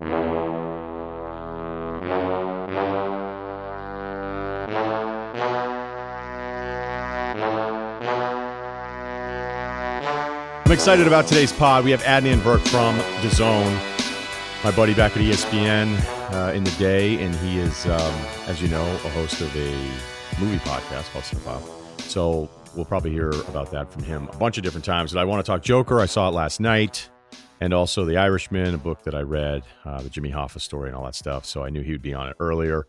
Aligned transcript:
I'm 0.00 0.12
excited 10.70 11.08
about 11.08 11.26
today's 11.26 11.52
pod. 11.52 11.84
We 11.84 11.90
have 11.90 12.02
Adnan 12.02 12.38
Virk 12.42 12.60
from 12.68 12.96
DAZN, 13.22 14.62
my 14.62 14.70
buddy 14.70 14.94
back 14.94 15.16
at 15.16 15.22
ESPN 15.22 15.98
uh, 16.32 16.52
in 16.52 16.62
the 16.62 16.70
day, 16.72 17.20
and 17.20 17.34
he 17.34 17.58
is, 17.58 17.86
um, 17.86 18.14
as 18.46 18.62
you 18.62 18.68
know, 18.68 18.84
a 18.84 19.08
host 19.08 19.40
of 19.40 19.52
a 19.56 19.72
movie 20.40 20.58
podcast 20.58 21.10
called 21.10 21.24
Cinephile. 21.24 22.00
So 22.02 22.48
we'll 22.76 22.84
probably 22.84 23.10
hear 23.10 23.30
about 23.30 23.72
that 23.72 23.90
from 23.92 24.04
him 24.04 24.28
a 24.32 24.36
bunch 24.36 24.58
of 24.58 24.62
different 24.62 24.84
times. 24.84 25.12
But 25.12 25.18
I 25.18 25.24
want 25.24 25.44
to 25.44 25.50
talk 25.50 25.60
Joker. 25.60 25.98
I 26.00 26.06
saw 26.06 26.28
it 26.28 26.34
last 26.34 26.60
night, 26.60 27.10
and 27.60 27.74
also 27.74 28.04
The 28.04 28.16
Irishman, 28.16 28.74
a 28.74 28.78
book 28.78 29.02
that 29.04 29.14
I 29.14 29.22
read, 29.22 29.62
uh, 29.84 30.02
the 30.02 30.10
Jimmy 30.10 30.30
Hoffa 30.30 30.60
story, 30.60 30.88
and 30.88 30.96
all 30.96 31.04
that 31.04 31.14
stuff. 31.14 31.44
So 31.44 31.64
I 31.64 31.70
knew 31.70 31.82
he 31.82 31.92
would 31.92 32.02
be 32.02 32.14
on 32.14 32.28
it 32.28 32.36
earlier 32.38 32.86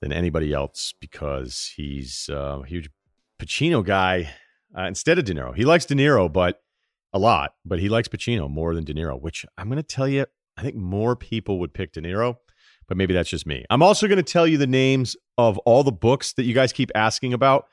than 0.00 0.12
anybody 0.12 0.52
else 0.52 0.94
because 1.00 1.72
he's 1.76 2.28
uh, 2.30 2.60
a 2.62 2.66
huge 2.66 2.90
Pacino 3.38 3.84
guy 3.84 4.30
uh, 4.76 4.82
instead 4.82 5.18
of 5.18 5.24
De 5.24 5.34
Niro. 5.34 5.54
He 5.54 5.64
likes 5.64 5.84
De 5.84 5.94
Niro, 5.94 6.32
but 6.32 6.62
a 7.12 7.18
lot, 7.18 7.54
but 7.64 7.80
he 7.80 7.88
likes 7.88 8.08
Pacino 8.08 8.48
more 8.48 8.74
than 8.74 8.84
De 8.84 8.94
Niro, 8.94 9.20
which 9.20 9.44
I'm 9.58 9.68
going 9.68 9.76
to 9.76 9.82
tell 9.82 10.08
you, 10.08 10.26
I 10.56 10.62
think 10.62 10.76
more 10.76 11.16
people 11.16 11.58
would 11.58 11.74
pick 11.74 11.92
De 11.92 12.00
Niro, 12.00 12.36
but 12.86 12.96
maybe 12.96 13.14
that's 13.14 13.30
just 13.30 13.46
me. 13.46 13.64
I'm 13.70 13.82
also 13.82 14.06
going 14.06 14.16
to 14.16 14.22
tell 14.22 14.46
you 14.46 14.58
the 14.58 14.66
names 14.66 15.16
of 15.38 15.58
all 15.58 15.82
the 15.82 15.92
books 15.92 16.32
that 16.34 16.44
you 16.44 16.54
guys 16.54 16.72
keep 16.72 16.90
asking 16.94 17.32
about. 17.32 17.66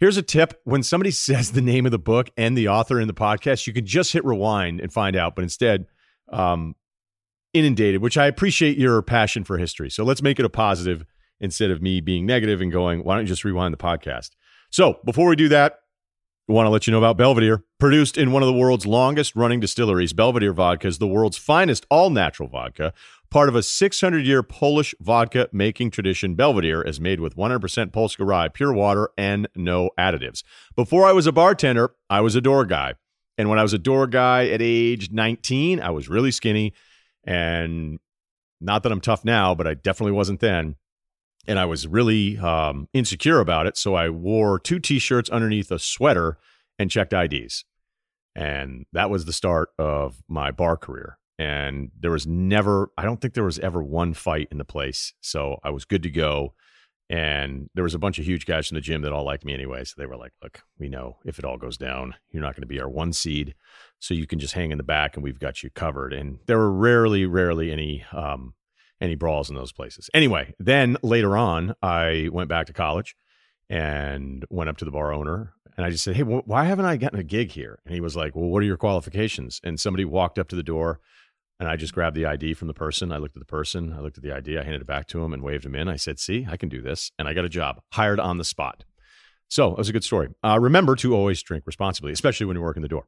Here's 0.00 0.16
a 0.16 0.22
tip 0.22 0.60
when 0.64 0.82
somebody 0.82 1.10
says 1.12 1.52
the 1.52 1.62
name 1.62 1.86
of 1.86 1.92
the 1.92 1.98
book 1.98 2.30
and 2.36 2.56
the 2.56 2.68
author 2.68 3.00
in 3.00 3.08
the 3.08 3.14
podcast, 3.14 3.66
you 3.66 3.72
can 3.72 3.86
just 3.86 4.12
hit 4.12 4.24
rewind 4.24 4.80
and 4.80 4.92
find 4.92 5.16
out, 5.16 5.34
but 5.36 5.42
instead, 5.42 5.86
um, 6.32 6.74
inundated, 7.52 8.02
which 8.02 8.18
I 8.18 8.26
appreciate 8.26 8.76
your 8.76 9.00
passion 9.02 9.44
for 9.44 9.58
history. 9.58 9.88
So 9.88 10.04
let's 10.04 10.22
make 10.22 10.38
it 10.38 10.44
a 10.44 10.50
positive 10.50 11.06
instead 11.40 11.70
of 11.70 11.80
me 11.80 12.00
being 12.00 12.26
negative 12.26 12.60
and 12.60 12.72
going, 12.72 13.04
why 13.04 13.14
don't 13.14 13.24
you 13.24 13.28
just 13.28 13.44
rewind 13.44 13.72
the 13.72 13.78
podcast? 13.78 14.30
So 14.70 14.98
before 15.04 15.28
we 15.28 15.36
do 15.36 15.48
that, 15.50 15.78
I 16.48 16.52
want 16.52 16.66
to 16.66 16.70
let 16.70 16.86
you 16.86 16.90
know 16.90 16.98
about 16.98 17.16
Belvedere. 17.16 17.64
Produced 17.78 18.18
in 18.18 18.32
one 18.32 18.42
of 18.42 18.46
the 18.46 18.52
world's 18.52 18.86
longest 18.86 19.34
running 19.34 19.60
distilleries, 19.60 20.12
Belvedere 20.12 20.52
Vodka 20.52 20.88
is 20.88 20.98
the 20.98 21.06
world's 21.06 21.38
finest 21.38 21.86
all 21.90 22.10
natural 22.10 22.48
vodka. 22.48 22.92
Part 23.34 23.48
of 23.48 23.56
a 23.56 23.64
600 23.64 24.24
year 24.24 24.44
Polish 24.44 24.94
vodka 25.00 25.48
making 25.50 25.90
tradition, 25.90 26.36
Belvedere 26.36 26.82
is 26.82 27.00
made 27.00 27.18
with 27.18 27.34
100% 27.34 27.92
Polska 27.92 28.24
rye, 28.24 28.46
pure 28.46 28.72
water, 28.72 29.10
and 29.18 29.48
no 29.56 29.90
additives. 29.98 30.44
Before 30.76 31.04
I 31.04 31.10
was 31.10 31.26
a 31.26 31.32
bartender, 31.32 31.96
I 32.08 32.20
was 32.20 32.36
a 32.36 32.40
door 32.40 32.64
guy. 32.64 32.94
And 33.36 33.48
when 33.48 33.58
I 33.58 33.64
was 33.64 33.72
a 33.72 33.78
door 33.78 34.06
guy 34.06 34.46
at 34.46 34.62
age 34.62 35.10
19, 35.10 35.80
I 35.80 35.90
was 35.90 36.08
really 36.08 36.30
skinny. 36.30 36.74
And 37.24 37.98
not 38.60 38.84
that 38.84 38.92
I'm 38.92 39.00
tough 39.00 39.24
now, 39.24 39.52
but 39.52 39.66
I 39.66 39.74
definitely 39.74 40.12
wasn't 40.12 40.38
then 40.38 40.76
and 41.44 41.58
I 41.58 41.64
was 41.64 41.88
really 41.88 42.38
um, 42.38 42.88
insecure 42.92 43.40
about 43.40 43.66
it. 43.66 43.76
So 43.76 43.96
I 43.96 44.10
wore 44.10 44.60
two 44.60 44.78
T-shirts 44.78 45.28
underneath 45.28 45.72
a 45.72 45.80
sweater 45.80 46.38
and 46.78 46.88
checked 46.88 47.12
IDs, 47.12 47.64
and 48.36 48.86
that 48.92 49.10
was 49.10 49.24
the 49.24 49.32
start 49.32 49.70
of 49.76 50.22
my 50.28 50.52
bar 50.52 50.76
career. 50.76 51.18
And 51.38 51.90
there 51.98 52.12
was 52.12 52.26
never, 52.26 52.90
I 52.96 53.02
don't 53.02 53.20
think 53.20 53.34
there 53.34 53.44
was 53.44 53.58
ever 53.58 53.82
one 53.82 54.14
fight 54.14 54.48
in 54.52 54.58
the 54.58 54.64
place, 54.64 55.12
so 55.20 55.58
I 55.64 55.70
was 55.70 55.84
good 55.84 56.02
to 56.04 56.10
go. 56.10 56.54
And 57.10 57.68
there 57.74 57.84
was 57.84 57.94
a 57.94 57.98
bunch 57.98 58.18
of 58.18 58.24
huge 58.24 58.46
guys 58.46 58.70
in 58.70 58.76
the 58.76 58.80
gym 58.80 59.02
that 59.02 59.12
all 59.12 59.24
liked 59.24 59.44
me 59.44 59.52
anyway. 59.52 59.84
So 59.84 59.94
they 59.98 60.06
were 60.06 60.16
like, 60.16 60.32
look, 60.42 60.62
we 60.78 60.88
know 60.88 61.18
if 61.24 61.38
it 61.38 61.44
all 61.44 61.58
goes 61.58 61.76
down, 61.76 62.14
you're 62.30 62.42
not 62.42 62.54
going 62.54 62.62
to 62.62 62.66
be 62.66 62.80
our 62.80 62.88
one 62.88 63.12
seed. 63.12 63.54
So 63.98 64.14
you 64.14 64.26
can 64.26 64.38
just 64.38 64.54
hang 64.54 64.70
in 64.70 64.78
the 64.78 64.84
back 64.84 65.14
and 65.14 65.22
we've 65.22 65.38
got 65.38 65.62
you 65.62 65.70
covered. 65.70 66.14
And 66.14 66.38
there 66.46 66.56
were 66.56 66.72
rarely, 66.72 67.26
rarely 67.26 67.70
any 67.70 68.04
um, 68.12 68.54
any 69.00 69.16
brawls 69.16 69.50
in 69.50 69.56
those 69.56 69.72
places. 69.72 70.08
Anyway, 70.14 70.54
then 70.58 70.96
later 71.02 71.36
on, 71.36 71.74
I 71.82 72.30
went 72.32 72.48
back 72.48 72.66
to 72.66 72.72
college 72.72 73.16
and 73.68 74.44
went 74.48 74.70
up 74.70 74.78
to 74.78 74.84
the 74.84 74.90
bar 74.90 75.12
owner 75.12 75.52
and 75.76 75.84
I 75.84 75.90
just 75.90 76.04
said, 76.04 76.16
Hey, 76.16 76.22
wh- 76.22 76.46
why 76.46 76.64
haven't 76.64 76.84
I 76.84 76.96
gotten 76.96 77.18
a 77.18 77.24
gig 77.24 77.50
here? 77.50 77.80
And 77.84 77.94
he 77.94 78.00
was 78.00 78.16
like, 78.16 78.34
Well, 78.34 78.48
what 78.48 78.62
are 78.62 78.66
your 78.66 78.76
qualifications? 78.76 79.60
And 79.64 79.78
somebody 79.78 80.04
walked 80.04 80.38
up 80.38 80.48
to 80.48 80.56
the 80.56 80.62
door 80.62 81.00
and 81.60 81.68
I 81.68 81.76
just 81.76 81.94
grabbed 81.94 82.16
the 82.16 82.26
ID 82.26 82.54
from 82.54 82.68
the 82.68 82.74
person. 82.74 83.12
I 83.12 83.18
looked 83.18 83.36
at 83.36 83.40
the 83.40 83.46
person, 83.46 83.92
I 83.92 84.00
looked 84.00 84.18
at 84.18 84.24
the 84.24 84.32
ID, 84.32 84.58
I 84.58 84.64
handed 84.64 84.82
it 84.82 84.86
back 84.86 85.06
to 85.08 85.22
him 85.22 85.32
and 85.32 85.42
waved 85.42 85.64
him 85.64 85.74
in. 85.74 85.88
I 85.88 85.96
said, 85.96 86.18
See, 86.18 86.46
I 86.50 86.56
can 86.56 86.68
do 86.68 86.82
this. 86.82 87.10
And 87.18 87.28
I 87.28 87.34
got 87.34 87.44
a 87.44 87.48
job, 87.48 87.80
hired 87.92 88.20
on 88.20 88.38
the 88.38 88.44
spot. 88.44 88.84
So 89.48 89.70
it 89.70 89.78
was 89.78 89.88
a 89.88 89.92
good 89.92 90.04
story. 90.04 90.28
Uh, 90.42 90.58
remember 90.60 90.96
to 90.96 91.14
always 91.14 91.42
drink 91.42 91.64
responsibly, 91.66 92.12
especially 92.12 92.46
when 92.46 92.56
you're 92.56 92.64
working 92.64 92.82
the 92.82 92.88
door. 92.88 93.06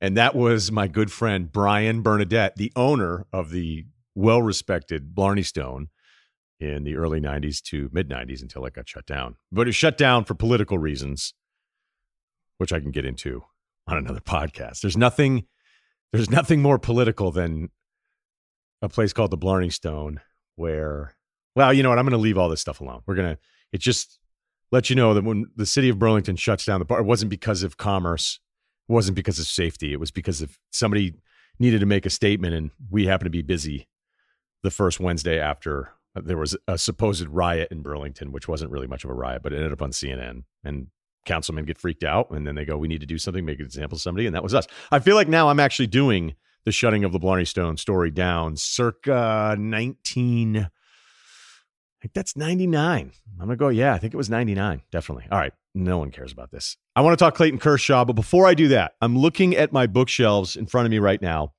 And 0.00 0.16
that 0.16 0.34
was 0.34 0.70
my 0.70 0.86
good 0.86 1.10
friend, 1.10 1.50
Brian 1.50 2.02
Bernadette, 2.02 2.56
the 2.56 2.72
owner 2.76 3.26
of 3.32 3.50
the 3.50 3.86
well 4.14 4.42
respected 4.42 5.14
Blarney 5.14 5.42
Stone 5.42 5.88
in 6.60 6.84
the 6.84 6.96
early 6.96 7.20
90s 7.20 7.62
to 7.62 7.88
mid 7.92 8.08
90s 8.08 8.42
until 8.42 8.64
it 8.66 8.74
got 8.74 8.88
shut 8.88 9.06
down. 9.06 9.36
But 9.50 9.68
it 9.68 9.72
shut 9.72 9.96
down 9.96 10.24
for 10.24 10.34
political 10.34 10.78
reasons, 10.78 11.34
which 12.58 12.72
I 12.72 12.80
can 12.80 12.90
get 12.90 13.04
into 13.04 13.44
on 13.86 13.96
another 13.96 14.20
podcast. 14.26 14.80
There's 14.80 14.96
nothing 14.96 15.46
there's 16.12 16.30
nothing 16.30 16.62
more 16.62 16.78
political 16.78 17.30
than 17.30 17.70
a 18.82 18.88
place 18.88 19.12
called 19.12 19.30
the 19.30 19.36
Blarney 19.36 19.70
Stone 19.70 20.20
where 20.56 21.14
well, 21.54 21.72
you 21.72 21.82
know 21.82 21.88
what, 21.88 21.98
I'm 21.98 22.04
going 22.04 22.12
to 22.12 22.18
leave 22.18 22.38
all 22.38 22.48
this 22.48 22.60
stuff 22.60 22.80
alone. 22.80 23.02
We're 23.06 23.16
going 23.16 23.34
to 23.34 23.38
it 23.72 23.80
just 23.80 24.18
let 24.70 24.90
you 24.90 24.96
know 24.96 25.14
that 25.14 25.24
when 25.24 25.46
the 25.56 25.66
city 25.66 25.88
of 25.88 25.98
Burlington 25.98 26.36
shuts 26.36 26.64
down 26.64 26.78
the 26.78 26.84
bar, 26.84 27.00
it 27.00 27.04
wasn't 27.04 27.30
because 27.30 27.62
of 27.62 27.76
commerce, 27.76 28.38
it 28.88 28.92
wasn't 28.92 29.16
because 29.16 29.38
of 29.38 29.46
safety, 29.46 29.92
it 29.92 30.00
was 30.00 30.10
because 30.10 30.40
of 30.40 30.58
somebody 30.70 31.14
needed 31.58 31.80
to 31.80 31.86
make 31.86 32.06
a 32.06 32.10
statement 32.10 32.54
and 32.54 32.70
we 32.90 33.06
happen 33.06 33.24
to 33.24 33.30
be 33.30 33.42
busy 33.42 33.88
the 34.62 34.70
first 34.70 35.00
Wednesday 35.00 35.40
after 35.40 35.92
there 36.14 36.36
was 36.36 36.56
a 36.66 36.78
supposed 36.78 37.26
riot 37.28 37.68
in 37.70 37.82
Burlington, 37.82 38.32
which 38.32 38.48
wasn't 38.48 38.70
really 38.70 38.86
much 38.86 39.04
of 39.04 39.10
a 39.10 39.14
riot, 39.14 39.42
but 39.42 39.52
it 39.52 39.56
ended 39.56 39.72
up 39.72 39.82
on 39.82 39.90
CNN. 39.90 40.44
And 40.64 40.88
councilmen 41.24 41.64
get 41.64 41.78
freaked 41.78 42.04
out, 42.04 42.30
and 42.30 42.46
then 42.46 42.54
they 42.54 42.64
go, 42.64 42.76
"We 42.76 42.88
need 42.88 43.00
to 43.00 43.06
do 43.06 43.18
something, 43.18 43.44
make 43.44 43.60
an 43.60 43.66
example 43.66 43.96
of 43.96 44.02
somebody," 44.02 44.26
and 44.26 44.34
that 44.34 44.42
was 44.42 44.54
us. 44.54 44.66
I 44.90 44.98
feel 44.98 45.16
like 45.16 45.28
now 45.28 45.48
I'm 45.48 45.60
actually 45.60 45.86
doing 45.88 46.34
the 46.64 46.72
shutting 46.72 47.04
of 47.04 47.12
the 47.12 47.18
Blarney 47.18 47.44
Stone 47.44 47.76
story 47.76 48.10
down, 48.10 48.56
circa 48.56 49.56
19. 49.58 50.56
I 50.56 50.68
think 52.00 52.14
that's 52.14 52.36
99. 52.36 53.12
I'm 53.40 53.46
gonna 53.46 53.56
go. 53.56 53.68
Yeah, 53.68 53.94
I 53.94 53.98
think 53.98 54.14
it 54.14 54.16
was 54.16 54.30
99. 54.30 54.82
Definitely. 54.90 55.26
All 55.30 55.38
right. 55.38 55.52
No 55.74 55.98
one 55.98 56.10
cares 56.10 56.32
about 56.32 56.50
this. 56.50 56.76
I 56.96 57.02
want 57.02 57.16
to 57.18 57.22
talk 57.24 57.34
Clayton 57.34 57.58
Kershaw, 57.58 58.04
but 58.04 58.14
before 58.14 58.46
I 58.46 58.54
do 58.54 58.68
that, 58.68 58.94
I'm 59.00 59.16
looking 59.16 59.54
at 59.54 59.72
my 59.72 59.86
bookshelves 59.86 60.56
in 60.56 60.66
front 60.66 60.86
of 60.86 60.90
me 60.90 60.98
right 60.98 61.20
now 61.20 61.52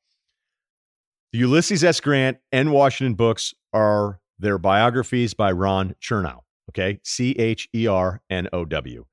the 1.31 1.39
Ulysses 1.39 1.83
S. 1.83 1.99
Grant 1.99 2.37
and 2.51 2.71
Washington 2.71 3.13
books 3.13 3.53
are 3.71 4.19
their 4.39 4.57
biographies 4.57 5.33
by 5.33 5.51
Ron 5.51 5.95
Chernow. 6.01 6.39
Okay. 6.69 6.99
C 7.03 7.31
H 7.33 7.69
E 7.73 7.87
R 7.87 8.21
N 8.29 8.47
O 8.53 8.65
W. 8.65 9.05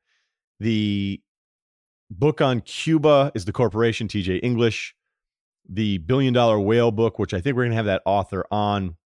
The 0.61 1.21
book 2.11 2.41
on 2.41 2.61
Cuba 2.61 3.33
is 3.34 3.44
The 3.44 3.53
Corporation, 3.53 4.09
TJ 4.09 4.41
English. 4.43 4.94
The 5.69 5.99
Billion 5.99 6.33
Dollar 6.33 6.61
Whale 6.61 6.93
book, 6.93 7.19
which 7.19 7.34
I 7.34 7.41
think 7.41 7.56
we're 7.56 7.65
going 7.65 7.72
to 7.72 7.77
have 7.77 7.87
that 7.87 8.03
author 8.06 8.47
on, 8.50 8.97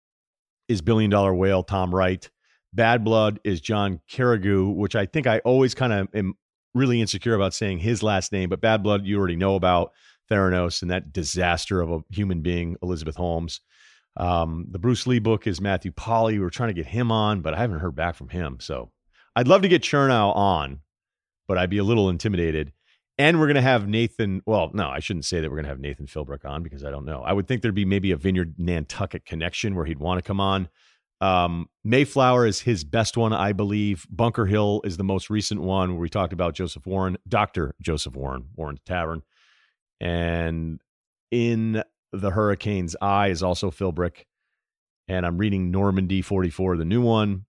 is 0.68 0.82
Billion 0.82 1.10
Dollar 1.10 1.34
Whale, 1.34 1.62
Tom 1.62 1.94
Wright. 1.94 2.28
Bad 2.72 3.02
Blood 3.02 3.40
is 3.44 3.60
John 3.60 4.00
Carreyrou, 4.10 4.74
which 4.74 4.94
I 4.94 5.06
think 5.06 5.26
I 5.26 5.38
always 5.40 5.74
kind 5.74 5.92
of 5.92 6.08
am 6.14 6.34
really 6.74 7.00
insecure 7.00 7.34
about 7.34 7.54
saying 7.54 7.78
his 7.78 8.02
last 8.02 8.30
name, 8.30 8.48
but 8.50 8.60
Bad 8.60 8.82
Blood 8.82 9.06
you 9.06 9.18
already 9.18 9.36
know 9.36 9.56
about. 9.56 9.92
Theranos 10.30 10.82
and 10.82 10.90
that 10.90 11.12
disaster 11.12 11.80
of 11.80 11.90
a 11.90 12.04
human 12.10 12.40
being, 12.40 12.76
Elizabeth 12.82 13.16
Holmes. 13.16 13.60
Um, 14.16 14.66
the 14.70 14.78
Bruce 14.78 15.06
Lee 15.06 15.18
book 15.18 15.46
is 15.46 15.60
Matthew 15.60 15.92
Polly. 15.92 16.38
We 16.38 16.44
are 16.44 16.50
trying 16.50 16.68
to 16.68 16.74
get 16.74 16.86
him 16.86 17.10
on, 17.10 17.40
but 17.40 17.54
I 17.54 17.58
haven't 17.58 17.80
heard 17.80 17.96
back 17.96 18.14
from 18.14 18.28
him. 18.28 18.58
So 18.60 18.90
I'd 19.34 19.48
love 19.48 19.62
to 19.62 19.68
get 19.68 19.82
Chernow 19.82 20.34
on, 20.36 20.80
but 21.50 21.58
I'd 21.58 21.68
be 21.68 21.78
a 21.78 21.84
little 21.84 22.08
intimidated. 22.08 22.72
And 23.18 23.40
we're 23.40 23.48
going 23.48 23.56
to 23.56 23.60
have 23.60 23.88
Nathan. 23.88 24.40
Well, 24.46 24.70
no, 24.72 24.88
I 24.88 25.00
shouldn't 25.00 25.24
say 25.24 25.40
that 25.40 25.50
we're 25.50 25.56
going 25.56 25.64
to 25.64 25.70
have 25.70 25.80
Nathan 25.80 26.06
Philbrick 26.06 26.44
on 26.44 26.62
because 26.62 26.84
I 26.84 26.90
don't 26.90 27.04
know. 27.04 27.22
I 27.22 27.32
would 27.32 27.48
think 27.48 27.60
there'd 27.60 27.74
be 27.74 27.84
maybe 27.84 28.12
a 28.12 28.16
Vineyard 28.16 28.54
Nantucket 28.56 29.24
connection 29.24 29.74
where 29.74 29.84
he'd 29.84 29.98
want 29.98 30.18
to 30.18 30.22
come 30.22 30.38
on. 30.38 30.68
Um, 31.20 31.68
Mayflower 31.82 32.46
is 32.46 32.60
his 32.60 32.84
best 32.84 33.16
one, 33.16 33.32
I 33.32 33.52
believe. 33.52 34.06
Bunker 34.08 34.46
Hill 34.46 34.80
is 34.84 34.96
the 34.96 35.02
most 35.02 35.28
recent 35.28 35.60
one 35.60 35.90
where 35.90 36.00
we 36.00 36.08
talked 36.08 36.32
about 36.32 36.54
Joseph 36.54 36.86
Warren, 36.86 37.18
Dr. 37.26 37.74
Joseph 37.82 38.14
Warren, 38.14 38.44
Warren's 38.54 38.82
Tavern. 38.86 39.22
And 40.00 40.80
in 41.32 41.82
the 42.12 42.30
Hurricane's 42.30 42.94
Eye 43.02 43.30
is 43.30 43.42
also 43.42 43.72
Philbrick. 43.72 44.26
And 45.08 45.26
I'm 45.26 45.36
reading 45.36 45.72
Normandy 45.72 46.22
44, 46.22 46.76
the 46.76 46.84
new 46.84 47.02
one. 47.02 47.46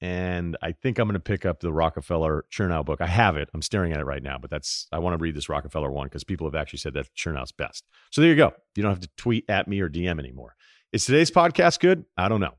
And 0.00 0.56
I 0.62 0.72
think 0.72 0.98
I'm 0.98 1.08
going 1.08 1.14
to 1.14 1.20
pick 1.20 1.44
up 1.44 1.60
the 1.60 1.72
Rockefeller 1.72 2.44
Chernow 2.52 2.84
book. 2.84 3.00
I 3.00 3.06
have 3.06 3.36
it. 3.36 3.48
I'm 3.52 3.62
staring 3.62 3.92
at 3.92 3.98
it 3.98 4.04
right 4.04 4.22
now, 4.22 4.38
but 4.38 4.48
that's 4.48 4.86
I 4.92 5.00
want 5.00 5.18
to 5.18 5.22
read 5.22 5.34
this 5.34 5.48
Rockefeller 5.48 5.90
one 5.90 6.06
because 6.06 6.22
people 6.22 6.46
have 6.46 6.54
actually 6.54 6.78
said 6.78 6.94
that 6.94 7.12
Chernow's 7.16 7.50
best. 7.50 7.84
So 8.10 8.20
there 8.20 8.30
you 8.30 8.36
go. 8.36 8.52
You 8.76 8.82
don't 8.84 8.92
have 8.92 9.00
to 9.00 9.10
tweet 9.16 9.44
at 9.48 9.66
me 9.66 9.80
or 9.80 9.88
DM 9.88 10.20
anymore. 10.20 10.54
Is 10.92 11.04
today's 11.04 11.30
podcast 11.30 11.80
good? 11.80 12.04
I 12.16 12.28
don't 12.28 12.40
know. 12.40 12.54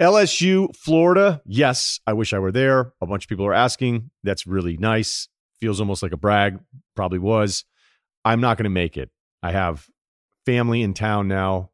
LSU, 0.00 0.74
Florida. 0.76 1.40
Yes, 1.44 2.00
I 2.06 2.12
wish 2.12 2.32
I 2.32 2.38
were 2.38 2.52
there. 2.52 2.92
A 3.00 3.06
bunch 3.06 3.24
of 3.24 3.28
people 3.28 3.46
are 3.46 3.54
asking. 3.54 4.10
That's 4.22 4.46
really 4.46 4.76
nice. 4.76 5.28
Feels 5.60 5.80
almost 5.80 6.02
like 6.02 6.12
a 6.12 6.16
brag. 6.16 6.60
Probably 6.94 7.18
was. 7.18 7.64
I'm 8.24 8.40
not 8.40 8.58
going 8.58 8.64
to 8.64 8.70
make 8.70 8.96
it. 8.96 9.10
I 9.42 9.52
have 9.52 9.86
family 10.46 10.82
in 10.82 10.94
town 10.94 11.26
now, 11.28 11.70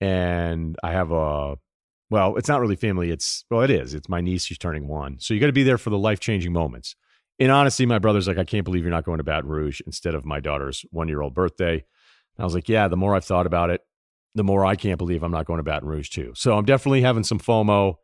and 0.00 0.76
I 0.82 0.92
have 0.92 1.10
a 1.12 1.56
well, 2.12 2.36
it's 2.36 2.48
not 2.48 2.60
really 2.60 2.76
family. 2.76 3.10
It's 3.10 3.46
well, 3.50 3.62
it 3.62 3.70
is. 3.70 3.94
It's 3.94 4.06
my 4.06 4.20
niece. 4.20 4.44
She's 4.44 4.58
turning 4.58 4.86
one, 4.86 5.16
so 5.18 5.32
you 5.32 5.40
got 5.40 5.46
to 5.46 5.52
be 5.52 5.62
there 5.62 5.78
for 5.78 5.88
the 5.88 5.96
life 5.96 6.20
changing 6.20 6.52
moments. 6.52 6.94
In 7.38 7.48
honesty, 7.48 7.86
my 7.86 7.98
brother's 7.98 8.28
like, 8.28 8.36
I 8.36 8.44
can't 8.44 8.66
believe 8.66 8.82
you're 8.82 8.90
not 8.90 9.06
going 9.06 9.16
to 9.16 9.24
Baton 9.24 9.48
Rouge 9.48 9.80
instead 9.86 10.14
of 10.14 10.26
my 10.26 10.38
daughter's 10.38 10.84
one 10.90 11.08
year 11.08 11.22
old 11.22 11.34
birthday. 11.34 11.72
And 11.72 12.38
I 12.38 12.44
was 12.44 12.54
like, 12.54 12.68
yeah. 12.68 12.86
The 12.86 12.98
more 12.98 13.16
I've 13.16 13.24
thought 13.24 13.46
about 13.46 13.70
it, 13.70 13.80
the 14.34 14.44
more 14.44 14.62
I 14.62 14.76
can't 14.76 14.98
believe 14.98 15.22
I'm 15.22 15.32
not 15.32 15.46
going 15.46 15.56
to 15.56 15.62
Baton 15.62 15.88
Rouge 15.88 16.10
too. 16.10 16.34
So 16.36 16.58
I'm 16.58 16.66
definitely 16.66 17.00
having 17.00 17.24
some 17.24 17.40
FOMO. 17.40 17.94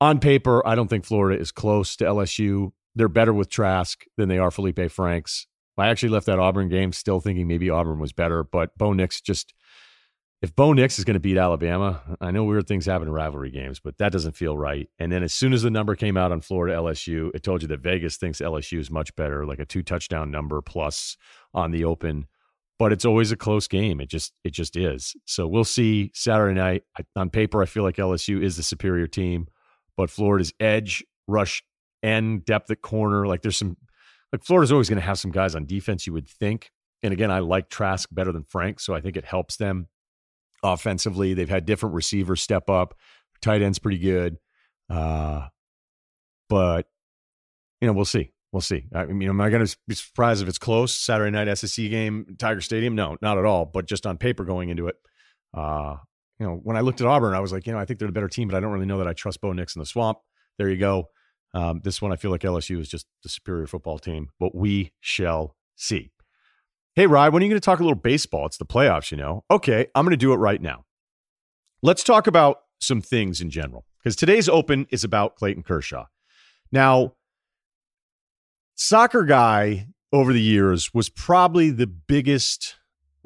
On 0.00 0.18
paper, 0.18 0.66
I 0.66 0.74
don't 0.74 0.88
think 0.88 1.04
Florida 1.04 1.38
is 1.38 1.52
close 1.52 1.96
to 1.96 2.04
LSU. 2.04 2.72
They're 2.94 3.08
better 3.08 3.34
with 3.34 3.50
Trask 3.50 4.04
than 4.16 4.30
they 4.30 4.38
are 4.38 4.50
Felipe 4.50 4.90
Franks. 4.90 5.46
I 5.76 5.88
actually 5.88 6.10
left 6.10 6.26
that 6.26 6.38
Auburn 6.38 6.70
game 6.70 6.92
still 6.92 7.20
thinking 7.20 7.46
maybe 7.46 7.68
Auburn 7.68 7.98
was 7.98 8.12
better, 8.14 8.42
but 8.42 8.76
Bo 8.78 8.94
Nix 8.94 9.20
just 9.20 9.52
if 10.42 10.54
Bo 10.54 10.74
Nix 10.74 10.98
is 10.98 11.04
going 11.04 11.14
to 11.14 11.20
beat 11.20 11.38
Alabama, 11.38 12.02
I 12.20 12.30
know 12.30 12.44
weird 12.44 12.66
things 12.66 12.84
happen 12.84 13.08
in 13.08 13.14
rivalry 13.14 13.50
games, 13.50 13.80
but 13.80 13.96
that 13.96 14.12
doesn't 14.12 14.36
feel 14.36 14.58
right. 14.58 14.88
And 14.98 15.10
then 15.10 15.22
as 15.22 15.32
soon 15.32 15.54
as 15.54 15.62
the 15.62 15.70
number 15.70 15.94
came 15.94 16.18
out 16.18 16.32
on 16.32 16.42
Florida 16.42 16.76
LSU, 16.76 17.34
it 17.34 17.42
told 17.42 17.62
you 17.62 17.68
that 17.68 17.80
Vegas 17.80 18.18
thinks 18.18 18.40
LSU 18.40 18.78
is 18.78 18.90
much 18.90 19.14
better, 19.16 19.46
like 19.46 19.58
a 19.58 19.64
two 19.64 19.82
touchdown 19.82 20.30
number 20.30 20.60
plus 20.60 21.16
on 21.54 21.70
the 21.70 21.84
open. 21.84 22.26
But 22.78 22.92
it's 22.92 23.06
always 23.06 23.32
a 23.32 23.36
close 23.36 23.68
game. 23.68 24.00
It 24.00 24.10
just 24.10 24.32
it 24.44 24.50
just 24.50 24.76
is. 24.76 25.14
So 25.24 25.46
we'll 25.46 25.64
see 25.64 26.10
Saturday 26.12 26.54
night. 26.54 26.82
I, 26.98 27.04
on 27.16 27.30
paper, 27.30 27.62
I 27.62 27.66
feel 27.66 27.84
like 27.84 27.96
LSU 27.96 28.42
is 28.42 28.56
the 28.56 28.64
superior 28.64 29.06
team, 29.06 29.46
but 29.96 30.10
Florida's 30.10 30.52
edge, 30.60 31.04
rush, 31.26 31.62
and 32.02 32.44
depth 32.44 32.70
at 32.70 32.82
corner, 32.82 33.26
like 33.26 33.42
there's 33.42 33.56
some 33.56 33.76
like 34.32 34.44
Florida's 34.44 34.72
always 34.72 34.88
going 34.90 35.00
to 35.00 35.06
have 35.06 35.18
some 35.18 35.30
guys 35.30 35.54
on 35.54 35.64
defense. 35.64 36.06
You 36.06 36.12
would 36.12 36.28
think. 36.28 36.70
And 37.02 37.12
again, 37.12 37.30
I 37.30 37.38
like 37.38 37.70
Trask 37.70 38.08
better 38.12 38.32
than 38.32 38.44
Frank, 38.44 38.80
so 38.80 38.94
I 38.94 39.00
think 39.00 39.16
it 39.16 39.24
helps 39.24 39.56
them 39.56 39.88
offensively. 40.64 41.34
They've 41.34 41.48
had 41.48 41.66
different 41.66 41.94
receivers 41.94 42.42
step 42.42 42.68
up. 42.68 42.94
Tight 43.40 43.62
end's 43.62 43.78
pretty 43.78 43.98
good. 43.98 44.38
Uh, 44.90 45.46
but, 46.48 46.86
you 47.80 47.86
know, 47.86 47.92
we'll 47.92 48.04
see. 48.04 48.32
We'll 48.52 48.60
see. 48.60 48.84
I 48.94 49.06
mean, 49.06 49.28
am 49.28 49.40
I 49.40 49.50
going 49.50 49.66
to 49.66 49.76
be 49.86 49.94
surprised 49.94 50.42
if 50.42 50.48
it's 50.48 50.58
close? 50.58 50.96
Saturday 50.96 51.30
night 51.30 51.52
SEC 51.58 51.90
game, 51.90 52.36
Tiger 52.38 52.60
Stadium? 52.60 52.94
No, 52.94 53.16
not 53.20 53.38
at 53.38 53.44
all. 53.44 53.66
But 53.66 53.86
just 53.86 54.06
on 54.06 54.16
paper 54.16 54.44
going 54.44 54.70
into 54.70 54.88
it, 54.88 54.96
uh, 55.52 55.96
you 56.38 56.46
know, 56.46 56.60
when 56.62 56.76
I 56.76 56.80
looked 56.80 57.00
at 57.00 57.06
Auburn, 57.06 57.34
I 57.34 57.40
was 57.40 57.52
like, 57.52 57.66
you 57.66 57.72
know, 57.72 57.78
I 57.78 57.84
think 57.84 57.98
they're 57.98 58.08
the 58.08 58.12
better 58.12 58.28
team, 58.28 58.48
but 58.48 58.56
I 58.56 58.60
don't 58.60 58.72
really 58.72 58.86
know 58.86 58.98
that 58.98 59.08
I 59.08 59.12
trust 59.12 59.40
Bo 59.40 59.52
Nix 59.52 59.76
in 59.76 59.80
the 59.80 59.86
swamp. 59.86 60.18
There 60.58 60.68
you 60.68 60.78
go. 60.78 61.08
Um, 61.52 61.80
this 61.84 62.02
one, 62.02 62.12
I 62.12 62.16
feel 62.16 62.30
like 62.30 62.40
LSU 62.42 62.80
is 62.80 62.88
just 62.88 63.06
the 63.22 63.28
superior 63.28 63.66
football 63.66 63.98
team, 63.98 64.28
but 64.40 64.54
we 64.54 64.92
shall 65.00 65.56
see. 65.76 66.10
Hey, 66.96 67.08
Rye, 67.08 67.28
when 67.28 67.42
are 67.42 67.44
you 67.44 67.50
going 67.50 67.60
to 67.60 67.64
talk 67.64 67.80
a 67.80 67.82
little 67.82 67.98
baseball? 67.98 68.46
It's 68.46 68.56
the 68.56 68.64
playoffs, 68.64 69.10
you 69.10 69.16
know. 69.16 69.42
Okay, 69.50 69.88
I'm 69.96 70.04
going 70.04 70.12
to 70.12 70.16
do 70.16 70.32
it 70.32 70.36
right 70.36 70.62
now. 70.62 70.84
Let's 71.82 72.04
talk 72.04 72.28
about 72.28 72.58
some 72.80 73.02
things 73.02 73.40
in 73.40 73.50
general 73.50 73.84
because 73.98 74.14
today's 74.14 74.48
open 74.48 74.86
is 74.90 75.02
about 75.02 75.34
Clayton 75.34 75.64
Kershaw. 75.64 76.06
Now, 76.70 77.14
soccer 78.76 79.24
guy 79.24 79.88
over 80.12 80.32
the 80.32 80.40
years 80.40 80.94
was 80.94 81.08
probably 81.08 81.70
the 81.70 81.88
biggest 81.88 82.76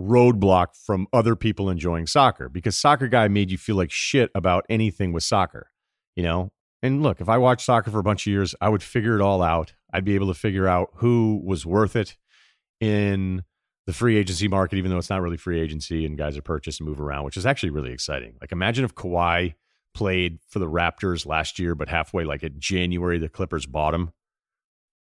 roadblock 0.01 0.69
from 0.87 1.07
other 1.13 1.37
people 1.37 1.69
enjoying 1.69 2.07
soccer 2.07 2.49
because 2.49 2.75
soccer 2.75 3.09
guy 3.09 3.29
made 3.29 3.51
you 3.51 3.59
feel 3.59 3.77
like 3.77 3.91
shit 3.91 4.31
about 4.35 4.65
anything 4.71 5.13
with 5.13 5.25
soccer, 5.25 5.71
you 6.17 6.23
know? 6.23 6.53
And 6.83 7.03
look, 7.03 7.21
if 7.21 7.29
I 7.29 7.37
watched 7.37 7.67
soccer 7.67 7.91
for 7.91 7.99
a 7.99 8.05
bunch 8.05 8.27
of 8.27 8.31
years, 8.31 8.55
I 8.63 8.71
would 8.71 8.83
figure 8.83 9.15
it 9.15 9.21
all 9.21 9.43
out. 9.43 9.75
I'd 9.93 10.07
be 10.07 10.15
able 10.15 10.29
to 10.29 10.35
figure 10.35 10.67
out 10.67 10.89
who 10.95 11.43
was 11.45 11.67
worth 11.67 11.95
it 11.95 12.17
in 12.81 13.43
the 13.89 13.95
free 13.95 14.19
agency 14.19 14.49
market, 14.49 14.77
even 14.77 14.91
though 14.91 14.99
it's 14.99 15.09
not 15.09 15.23
really 15.23 15.39
free 15.39 15.59
agency 15.59 16.05
and 16.05 16.19
guys 16.19 16.37
are 16.37 16.43
purchased 16.43 16.79
and 16.79 16.87
move 16.87 17.01
around, 17.01 17.25
which 17.25 17.39
is 17.39 17.47
actually 17.47 17.71
really 17.71 17.91
exciting. 17.91 18.35
Like 18.39 18.53
imagine 18.53 18.85
if 18.85 18.95
Kawhi 18.95 19.55
played 19.95 20.41
for 20.47 20.59
the 20.59 20.69
Raptors 20.69 21.25
last 21.25 21.59
year, 21.59 21.75
but 21.75 21.89
halfway 21.89 22.25
like 22.25 22.43
in 22.43 22.61
January, 22.61 23.19
the 23.19 23.31
Clippers 23.31 23.65
bought 23.65 23.95
him. 23.95 24.13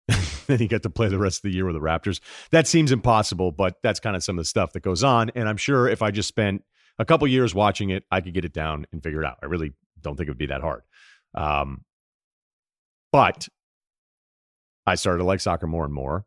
then 0.46 0.60
he 0.60 0.68
got 0.68 0.84
to 0.84 0.90
play 0.90 1.08
the 1.08 1.18
rest 1.18 1.38
of 1.38 1.50
the 1.50 1.56
year 1.56 1.66
with 1.66 1.74
the 1.74 1.80
Raptors. 1.80 2.20
That 2.52 2.68
seems 2.68 2.92
impossible, 2.92 3.50
but 3.50 3.78
that's 3.82 3.98
kind 3.98 4.14
of 4.14 4.22
some 4.22 4.38
of 4.38 4.44
the 4.44 4.48
stuff 4.48 4.72
that 4.74 4.84
goes 4.84 5.02
on. 5.02 5.32
And 5.34 5.48
I'm 5.48 5.56
sure 5.56 5.88
if 5.88 6.00
I 6.00 6.12
just 6.12 6.28
spent 6.28 6.62
a 7.00 7.04
couple 7.04 7.26
years 7.26 7.56
watching 7.56 7.90
it, 7.90 8.04
I 8.12 8.20
could 8.20 8.32
get 8.32 8.44
it 8.44 8.52
down 8.52 8.86
and 8.92 9.02
figure 9.02 9.24
it 9.24 9.26
out. 9.26 9.38
I 9.42 9.46
really 9.46 9.72
don't 10.00 10.14
think 10.14 10.28
it 10.28 10.30
would 10.30 10.38
be 10.38 10.46
that 10.46 10.60
hard. 10.60 10.82
Um, 11.34 11.82
but 13.10 13.48
I 14.86 14.94
started 14.94 15.18
to 15.18 15.24
like 15.24 15.40
soccer 15.40 15.66
more 15.66 15.84
and 15.84 15.92
more 15.92 16.26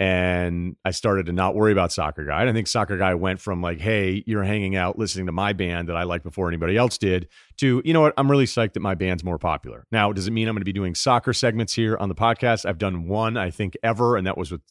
and 0.00 0.74
I 0.84 0.90
started 0.90 1.26
to 1.26 1.32
not 1.32 1.54
worry 1.54 1.70
about 1.70 1.92
Soccer 1.92 2.24
Guy. 2.24 2.40
And 2.40 2.50
I 2.50 2.52
think 2.52 2.66
Soccer 2.66 2.98
Guy 2.98 3.14
went 3.14 3.40
from 3.40 3.62
like, 3.62 3.80
hey, 3.80 4.24
you're 4.26 4.42
hanging 4.42 4.74
out 4.74 4.98
listening 4.98 5.26
to 5.26 5.32
my 5.32 5.52
band 5.52 5.88
that 5.88 5.96
I 5.96 6.02
liked 6.02 6.24
before 6.24 6.48
anybody 6.48 6.76
else 6.76 6.98
did, 6.98 7.28
to, 7.58 7.80
you 7.84 7.92
know 7.92 8.00
what, 8.00 8.14
I'm 8.16 8.30
really 8.30 8.46
psyched 8.46 8.72
that 8.72 8.80
my 8.80 8.94
band's 8.94 9.22
more 9.22 9.38
popular. 9.38 9.86
Now, 9.92 10.12
does 10.12 10.26
it 10.26 10.32
mean 10.32 10.48
I'm 10.48 10.54
going 10.54 10.62
to 10.62 10.64
be 10.64 10.72
doing 10.72 10.94
soccer 10.94 11.32
segments 11.32 11.74
here 11.74 11.96
on 11.96 12.08
the 12.08 12.14
podcast? 12.14 12.66
I've 12.66 12.78
done 12.78 13.06
one, 13.06 13.36
I 13.36 13.50
think, 13.50 13.76
ever, 13.82 14.16
and 14.16 14.26
that 14.26 14.36
was 14.36 14.50
with 14.50 14.62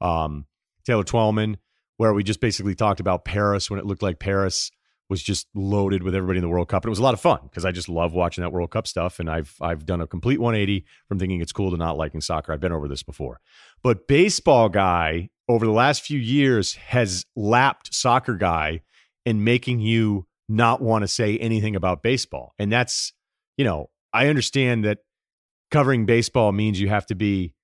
um, 0.00 0.46
Taylor 0.86 1.04
Twellman, 1.04 1.56
where 1.96 2.14
we 2.14 2.22
just 2.22 2.40
basically 2.40 2.76
talked 2.76 3.00
about 3.00 3.24
Paris 3.24 3.68
when 3.68 3.80
it 3.80 3.86
looked 3.86 4.02
like 4.02 4.20
Paris 4.20 4.70
was 5.08 5.22
just 5.22 5.46
loaded 5.54 6.02
with 6.02 6.14
everybody 6.14 6.38
in 6.38 6.42
the 6.42 6.48
World 6.48 6.68
Cup. 6.68 6.84
And 6.84 6.88
it 6.88 6.90
was 6.90 6.98
a 6.98 7.02
lot 7.02 7.14
of 7.14 7.20
fun 7.20 7.40
because 7.44 7.64
I 7.64 7.72
just 7.72 7.88
love 7.88 8.12
watching 8.12 8.42
that 8.42 8.50
World 8.50 8.70
Cup 8.70 8.86
stuff. 8.86 9.18
And 9.18 9.30
I've 9.30 9.54
I've 9.60 9.86
done 9.86 10.00
a 10.00 10.06
complete 10.06 10.40
180 10.40 10.84
from 11.08 11.18
thinking 11.18 11.40
it's 11.40 11.52
cool 11.52 11.70
to 11.70 11.76
not 11.76 11.96
liking 11.96 12.20
soccer. 12.20 12.52
I've 12.52 12.60
been 12.60 12.72
over 12.72 12.88
this 12.88 13.02
before. 13.02 13.40
But 13.82 14.06
baseball 14.06 14.68
guy 14.68 15.30
over 15.48 15.64
the 15.64 15.72
last 15.72 16.02
few 16.02 16.18
years 16.18 16.74
has 16.74 17.24
lapped 17.34 17.94
soccer 17.94 18.34
guy 18.34 18.82
in 19.24 19.44
making 19.44 19.80
you 19.80 20.26
not 20.48 20.80
want 20.80 21.02
to 21.02 21.08
say 21.08 21.38
anything 21.38 21.76
about 21.76 22.02
baseball. 22.02 22.54
And 22.58 22.70
that's, 22.72 23.12
you 23.56 23.64
know, 23.64 23.90
I 24.12 24.28
understand 24.28 24.84
that 24.84 24.98
covering 25.70 26.06
baseball 26.06 26.52
means 26.52 26.80
you 26.80 26.88
have 26.88 27.06
to 27.06 27.14
be 27.14 27.54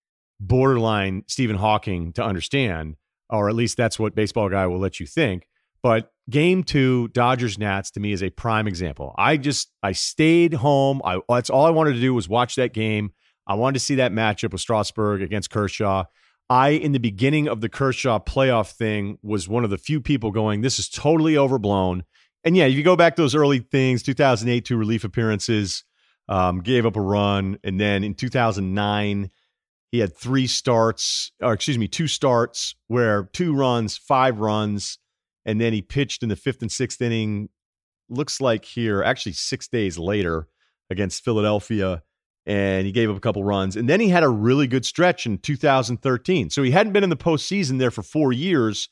borderline 0.40 1.24
Stephen 1.26 1.56
Hawking 1.56 2.12
to 2.14 2.24
understand, 2.24 2.96
or 3.30 3.48
at 3.48 3.54
least 3.54 3.76
that's 3.76 3.98
what 3.98 4.14
baseball 4.14 4.48
guy 4.48 4.66
will 4.66 4.78
let 4.78 5.00
you 5.00 5.06
think. 5.06 5.46
But 5.82 6.12
game 6.28 6.62
two, 6.62 7.08
Dodgers 7.08 7.58
Nats 7.58 7.90
to 7.92 8.00
me 8.00 8.12
is 8.12 8.22
a 8.22 8.30
prime 8.30 8.66
example. 8.66 9.14
I 9.18 9.36
just 9.36 9.70
I 9.82 9.92
stayed 9.92 10.54
home. 10.54 11.00
I 11.04 11.20
that's 11.28 11.50
all 11.50 11.66
I 11.66 11.70
wanted 11.70 11.94
to 11.94 12.00
do 12.00 12.14
was 12.14 12.28
watch 12.28 12.56
that 12.56 12.72
game. 12.72 13.12
I 13.46 13.54
wanted 13.54 13.74
to 13.74 13.84
see 13.84 13.96
that 13.96 14.12
matchup 14.12 14.52
with 14.52 14.60
Strasburg 14.60 15.22
against 15.22 15.50
Kershaw. 15.50 16.04
I, 16.50 16.70
in 16.70 16.92
the 16.92 16.98
beginning 16.98 17.48
of 17.48 17.60
the 17.60 17.68
Kershaw 17.68 18.18
playoff 18.18 18.72
thing, 18.72 19.18
was 19.22 19.48
one 19.48 19.64
of 19.64 19.70
the 19.70 19.78
few 19.78 20.00
people 20.00 20.30
going, 20.30 20.60
This 20.60 20.78
is 20.78 20.88
totally 20.88 21.36
overblown. 21.36 22.04
And 22.44 22.56
yeah, 22.56 22.66
if 22.66 22.74
you 22.74 22.82
go 22.82 22.96
back 22.96 23.16
to 23.16 23.22
those 23.22 23.34
early 23.34 23.60
things, 23.60 24.02
2008, 24.02 24.64
two 24.64 24.76
relief 24.76 25.04
appearances, 25.04 25.84
um, 26.28 26.60
gave 26.60 26.84
up 26.84 26.96
a 26.96 27.00
run. 27.00 27.58
And 27.64 27.80
then 27.80 28.04
in 28.04 28.14
2009, 28.14 29.30
he 29.92 29.98
had 29.98 30.14
three 30.14 30.46
starts, 30.46 31.32
or 31.40 31.54
excuse 31.54 31.78
me, 31.78 31.88
two 31.88 32.06
starts 32.06 32.74
where 32.88 33.24
two 33.32 33.54
runs, 33.54 33.96
five 33.96 34.38
runs 34.38 34.98
and 35.46 35.60
then 35.60 35.72
he 35.72 35.82
pitched 35.82 36.22
in 36.22 36.28
the 36.28 36.36
fifth 36.36 36.62
and 36.62 36.70
sixth 36.70 37.00
inning. 37.00 37.48
Looks 38.08 38.40
like 38.40 38.64
here, 38.64 39.02
actually 39.02 39.32
six 39.32 39.68
days 39.68 39.98
later 39.98 40.48
against 40.90 41.24
Philadelphia, 41.24 42.02
and 42.46 42.86
he 42.86 42.92
gave 42.92 43.10
up 43.10 43.16
a 43.16 43.20
couple 43.20 43.42
runs. 43.44 43.76
And 43.76 43.88
then 43.88 44.00
he 44.00 44.08
had 44.08 44.22
a 44.22 44.28
really 44.28 44.66
good 44.66 44.84
stretch 44.84 45.24
in 45.26 45.38
2013. 45.38 46.50
So 46.50 46.62
he 46.62 46.70
hadn't 46.70 46.92
been 46.92 47.04
in 47.04 47.10
the 47.10 47.16
postseason 47.16 47.78
there 47.78 47.90
for 47.90 48.02
four 48.02 48.32
years, 48.32 48.88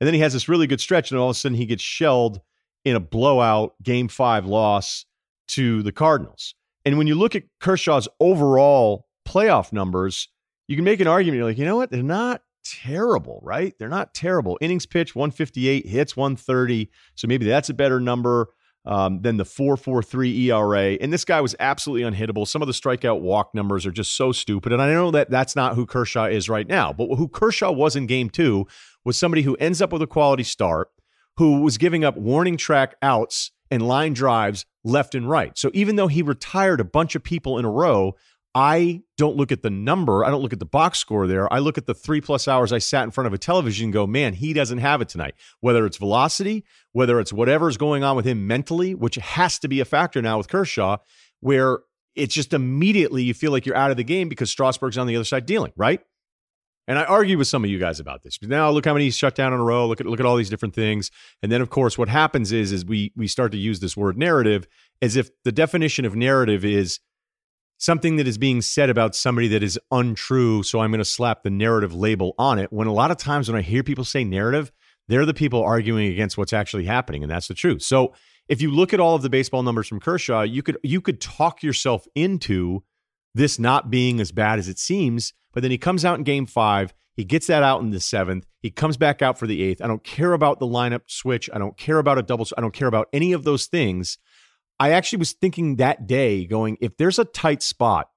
and 0.00 0.06
then 0.06 0.14
he 0.14 0.20
has 0.20 0.32
this 0.32 0.48
really 0.48 0.66
good 0.66 0.80
stretch, 0.80 1.10
and 1.10 1.20
all 1.20 1.30
of 1.30 1.36
a 1.36 1.38
sudden 1.38 1.56
he 1.56 1.66
gets 1.66 1.82
shelled 1.82 2.40
in 2.84 2.96
a 2.96 3.00
blowout 3.00 3.74
Game 3.82 4.08
Five 4.08 4.46
loss 4.46 5.04
to 5.48 5.82
the 5.82 5.92
Cardinals. 5.92 6.54
And 6.84 6.98
when 6.98 7.06
you 7.06 7.14
look 7.14 7.34
at 7.34 7.42
Kershaw's 7.60 8.08
overall 8.20 9.06
playoff 9.26 9.72
numbers, 9.72 10.28
you 10.68 10.76
can 10.76 10.84
make 10.84 11.00
an 11.00 11.08
argument. 11.08 11.38
You're 11.38 11.48
like, 11.48 11.58
you 11.58 11.64
know 11.64 11.76
what? 11.76 11.90
They're 11.90 12.02
not 12.02 12.42
terrible, 12.82 13.40
right? 13.42 13.74
They're 13.78 13.88
not 13.88 14.14
terrible. 14.14 14.58
Innings 14.60 14.86
pitched 14.86 15.14
158, 15.14 15.86
hits 15.86 16.16
130. 16.16 16.90
So 17.14 17.28
maybe 17.28 17.46
that's 17.46 17.68
a 17.68 17.74
better 17.74 18.00
number 18.00 18.48
um, 18.86 19.20
than 19.22 19.36
the 19.36 19.44
4.43 19.44 20.44
ERA. 20.44 20.98
And 21.00 21.12
this 21.12 21.24
guy 21.24 21.40
was 21.40 21.56
absolutely 21.58 22.08
unhittable. 22.08 22.46
Some 22.46 22.62
of 22.62 22.68
the 22.68 22.74
strikeout 22.74 23.20
walk 23.20 23.54
numbers 23.54 23.84
are 23.84 23.90
just 23.90 24.16
so 24.16 24.32
stupid. 24.32 24.72
And 24.72 24.80
I 24.80 24.92
know 24.92 25.10
that 25.10 25.30
that's 25.30 25.56
not 25.56 25.74
who 25.74 25.86
Kershaw 25.86 26.26
is 26.26 26.48
right 26.48 26.66
now, 26.66 26.92
but 26.92 27.16
who 27.16 27.28
Kershaw 27.28 27.72
was 27.72 27.96
in 27.96 28.06
game 28.06 28.30
two 28.30 28.66
was 29.04 29.18
somebody 29.18 29.42
who 29.42 29.56
ends 29.56 29.82
up 29.82 29.92
with 29.92 30.02
a 30.02 30.06
quality 30.06 30.44
start, 30.44 30.88
who 31.36 31.60
was 31.60 31.78
giving 31.78 32.04
up 32.04 32.16
warning 32.16 32.56
track 32.56 32.94
outs 33.02 33.50
and 33.70 33.86
line 33.86 34.12
drives 34.12 34.64
left 34.84 35.14
and 35.14 35.28
right. 35.28 35.58
So 35.58 35.70
even 35.74 35.96
though 35.96 36.06
he 36.06 36.22
retired 36.22 36.80
a 36.80 36.84
bunch 36.84 37.16
of 37.16 37.24
people 37.24 37.58
in 37.58 37.64
a 37.64 37.70
row, 37.70 38.14
I 38.56 39.02
don't 39.18 39.36
look 39.36 39.52
at 39.52 39.60
the 39.60 39.68
number. 39.68 40.24
I 40.24 40.30
don't 40.30 40.40
look 40.40 40.54
at 40.54 40.58
the 40.60 40.64
box 40.64 40.98
score 40.98 41.26
there. 41.26 41.52
I 41.52 41.58
look 41.58 41.76
at 41.76 41.84
the 41.84 41.92
three 41.92 42.22
plus 42.22 42.48
hours 42.48 42.72
I 42.72 42.78
sat 42.78 43.04
in 43.04 43.10
front 43.10 43.26
of 43.26 43.34
a 43.34 43.38
television 43.38 43.84
and 43.84 43.92
go, 43.92 44.06
man, 44.06 44.32
he 44.32 44.54
doesn't 44.54 44.78
have 44.78 45.02
it 45.02 45.10
tonight. 45.10 45.34
Whether 45.60 45.84
it's 45.84 45.98
velocity, 45.98 46.64
whether 46.92 47.20
it's 47.20 47.34
whatever's 47.34 47.76
going 47.76 48.02
on 48.02 48.16
with 48.16 48.24
him 48.24 48.46
mentally, 48.46 48.94
which 48.94 49.16
has 49.16 49.58
to 49.58 49.68
be 49.68 49.80
a 49.80 49.84
factor 49.84 50.22
now 50.22 50.38
with 50.38 50.48
Kershaw, 50.48 50.96
where 51.40 51.80
it's 52.14 52.34
just 52.34 52.54
immediately 52.54 53.22
you 53.22 53.34
feel 53.34 53.52
like 53.52 53.66
you're 53.66 53.76
out 53.76 53.90
of 53.90 53.98
the 53.98 54.04
game 54.04 54.30
because 54.30 54.50
Strasburg's 54.50 54.96
on 54.96 55.06
the 55.06 55.16
other 55.16 55.24
side 55.24 55.44
dealing, 55.44 55.72
right? 55.76 56.00
And 56.88 56.98
I 56.98 57.04
argue 57.04 57.36
with 57.36 57.48
some 57.48 57.62
of 57.62 57.68
you 57.68 57.78
guys 57.78 58.00
about 58.00 58.22
this. 58.22 58.38
But 58.38 58.48
now 58.48 58.70
look 58.70 58.86
how 58.86 58.94
many 58.94 59.10
shut 59.10 59.34
down 59.34 59.52
in 59.52 59.60
a 59.60 59.62
row. 59.62 59.86
Look 59.86 60.00
at 60.00 60.06
look 60.06 60.20
at 60.20 60.24
all 60.24 60.36
these 60.36 60.48
different 60.48 60.74
things. 60.74 61.10
And 61.42 61.52
then 61.52 61.60
of 61.60 61.68
course 61.68 61.98
what 61.98 62.08
happens 62.08 62.52
is 62.52 62.72
is 62.72 62.86
we 62.86 63.12
we 63.16 63.26
start 63.26 63.52
to 63.52 63.58
use 63.58 63.80
this 63.80 63.98
word 63.98 64.16
narrative 64.16 64.66
as 65.02 65.14
if 65.14 65.28
the 65.44 65.52
definition 65.52 66.06
of 66.06 66.16
narrative 66.16 66.64
is 66.64 67.00
something 67.78 68.16
that 68.16 68.26
is 68.26 68.38
being 68.38 68.62
said 68.62 68.90
about 68.90 69.14
somebody 69.14 69.48
that 69.48 69.62
is 69.62 69.78
untrue. 69.90 70.62
So 70.62 70.80
I'm 70.80 70.90
going 70.90 70.98
to 70.98 71.04
slap 71.04 71.42
the 71.42 71.50
narrative 71.50 71.94
label 71.94 72.34
on 72.38 72.58
it. 72.58 72.72
When 72.72 72.86
a 72.86 72.92
lot 72.92 73.10
of 73.10 73.16
times 73.16 73.48
when 73.48 73.58
I 73.58 73.62
hear 73.62 73.82
people 73.82 74.04
say 74.04 74.24
narrative, 74.24 74.72
they're 75.08 75.26
the 75.26 75.34
people 75.34 75.62
arguing 75.62 76.10
against 76.10 76.36
what's 76.36 76.52
actually 76.52 76.84
happening, 76.84 77.22
and 77.22 77.30
that's 77.30 77.48
the 77.48 77.54
truth. 77.54 77.82
So 77.82 78.14
if 78.48 78.60
you 78.60 78.70
look 78.70 78.92
at 78.92 79.00
all 79.00 79.14
of 79.14 79.22
the 79.22 79.30
baseball 79.30 79.62
numbers 79.62 79.88
from 79.88 80.00
Kershaw, 80.00 80.42
you 80.42 80.62
could 80.62 80.78
you 80.82 81.00
could 81.00 81.20
talk 81.20 81.62
yourself 81.62 82.06
into 82.14 82.82
this 83.34 83.58
not 83.58 83.90
being 83.90 84.20
as 84.20 84.32
bad 84.32 84.58
as 84.58 84.68
it 84.68 84.78
seems. 84.78 85.32
But 85.52 85.62
then 85.62 85.70
he 85.70 85.78
comes 85.78 86.04
out 86.04 86.18
in 86.18 86.24
game 86.24 86.46
five. 86.46 86.92
He 87.14 87.24
gets 87.24 87.46
that 87.46 87.62
out 87.62 87.80
in 87.80 87.90
the 87.90 88.00
seventh. 88.00 88.46
He 88.60 88.70
comes 88.70 88.96
back 88.96 89.22
out 89.22 89.38
for 89.38 89.46
the 89.46 89.62
eighth. 89.62 89.80
I 89.80 89.86
don't 89.86 90.04
care 90.04 90.32
about 90.32 90.58
the 90.58 90.66
lineup 90.66 91.02
switch. 91.06 91.48
I 91.52 91.58
don't 91.58 91.76
care 91.76 91.98
about 91.98 92.18
a 92.18 92.22
double. 92.22 92.46
I 92.58 92.60
don't 92.60 92.74
care 92.74 92.88
about 92.88 93.08
any 93.12 93.32
of 93.32 93.44
those 93.44 93.66
things. 93.66 94.18
I 94.78 94.90
actually 94.90 95.18
was 95.18 95.32
thinking 95.32 95.76
that 95.76 96.06
day, 96.06 96.46
going, 96.46 96.76
if 96.80 96.96
there's 96.96 97.18
a 97.18 97.24
tight 97.24 97.62
spot, 97.62 98.10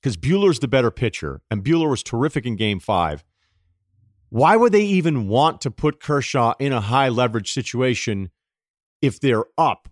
because 0.00 0.16
Buehler's 0.16 0.58
the 0.58 0.68
better 0.68 0.90
pitcher, 0.90 1.42
and 1.50 1.64
Buehler 1.64 1.88
was 1.88 2.02
terrific 2.02 2.46
in 2.46 2.56
game 2.56 2.80
five, 2.80 3.24
why 4.30 4.56
would 4.56 4.72
they 4.72 4.82
even 4.82 5.28
want 5.28 5.60
to 5.60 5.70
put 5.70 6.00
Kershaw 6.00 6.54
in 6.58 6.72
a 6.72 6.80
high 6.80 7.08
leverage 7.08 7.52
situation 7.52 8.30
if 9.00 9.20
they're 9.20 9.44
up, 9.56 9.88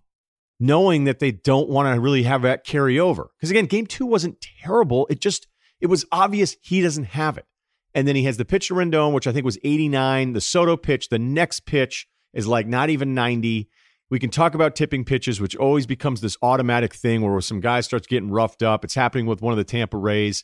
knowing 0.59 1.05
that 1.05 1.19
they 1.19 1.31
don't 1.31 1.69
want 1.69 1.93
to 1.93 2.01
really 2.01 2.23
have 2.23 2.41
that 2.41 2.65
carry 2.65 2.99
over? 2.99 3.29
Because 3.37 3.51
again, 3.51 3.67
game 3.67 3.85
two 3.87 4.05
wasn't 4.05 4.45
terrible. 4.61 5.07
It 5.09 5.21
just, 5.21 5.47
it 5.79 5.87
was 5.87 6.05
obvious 6.11 6.57
he 6.61 6.81
doesn't 6.81 7.05
have 7.05 7.37
it. 7.37 7.45
And 7.93 8.07
then 8.07 8.15
he 8.15 8.23
has 8.23 8.37
the 8.37 8.45
pitch 8.45 8.67
to 8.67 8.73
Rendon, 8.73 9.13
which 9.13 9.27
I 9.27 9.31
think 9.31 9.45
was 9.45 9.59
89. 9.63 10.33
The 10.33 10.41
Soto 10.41 10.75
pitch, 10.75 11.09
the 11.09 11.19
next 11.19 11.61
pitch 11.61 12.07
is 12.33 12.47
like 12.47 12.67
not 12.67 12.89
even 12.89 13.13
90. 13.13 13.69
We 14.09 14.19
can 14.19 14.29
talk 14.29 14.53
about 14.53 14.75
tipping 14.75 15.05
pitches, 15.05 15.41
which 15.41 15.55
always 15.55 15.87
becomes 15.87 16.21
this 16.21 16.37
automatic 16.41 16.93
thing 16.93 17.21
where 17.21 17.39
some 17.41 17.59
guy 17.59 17.81
starts 17.81 18.05
getting 18.05 18.29
roughed 18.29 18.61
up. 18.61 18.83
It's 18.83 18.95
happening 18.95 19.25
with 19.25 19.41
one 19.41 19.53
of 19.53 19.57
the 19.57 19.63
Tampa 19.63 19.97
Rays 19.97 20.43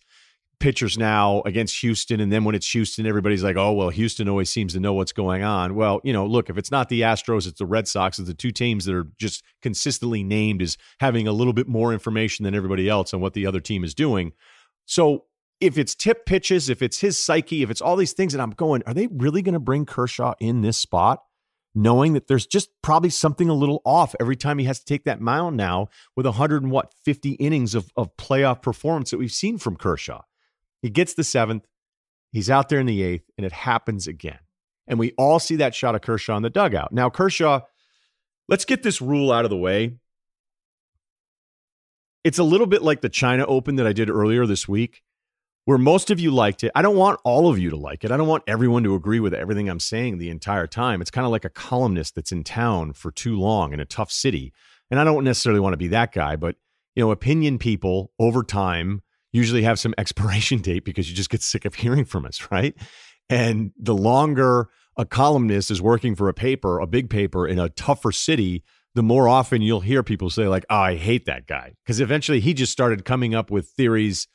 pitchers 0.60 0.98
now 0.98 1.42
against 1.46 1.80
Houston. 1.82 2.20
And 2.20 2.32
then 2.32 2.44
when 2.44 2.54
it's 2.54 2.70
Houston, 2.72 3.06
everybody's 3.06 3.44
like, 3.44 3.56
oh, 3.56 3.72
well, 3.74 3.90
Houston 3.90 4.28
always 4.28 4.50
seems 4.50 4.74
to 4.74 4.80
know 4.80 4.94
what's 4.94 5.12
going 5.12 5.42
on. 5.44 5.76
Well, 5.76 6.02
you 6.04 6.12
know, 6.12 6.26
look, 6.26 6.50
if 6.50 6.58
it's 6.58 6.72
not 6.72 6.90
the 6.90 7.02
Astros, 7.02 7.48
it's 7.48 7.60
the 7.60 7.66
Red 7.66 7.88
Sox. 7.88 8.20
It's 8.20 8.28
the 8.28 8.34
two 8.34 8.52
teams 8.52 8.86
that 8.86 8.96
are 8.96 9.08
just 9.18 9.44
consistently 9.62 10.24
named 10.24 10.62
as 10.62 10.78
having 11.00 11.28
a 11.28 11.32
little 11.32 11.54
bit 11.54 11.68
more 11.68 11.94
information 11.94 12.44
than 12.44 12.56
everybody 12.56 12.90
else 12.90 13.14
on 13.14 13.22
what 13.22 13.34
the 13.34 13.46
other 13.46 13.60
team 13.60 13.84
is 13.84 13.94
doing. 13.94 14.34
So 14.86 15.26
if 15.62 15.78
it's 15.78 15.96
tip 15.96 16.26
pitches, 16.26 16.70
if 16.70 16.82
it's 16.82 17.00
his 17.00 17.18
psyche, 17.18 17.64
if 17.64 17.70
it's 17.70 17.82
all 17.82 17.96
these 17.96 18.14
things, 18.14 18.34
and 18.34 18.42
I'm 18.42 18.52
going, 18.52 18.84
are 18.86 18.94
they 18.94 19.08
really 19.08 19.42
going 19.42 19.54
to 19.54 19.60
bring 19.60 19.86
Kershaw 19.86 20.34
in 20.40 20.62
this 20.62 20.78
spot? 20.78 21.24
Knowing 21.76 22.14
that 22.14 22.28
there's 22.28 22.48
just 22.48 22.70
probably 22.82 23.10
something 23.10 23.48
a 23.48 23.54
little 23.54 23.82
off 23.86 24.16
every 24.20 24.36
time 24.36 24.58
he 24.58 24.66
has 24.66 24.80
to 24.80 24.86
take 24.86 25.04
that 25.04 25.22
mound 25.22 25.56
now 25.56 25.88
with 26.16 26.26
100 26.26 26.64
and 26.64 26.72
what 26.72 26.94
50 27.06 27.34
innings 27.34 27.76
of, 27.76 27.92
of 27.96 28.16
playoff 28.18 28.62
performance 28.62 29.12
that 29.12 29.18
we've 29.20 29.32
seen 29.32 29.58
from 29.58 29.76
Kershaw. 29.76 30.22
He 30.82 30.90
gets 30.90 31.14
the 31.14 31.24
seventh, 31.24 31.68
he's 32.32 32.50
out 32.50 32.70
there 32.70 32.80
in 32.80 32.88
the 32.88 33.04
eighth, 33.04 33.30
and 33.38 33.46
it 33.46 33.52
happens 33.52 34.08
again. 34.08 34.40
And 34.88 34.98
we 34.98 35.14
all 35.18 35.40
see 35.40 35.58
that 35.58 35.76
shot 35.76 35.94
of 35.94 36.02
Kershaw 36.02 36.36
in 36.38 36.44
the 36.44 36.50
dugout. 36.50 36.92
Now, 36.92 37.10
Kershaw, 37.12 37.62
let's 38.48 38.66
get 38.66 38.82
this 38.82 39.02
rule 39.02 39.32
out 39.32 39.46
of 39.46 39.52
the 39.52 39.58
way. 39.58 40.00
It's 42.24 42.40
a 42.40 42.44
little 42.44 42.68
bit 42.68 42.82
like 42.82 43.02
the 43.02 43.10
China 43.10 43.46
Open 43.46 43.76
that 43.76 43.88
I 43.88 43.94
did 43.94 44.10
earlier 44.10 44.46
this 44.46 44.68
week, 44.68 45.04
where 45.70 45.78
most 45.78 46.10
of 46.10 46.20
you 46.20 46.32
liked 46.32 46.64
it. 46.64 46.72
I 46.74 46.82
don't 46.82 46.96
want 46.96 47.20
all 47.24 47.48
of 47.48 47.60
you 47.60 47.70
to 47.70 47.76
like 47.76 48.04
it. 48.04 48.10
I 48.10 48.18
don't 48.18 48.28
want 48.28 48.42
everyone 48.48 48.84
to 48.86 48.96
agree 48.96 49.20
with 49.20 49.36
everything 49.36 49.70
I'm 49.70 49.80
saying 49.80 50.18
the 50.18 50.32
entire 50.32 50.66
time. 50.66 51.00
It's 51.00 51.12
kind 51.12 51.26
of 51.26 51.32
like 51.32 51.46
a 51.46 51.50
columnist 51.50 52.16
that's 52.16 52.32
in 52.32 52.44
town 52.44 52.94
for 52.94 53.12
too 53.12 53.40
long 53.40 53.72
in 53.72 53.80
a 53.80 53.86
tough 53.86 54.12
city. 54.12 54.52
And 54.90 55.00
I 55.00 55.04
don't 55.04 55.24
necessarily 55.24 55.60
want 55.60 55.74
to 55.74 55.78
be 55.78 55.90
that 55.90 56.12
guy, 56.12 56.38
but 56.38 56.56
you 56.96 57.04
know, 57.04 57.12
opinion 57.12 57.60
people 57.60 58.12
over 58.18 58.42
time 58.42 59.04
usually 59.32 59.62
have 59.62 59.80
some 59.80 59.94
expiration 60.00 60.58
date 60.58 60.86
because 60.86 61.08
you 61.08 61.16
just 61.16 61.30
get 61.30 61.44
sick 61.44 61.66
of 61.66 61.76
hearing 61.76 62.04
from 62.04 62.26
us, 62.26 62.48
right? 62.50 62.74
And 63.30 63.72
the 63.78 63.94
longer 63.94 64.70
a 64.98 65.06
columnist 65.06 65.70
is 65.70 65.84
working 65.84 66.16
for 66.16 66.30
a 66.30 66.34
paper, 66.34 66.80
a 66.80 66.88
big 66.88 67.12
paper 67.12 67.48
in 67.48 67.60
a 67.60 67.70
tougher 67.70 68.12
city, 68.12 68.64
the 68.96 69.04
more 69.04 69.28
often 69.28 69.62
you'll 69.62 69.82
hear 69.82 70.02
people 70.02 70.32
say, 70.32 70.48
like, 70.48 70.66
oh, 70.72 70.78
I 70.78 70.96
hate 70.96 71.26
that 71.26 71.46
guy. 71.46 71.76
Because 71.86 72.00
eventually 72.00 72.40
he 72.40 72.56
just 72.56 72.72
started 72.72 73.06
coming 73.06 73.36
up 73.36 73.52
with 73.52 73.70
theories 73.70 74.28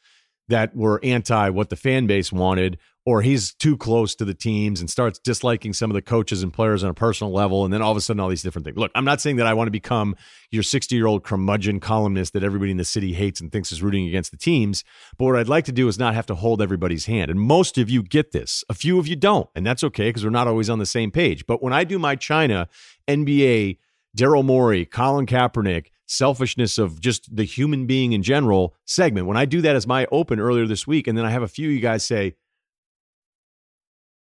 that 0.48 0.74
were 0.76 1.00
anti 1.02 1.50
what 1.50 1.70
the 1.70 1.76
fan 1.76 2.06
base 2.06 2.32
wanted, 2.32 2.78
or 3.06 3.20
he's 3.20 3.52
too 3.54 3.76
close 3.76 4.14
to 4.14 4.24
the 4.24 4.34
teams 4.34 4.80
and 4.80 4.88
starts 4.88 5.18
disliking 5.18 5.74
some 5.74 5.90
of 5.90 5.94
the 5.94 6.02
coaches 6.02 6.42
and 6.42 6.52
players 6.52 6.82
on 6.82 6.90
a 6.90 6.94
personal 6.94 7.32
level. 7.32 7.64
And 7.64 7.72
then 7.72 7.82
all 7.82 7.90
of 7.90 7.96
a 7.96 8.00
sudden, 8.00 8.20
all 8.20 8.30
these 8.30 8.42
different 8.42 8.64
things. 8.64 8.78
Look, 8.78 8.92
I'm 8.94 9.04
not 9.04 9.20
saying 9.20 9.36
that 9.36 9.46
I 9.46 9.52
want 9.52 9.66
to 9.66 9.72
become 9.72 10.16
your 10.50 10.62
60 10.62 10.94
year 10.94 11.06
old 11.06 11.22
curmudgeon 11.22 11.80
columnist 11.80 12.32
that 12.32 12.42
everybody 12.42 12.70
in 12.70 12.78
the 12.78 12.84
city 12.84 13.12
hates 13.12 13.40
and 13.40 13.52
thinks 13.52 13.72
is 13.72 13.82
rooting 13.82 14.08
against 14.08 14.30
the 14.30 14.38
teams. 14.38 14.84
But 15.18 15.26
what 15.26 15.36
I'd 15.36 15.48
like 15.48 15.66
to 15.66 15.72
do 15.72 15.86
is 15.88 15.98
not 15.98 16.14
have 16.14 16.26
to 16.26 16.34
hold 16.34 16.62
everybody's 16.62 17.06
hand. 17.06 17.30
And 17.30 17.40
most 17.40 17.76
of 17.76 17.90
you 17.90 18.02
get 18.02 18.32
this, 18.32 18.64
a 18.68 18.74
few 18.74 18.98
of 18.98 19.06
you 19.06 19.16
don't. 19.16 19.48
And 19.54 19.66
that's 19.66 19.84
okay 19.84 20.08
because 20.08 20.24
we're 20.24 20.30
not 20.30 20.48
always 20.48 20.70
on 20.70 20.78
the 20.78 20.86
same 20.86 21.10
page. 21.10 21.46
But 21.46 21.62
when 21.62 21.72
I 21.72 21.84
do 21.84 21.98
my 21.98 22.16
China, 22.16 22.68
NBA, 23.06 23.78
Daryl 24.16 24.44
Morey, 24.44 24.86
Colin 24.86 25.26
Kaepernick, 25.26 25.88
selfishness 26.06 26.78
of 26.78 27.00
just 27.00 27.34
the 27.34 27.44
human 27.44 27.86
being 27.86 28.12
in 28.12 28.22
general 28.22 28.74
segment. 28.84 29.26
When 29.26 29.36
I 29.36 29.44
do 29.44 29.60
that 29.62 29.76
as 29.76 29.86
my 29.86 30.06
open 30.12 30.38
earlier 30.38 30.66
this 30.66 30.86
week, 30.86 31.06
and 31.06 31.16
then 31.16 31.24
I 31.24 31.30
have 31.30 31.42
a 31.42 31.48
few 31.48 31.68
of 31.68 31.74
you 31.74 31.80
guys 31.80 32.04
say, 32.04 32.34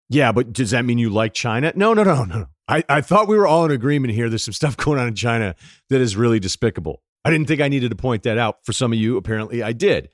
yeah, 0.10 0.32
but 0.32 0.52
does 0.52 0.72
that 0.72 0.84
mean 0.84 0.98
you 0.98 1.10
like 1.10 1.34
China? 1.34 1.72
No, 1.76 1.94
no, 1.94 2.04
no, 2.04 2.26
no. 2.26 2.48
I, 2.68 2.84
I 2.90 3.02
thought 3.02 3.28
we 3.28 3.38
were 3.38 3.48
all 3.48 3.66
in 3.66 3.72
agreement 3.72 4.14
here. 4.14 4.30
There's 4.30 4.44
some 4.44 4.54
stuff 4.54 4.78
going 4.78 5.00
on 5.00 5.08
in 5.08 5.16
China 5.16 5.56
that 5.90 6.02
is 6.02 6.16
really 6.16 6.40
despicable. 6.40 7.02
I 7.24 7.30
didn't 7.30 7.48
think 7.48 7.62
I 7.62 7.68
needed 7.68 7.90
to 7.90 7.96
point 7.96 8.24
that 8.24 8.38
out. 8.38 8.66
For 8.66 8.74
some 8.74 8.92
of 8.92 9.00
you, 9.00 9.18
apparently 9.18 9.64
I 9.64 9.74
did. 9.74 10.10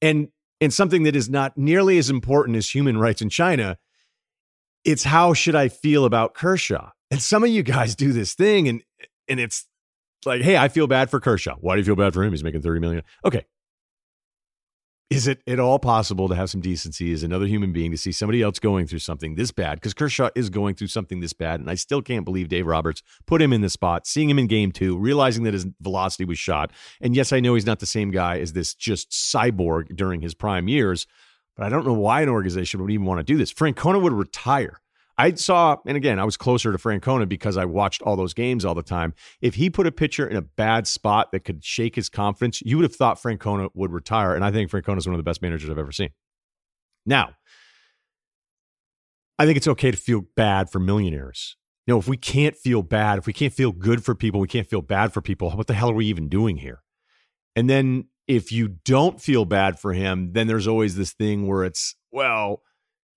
And 0.00 0.28
and 0.60 0.72
something 0.72 1.04
that 1.04 1.16
is 1.16 1.30
not 1.30 1.56
nearly 1.56 1.96
as 1.96 2.10
important 2.10 2.56
as 2.56 2.68
human 2.68 2.98
rights 2.98 3.22
in 3.22 3.30
China, 3.30 3.78
it's 4.84 5.04
how 5.04 5.32
should 5.32 5.54
I 5.54 5.68
feel 5.68 6.04
about 6.04 6.34
Kershaw? 6.34 6.90
And 7.10 7.20
some 7.22 7.42
of 7.42 7.50
you 7.50 7.62
guys 7.62 7.94
do 7.94 8.12
this 8.12 8.34
thing 8.34 8.68
and 8.68 8.82
and 9.28 9.40
it's 9.40 9.66
like, 10.26 10.42
hey, 10.42 10.56
I 10.56 10.68
feel 10.68 10.86
bad 10.86 11.10
for 11.10 11.20
Kershaw. 11.20 11.56
Why 11.60 11.74
do 11.74 11.80
you 11.80 11.84
feel 11.84 11.96
bad 11.96 12.14
for 12.14 12.22
him? 12.22 12.32
He's 12.32 12.44
making 12.44 12.62
30 12.62 12.80
million. 12.80 13.02
Okay. 13.24 13.44
Is 15.10 15.26
it 15.26 15.42
at 15.48 15.58
all 15.58 15.80
possible 15.80 16.28
to 16.28 16.36
have 16.36 16.50
some 16.50 16.60
decency 16.60 17.12
as 17.12 17.24
another 17.24 17.46
human 17.46 17.72
being 17.72 17.90
to 17.90 17.96
see 17.96 18.12
somebody 18.12 18.42
else 18.42 18.60
going 18.60 18.86
through 18.86 19.00
something 19.00 19.34
this 19.34 19.50
bad? 19.50 19.74
Because 19.74 19.92
Kershaw 19.92 20.30
is 20.36 20.50
going 20.50 20.76
through 20.76 20.86
something 20.86 21.18
this 21.18 21.32
bad. 21.32 21.58
And 21.58 21.68
I 21.68 21.74
still 21.74 22.00
can't 22.00 22.24
believe 22.24 22.48
Dave 22.48 22.64
Roberts 22.64 23.02
put 23.26 23.42
him 23.42 23.52
in 23.52 23.60
the 23.60 23.70
spot, 23.70 24.06
seeing 24.06 24.30
him 24.30 24.38
in 24.38 24.46
game 24.46 24.70
two, 24.70 24.96
realizing 24.96 25.42
that 25.44 25.54
his 25.54 25.66
velocity 25.80 26.24
was 26.24 26.38
shot. 26.38 26.70
And 27.00 27.16
yes, 27.16 27.32
I 27.32 27.40
know 27.40 27.54
he's 27.54 27.66
not 27.66 27.80
the 27.80 27.86
same 27.86 28.12
guy 28.12 28.38
as 28.38 28.52
this 28.52 28.72
just 28.72 29.10
cyborg 29.10 29.96
during 29.96 30.20
his 30.20 30.32
prime 30.32 30.68
years, 30.68 31.08
but 31.56 31.66
I 31.66 31.70
don't 31.70 31.84
know 31.84 31.92
why 31.92 32.22
an 32.22 32.28
organization 32.28 32.80
would 32.80 32.92
even 32.92 33.04
want 33.04 33.18
to 33.18 33.24
do 33.24 33.36
this. 33.36 33.52
Francona 33.52 34.00
would 34.00 34.12
retire 34.12 34.80
I 35.20 35.34
saw, 35.34 35.76
and 35.86 35.98
again, 35.98 36.18
I 36.18 36.24
was 36.24 36.38
closer 36.38 36.72
to 36.72 36.78
Francona 36.78 37.28
because 37.28 37.58
I 37.58 37.66
watched 37.66 38.00
all 38.00 38.16
those 38.16 38.32
games 38.32 38.64
all 38.64 38.74
the 38.74 38.82
time. 38.82 39.12
If 39.42 39.56
he 39.56 39.68
put 39.68 39.86
a 39.86 39.92
pitcher 39.92 40.26
in 40.26 40.34
a 40.34 40.40
bad 40.40 40.86
spot 40.86 41.30
that 41.32 41.40
could 41.40 41.62
shake 41.62 41.94
his 41.94 42.08
confidence, 42.08 42.62
you 42.62 42.78
would 42.78 42.84
have 42.84 42.96
thought 42.96 43.20
Francona 43.20 43.68
would 43.74 43.92
retire. 43.92 44.34
And 44.34 44.42
I 44.42 44.50
think 44.50 44.70
Francona 44.70 44.96
is 44.96 45.06
one 45.06 45.12
of 45.12 45.18
the 45.18 45.22
best 45.22 45.42
managers 45.42 45.68
I've 45.68 45.76
ever 45.76 45.92
seen. 45.92 46.08
Now, 47.04 47.34
I 49.38 49.44
think 49.44 49.58
it's 49.58 49.68
okay 49.68 49.90
to 49.90 49.96
feel 49.96 50.22
bad 50.36 50.70
for 50.70 50.78
millionaires. 50.78 51.54
You 51.86 51.92
know, 51.92 51.98
if 51.98 52.08
we 52.08 52.16
can't 52.16 52.56
feel 52.56 52.82
bad, 52.82 53.18
if 53.18 53.26
we 53.26 53.34
can't 53.34 53.52
feel 53.52 53.72
good 53.72 54.02
for 54.02 54.14
people, 54.14 54.40
we 54.40 54.48
can't 54.48 54.70
feel 54.70 54.80
bad 54.80 55.12
for 55.12 55.20
people, 55.20 55.50
what 55.50 55.66
the 55.66 55.74
hell 55.74 55.90
are 55.90 55.94
we 55.94 56.06
even 56.06 56.30
doing 56.30 56.56
here? 56.56 56.82
And 57.54 57.68
then 57.68 58.06
if 58.26 58.52
you 58.52 58.68
don't 58.86 59.20
feel 59.20 59.44
bad 59.44 59.78
for 59.78 59.92
him, 59.92 60.32
then 60.32 60.46
there's 60.46 60.66
always 60.66 60.96
this 60.96 61.12
thing 61.12 61.46
where 61.46 61.64
it's, 61.64 61.94
well, 62.10 62.62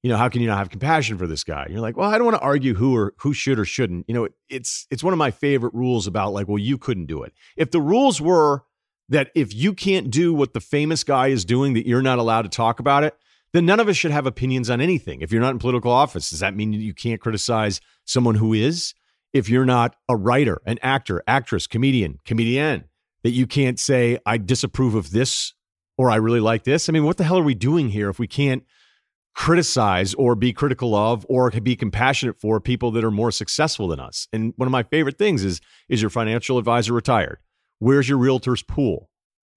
you 0.04 0.10
know, 0.10 0.18
how 0.18 0.28
can 0.28 0.42
you 0.42 0.48
not 0.48 0.58
have 0.58 0.70
compassion 0.70 1.18
for 1.18 1.28
this 1.28 1.46
guy? 1.46 1.66
You're 1.70 1.80
like, 1.80 1.96
well, 1.96 2.10
I 2.10 2.18
don't 2.18 2.26
want 2.26 2.36
to 2.36 2.44
argue 2.44 2.76
who 2.76 2.96
or 2.96 3.14
who 3.20 3.34
should 3.34 3.58
or 3.58 3.66
shouldn't. 3.66 4.06
You 4.08 4.14
know, 4.14 4.28
it's 4.50 4.86
it's 4.92 5.04
one 5.04 5.14
of 5.14 5.18
my 5.18 5.32
favorite 5.32 5.74
rules 5.74 6.08
about 6.08 6.34
like, 6.34 6.48
well, 6.48 6.60
you 6.60 6.78
couldn't 6.78 7.06
do 7.06 7.24
it. 7.24 7.34
If 7.56 7.72
the 7.72 7.80
rules 7.80 8.20
were 8.20 8.64
that 9.10 9.32
if 9.34 9.54
you 9.54 9.74
can't 9.74 10.12
do 10.12 10.34
what 10.34 10.54
the 10.54 10.60
famous 10.60 11.06
guy 11.06 11.28
is 11.28 11.46
doing, 11.46 11.74
that 11.74 11.88
you're 11.88 12.02
not 12.02 12.20
allowed 12.20 12.44
to 12.44 12.50
talk 12.50 12.80
about 12.80 13.04
it, 13.04 13.16
then 13.54 13.66
none 13.66 13.80
of 13.80 13.88
us 13.88 13.96
should 13.96 14.12
have 14.12 14.26
opinions 14.26 14.70
on 14.70 14.82
anything. 14.82 15.22
If 15.22 15.32
you're 15.32 15.42
not 15.42 15.52
in 15.52 15.60
political 15.60 15.92
office, 15.92 16.30
does 16.30 16.40
that 16.40 16.56
mean 16.56 16.74
you 16.74 16.94
can't 16.94 17.22
criticize 17.22 17.80
someone 18.04 18.36
who 18.36 18.54
is? 18.54 18.94
If 19.32 19.50
you're 19.50 19.66
not 19.66 19.96
a 20.10 20.16
writer, 20.16 20.62
an 20.66 20.80
actor, 20.82 21.24
actress, 21.28 21.66
comedian, 21.66 22.20
comedian, 22.26 22.86
that 23.24 23.32
you 23.32 23.48
can't 23.48 23.80
say, 23.80 24.20
I 24.26 24.38
disapprove 24.38 24.96
of 24.96 25.12
this 25.12 25.54
or 25.98 26.12
I 26.12 26.18
really 26.18 26.40
like 26.40 26.66
this. 26.66 26.90
I 26.90 26.92
mean, 26.92 27.06
what 27.06 27.18
the 27.18 27.24
hell 27.24 27.40
are 27.40 27.44
we 27.44 27.56
doing 27.56 27.90
here 27.90 28.10
if 28.10 28.20
we 28.20 28.28
can't 28.28 28.64
criticize 29.36 30.14
or 30.14 30.36
be 30.36 30.54
critical 30.54 30.96
of 30.96 31.26
or 31.28 31.50
be 31.50 31.76
compassionate 31.76 32.40
for 32.40 32.60
people 32.60 32.92
that 32.92 33.04
are 33.04 33.12
more 33.12 33.32
successful 33.32 33.88
than 33.88 34.00
us. 34.00 34.28
And 34.32 34.54
one 34.58 34.68
of 34.68 34.72
my 34.72 34.84
favorite 34.84 35.18
things 35.18 35.44
is 35.44 35.60
is 35.90 36.02
your 36.02 36.10
financial 36.10 36.58
advisor 36.58 36.94
retired? 36.94 37.40
Where's 37.80 38.08
your 38.08 38.18
realtor's 38.18 38.64
pool? 38.64 39.10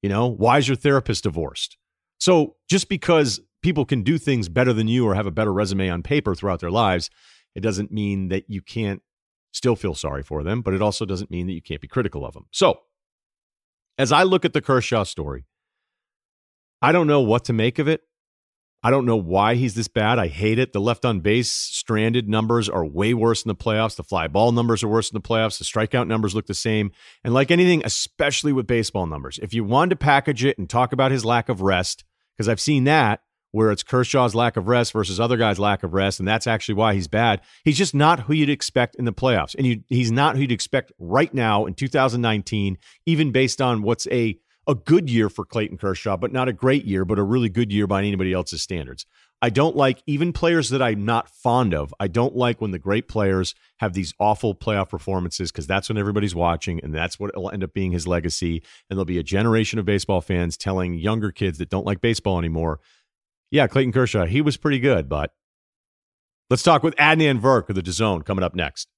You 0.03 0.09
know, 0.09 0.27
why 0.27 0.59
is 0.59 0.69
your 0.69 0.77
therapist 0.77 1.25
divorced? 1.25 1.77
So 2.19 2.57
just 2.69 2.89
because 2.89 3.41
people 3.63 3.85
can 3.85 4.03
do 4.03 4.19
things 4.19 4.49
better 4.49 4.73
than 4.73 4.89
you 4.89 5.07
or 5.07 5.15
have 5.15 5.27
a 5.27 5.31
better 5.31 5.53
resume 5.53 5.89
on 5.89 6.03
paper 6.03 6.35
throughout 6.35 6.61
their 6.61 6.71
lives, 6.71 7.11
it 7.55 7.61
doesn't 7.61 7.93
mean 7.93 8.29
that 8.29 8.45
you 8.49 8.63
can't 8.63 9.03
still 9.53 9.77
feel 9.77 9.95
sorry 9.95 10.23
for 10.23 10.43
them, 10.43 10.63
but 10.63 10.75
it 10.75 10.83
also 10.83 11.05
doesn't 11.05 11.31
mean 11.31 11.47
that 11.47 11.55
you 11.55 11.63
can't 11.63 11.81
be 11.81 11.89
critical 11.89 12.25
of 12.25 12.35
them. 12.35 12.47
So, 12.53 12.81
as 13.99 14.13
I 14.13 14.23
look 14.25 14.45
at 14.45 14.53
the 14.53 14.61
Kershaw 14.61 15.05
story, 15.05 15.47
I 16.83 16.93
don't 16.93 17.07
know 17.07 17.23
what 17.23 17.45
to 17.47 17.53
make 17.53 17.79
of 17.79 17.89
it. 17.89 18.03
I 18.83 18.91
don't 18.91 19.07
know 19.07 19.17
why 19.17 19.55
he's 19.55 19.75
this 19.75 19.89
bad. 19.89 20.19
I 20.19 20.29
hate 20.29 20.59
it. 20.59 20.73
The 20.73 20.81
left 20.81 21.05
on 21.05 21.21
base 21.21 21.51
stranded 21.51 22.29
numbers 22.29 22.69
are 22.69 22.85
way 22.85 23.15
worse 23.15 23.43
in 23.43 23.49
the 23.49 23.55
playoffs. 23.55 23.97
The 23.97 24.05
fly 24.05 24.29
ball 24.29 24.53
numbers 24.53 24.85
are 24.85 24.89
worse 24.89 25.11
in 25.11 25.15
the 25.15 25.27
playoffs. 25.27 25.59
The 25.59 25.65
strikeout 25.65 26.07
numbers 26.07 26.35
look 26.35 26.47
the 26.47 26.55
same. 26.55 26.93
And 27.25 27.35
like 27.35 27.51
anything, 27.51 27.83
especially 27.85 28.53
with 28.53 28.67
baseball 28.67 29.07
numbers, 29.07 29.41
if 29.43 29.53
you 29.53 29.65
wanted 29.65 29.91
to 29.91 29.97
package 29.97 30.45
it 30.45 30.59
and 30.59 30.71
talk 30.71 30.93
about 30.93 31.11
his 31.11 31.25
lack 31.25 31.49
of 31.49 31.63
rest, 31.63 32.05
because 32.37 32.49
I've 32.49 32.61
seen 32.61 32.85
that 32.85 33.23
where 33.57 33.71
it's 33.71 33.83
Kershaw's 33.83 34.35
lack 34.35 34.59
of 34.59 34.69
rest 34.69 34.93
versus 34.93 35.19
other 35.19 35.39
guys' 35.39 35.59
lack 35.59 35.83
of 35.83 35.95
rest, 35.95 36.19
and 36.19 36.29
that's 36.29 36.47
actually 36.47 36.75
why 36.75 36.93
he's 36.93 37.09
bad. 37.09 37.41
He's 37.65 37.79
just 37.79 37.95
not 37.95 38.21
who 38.21 38.35
you'd 38.35 38.51
expect 38.51 38.97
in 38.97 39.07
the 39.07 39.15
playoffs. 39.15 39.55
And 39.55 39.67
you, 39.67 39.83
he's 39.89 40.13
not 40.13 40.37
who 40.37 40.43
you'd 40.43 40.53
expect 40.53 40.93
right 40.99 41.33
now 41.33 41.65
in 41.65 41.73
2019, 41.73 42.77
even 43.07 43.33
based 43.33 43.63
on 43.63 43.81
what's 43.81 44.07
a 44.09 44.39
a 44.67 44.75
good 44.75 45.09
year 45.09 45.29
for 45.29 45.45
Clayton 45.45 45.79
Kershaw, 45.79 46.17
but 46.17 46.33
not 46.33 46.49
a 46.49 46.53
great 46.53 46.85
year, 46.85 47.05
but 47.05 47.19
a 47.19 47.23
really 47.23 47.49
good 47.49 47.73
year 47.73 47.87
by 47.87 48.01
anybody 48.01 48.33
else's 48.33 48.63
standards. 48.63 49.07
I 49.41 49.51
don't 49.51 49.77
like 49.77 50.03
even 50.07 50.33
players 50.33 50.71
that 50.71 50.81
I'm 50.81 51.05
not 51.05 51.29
fond 51.29 51.75
of. 51.75 51.95
I 52.01 52.09
don't 52.09 52.35
like 52.35 52.61
when 52.61 52.71
the 52.71 52.79
great 52.79 53.07
players 53.07 53.55
have 53.79 53.93
these 53.93 54.15
awful 54.19 54.55
playoff 54.55 54.89
performances 54.89 55.53
because 55.53 55.67
that's 55.67 55.89
when 55.89 55.99
everybody's 55.99 56.35
watching 56.35 56.81
and 56.83 56.95
that's 56.95 57.21
what 57.21 57.37
will 57.37 57.51
end 57.51 57.63
up 57.63 57.75
being 57.75 57.93
his 57.93 58.07
legacy. 58.07 58.63
And 58.89 58.97
there'll 58.97 59.05
be 59.05 59.19
a 59.19 59.23
generation 59.23 59.79
of 59.79 59.85
baseball 59.85 60.23
fans 60.23 60.57
telling 60.57 60.95
younger 60.95 61.31
kids 61.31 61.59
that 61.59 61.69
don't 61.69 61.87
like 61.87 62.01
baseball 62.01 62.39
anymore, 62.39 62.81
yeah, 63.51 63.67
Clayton 63.67 63.93
Kershaw, 63.93 64.27
he 64.27 64.41
was 64.41 64.57
pretty 64.57 64.81
good, 64.81 65.09
but 65.09 65.33
let's 66.51 66.63
talk 66.63 66.83
with 66.83 66.97
Adnan 66.97 67.41
Virk 67.41 67.69
of 67.69 67.75
the 67.75 67.83
DAZN 67.83 68.25
coming 68.25 68.43
up 68.43 68.55
next. 68.55 68.89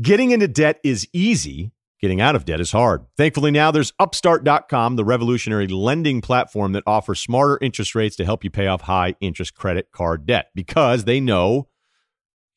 Getting 0.00 0.30
into 0.30 0.48
debt 0.48 0.80
is 0.82 1.08
easy 1.12 1.72
Getting 2.00 2.20
out 2.20 2.36
of 2.36 2.44
debt 2.44 2.60
is 2.60 2.72
hard. 2.72 3.06
Thankfully, 3.16 3.50
now 3.50 3.70
there's 3.70 3.92
Upstart.com, 3.98 4.96
the 4.96 5.04
revolutionary 5.04 5.68
lending 5.68 6.20
platform 6.20 6.72
that 6.72 6.82
offers 6.86 7.20
smarter 7.20 7.58
interest 7.62 7.94
rates 7.94 8.16
to 8.16 8.24
help 8.24 8.44
you 8.44 8.50
pay 8.50 8.66
off 8.66 8.82
high 8.82 9.14
interest 9.20 9.54
credit 9.54 9.88
card 9.92 10.26
debt 10.26 10.48
because 10.54 11.04
they 11.04 11.20
know 11.20 11.68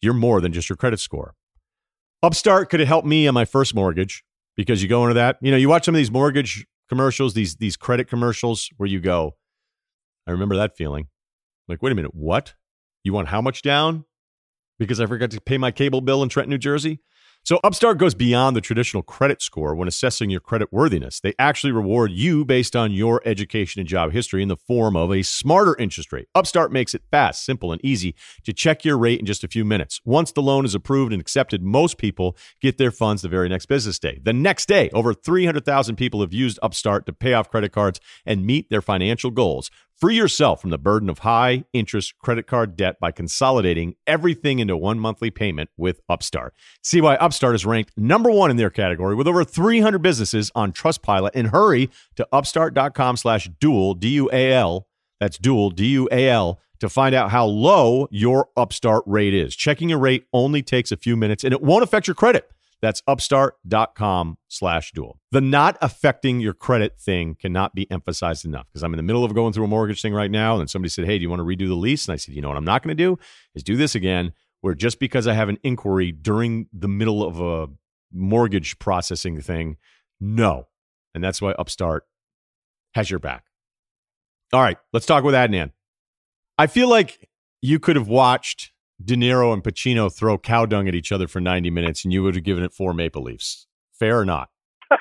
you're 0.01 0.13
more 0.13 0.41
than 0.41 0.51
just 0.51 0.69
your 0.69 0.75
credit 0.75 0.99
score. 0.99 1.35
Upstart 2.23 2.69
could 2.69 2.79
have 2.79 2.89
helped 2.89 3.07
me 3.07 3.27
on 3.27 3.33
my 3.33 3.45
first 3.45 3.75
mortgage 3.75 4.23
because 4.55 4.81
you 4.81 4.89
go 4.89 5.03
into 5.03 5.13
that. 5.13 5.37
You 5.41 5.51
know, 5.51 5.57
you 5.57 5.69
watch 5.69 5.85
some 5.85 5.95
of 5.95 5.97
these 5.97 6.11
mortgage 6.11 6.65
commercials, 6.89 7.33
these 7.33 7.55
these 7.55 7.77
credit 7.77 8.07
commercials 8.07 8.69
where 8.77 8.89
you 8.89 8.99
go, 8.99 9.35
I 10.25 10.31
remember 10.31 10.55
that 10.57 10.75
feeling. 10.75 11.07
Like, 11.67 11.81
wait 11.81 11.91
a 11.91 11.95
minute, 11.95 12.15
what? 12.15 12.55
You 13.03 13.13
want 13.13 13.27
how 13.27 13.41
much 13.41 13.61
down? 13.61 14.05
Because 14.79 14.99
I 14.99 15.05
forgot 15.05 15.31
to 15.31 15.41
pay 15.41 15.57
my 15.57 15.71
cable 15.71 16.01
bill 16.01 16.23
in 16.23 16.29
Trenton, 16.29 16.49
New 16.49 16.57
Jersey? 16.57 16.99
So 17.43 17.61
Upstart 17.63 17.97
goes 17.97 18.13
beyond 18.13 18.57
the 18.57 18.61
traditional 18.61 19.01
credit 19.01 19.41
score 19.41 19.73
when 19.73 19.87
assessing 19.87 20.29
your 20.29 20.41
credit 20.41 20.67
worthiness. 20.73 21.21
They 21.21 21.33
actually 21.39 21.71
reward 21.71 22.11
you 22.11 22.43
based 22.43 22.75
on 22.75 22.91
your 22.91 23.21
education 23.23 23.79
and 23.79 23.87
job 23.87 24.11
history 24.11 24.41
in 24.41 24.49
the 24.49 24.57
form 24.57 24.97
of 24.97 25.13
a 25.13 25.23
smarter 25.23 25.73
interest 25.77 26.11
rate. 26.11 26.27
Upstart 26.35 26.73
makes 26.73 26.93
it 26.93 27.03
fast, 27.09 27.45
simple, 27.45 27.71
and 27.71 27.79
easy 27.85 28.15
to 28.43 28.51
check 28.51 28.83
your 28.83 28.97
rate 28.97 29.21
in 29.21 29.25
just 29.25 29.45
a 29.45 29.47
few 29.47 29.63
minutes. 29.63 30.01
Once 30.03 30.33
the 30.33 30.41
loan 30.41 30.65
is 30.65 30.75
approved 30.75 31.13
and 31.13 31.21
accepted, 31.21 31.63
most 31.63 31.97
people 31.97 32.35
get 32.59 32.77
their 32.77 32.91
funds 32.91 33.21
the 33.21 33.29
very 33.29 33.47
next 33.47 33.67
business 33.67 33.97
day. 33.97 34.19
The 34.21 34.33
next 34.33 34.67
day, 34.67 34.89
over 34.89 35.13
300,000 35.13 35.95
people 35.95 36.19
have 36.19 36.33
used 36.33 36.59
Upstart 36.61 37.05
to 37.05 37.13
pay 37.13 37.31
off 37.31 37.49
credit 37.49 37.71
cards 37.71 38.01
and 38.25 38.45
meet 38.45 38.69
their 38.69 38.81
financial 38.81 39.31
goals. 39.31 39.71
Free 39.99 40.15
yourself 40.15 40.61
from 40.61 40.69
the 40.69 40.77
burden 40.77 41.09
of 41.09 41.19
high 41.19 41.63
interest 41.73 42.19
credit 42.19 42.45
card 42.45 42.75
debt 42.75 42.99
by 42.99 43.11
consolidating 43.11 43.95
everything 44.05 44.59
into 44.59 44.77
one 44.77 44.99
monthly 44.99 45.31
payment 45.31 45.71
with 45.75 46.01
Upstart. 46.07 46.53
See 46.83 47.01
why 47.01 47.15
Upstart 47.15 47.55
is 47.55 47.65
ranked 47.65 47.97
number 47.97 48.29
one 48.29 48.51
in 48.51 48.57
their 48.57 48.69
category 48.69 49.15
with 49.15 49.27
over 49.27 49.43
300 49.43 49.97
businesses 49.97 50.51
on 50.53 50.71
Trustpilot 50.71 51.31
and 51.33 51.47
hurry 51.47 51.89
to 52.15 52.27
upstart.com 52.31 53.17
slash 53.17 53.49
dual, 53.59 53.95
D-U-A-L. 53.95 54.87
That's 55.19 55.39
dual, 55.39 55.71
D-U-A-L 55.71 56.59
to 56.79 56.89
find 56.89 57.15
out 57.15 57.31
how 57.31 57.47
low 57.47 58.07
your 58.11 58.49
Upstart 58.55 59.03
rate 59.07 59.33
is. 59.33 59.55
Checking 59.55 59.89
your 59.89 59.97
rate 59.97 60.27
only 60.31 60.61
takes 60.61 60.91
a 60.91 60.97
few 60.97 61.17
minutes 61.17 61.43
and 61.43 61.53
it 61.53 61.61
won't 61.63 61.83
affect 61.83 62.05
your 62.05 62.13
credit. 62.13 62.51
That's 62.81 63.01
upstart.com 63.07 64.37
slash 64.47 64.91
dual. 64.91 65.19
The 65.31 65.41
not 65.41 65.77
affecting 65.81 66.39
your 66.39 66.53
credit 66.53 66.99
thing 66.99 67.35
cannot 67.35 67.73
be 67.73 67.89
emphasized 67.89 68.45
enough 68.45 68.67
because 68.67 68.83
I'm 68.83 68.93
in 68.93 68.97
the 68.97 69.03
middle 69.03 69.23
of 69.23 69.33
going 69.33 69.53
through 69.53 69.65
a 69.65 69.69
mortgage 69.69 70.01
thing 70.01 70.13
right 70.13 70.29
now. 70.29 70.59
And 70.59 70.69
somebody 70.69 70.89
said, 70.89 71.05
Hey, 71.05 71.17
do 71.17 71.23
you 71.23 71.29
want 71.29 71.39
to 71.39 71.43
redo 71.43 71.67
the 71.67 71.75
lease? 71.75 72.07
And 72.07 72.13
I 72.13 72.17
said, 72.17 72.35
You 72.35 72.41
know 72.41 72.49
what 72.49 72.57
I'm 72.57 72.65
not 72.65 72.83
going 72.83 72.95
to 72.95 73.03
do 73.03 73.17
is 73.55 73.63
do 73.63 73.75
this 73.75 73.95
again, 73.95 74.33
where 74.61 74.75
just 74.75 74.99
because 74.99 75.27
I 75.27 75.33
have 75.33 75.49
an 75.49 75.57
inquiry 75.63 76.11
during 76.11 76.67
the 76.71 76.87
middle 76.87 77.23
of 77.23 77.39
a 77.39 77.67
mortgage 78.11 78.77
processing 78.79 79.41
thing, 79.41 79.77
no. 80.19 80.67
And 81.15 81.23
that's 81.23 81.41
why 81.41 81.51
Upstart 81.53 82.05
has 82.93 83.09
your 83.09 83.19
back. 83.19 83.45
All 84.53 84.61
right, 84.61 84.77
let's 84.93 85.05
talk 85.05 85.23
with 85.23 85.35
Adnan. 85.35 85.71
I 86.57 86.67
feel 86.67 86.89
like 86.89 87.27
you 87.61 87.79
could 87.79 87.95
have 87.95 88.07
watched 88.07 88.71
De 89.03 89.15
Niro 89.15 89.53
and 89.53 89.63
Pacino 89.63 90.13
throw 90.13 90.37
cow 90.37 90.65
dung 90.65 90.87
at 90.87 90.95
each 90.95 91.11
other 91.11 91.27
for 91.27 91.39
90 91.39 91.69
minutes 91.69 92.03
and 92.03 92.11
you 92.11 92.23
would 92.23 92.35
have 92.35 92.43
given 92.43 92.63
it 92.63 92.73
four 92.73 92.93
Maple 92.93 93.21
Leafs. 93.21 93.67
Fair 93.93 94.19
or 94.19 94.25
not? 94.25 94.49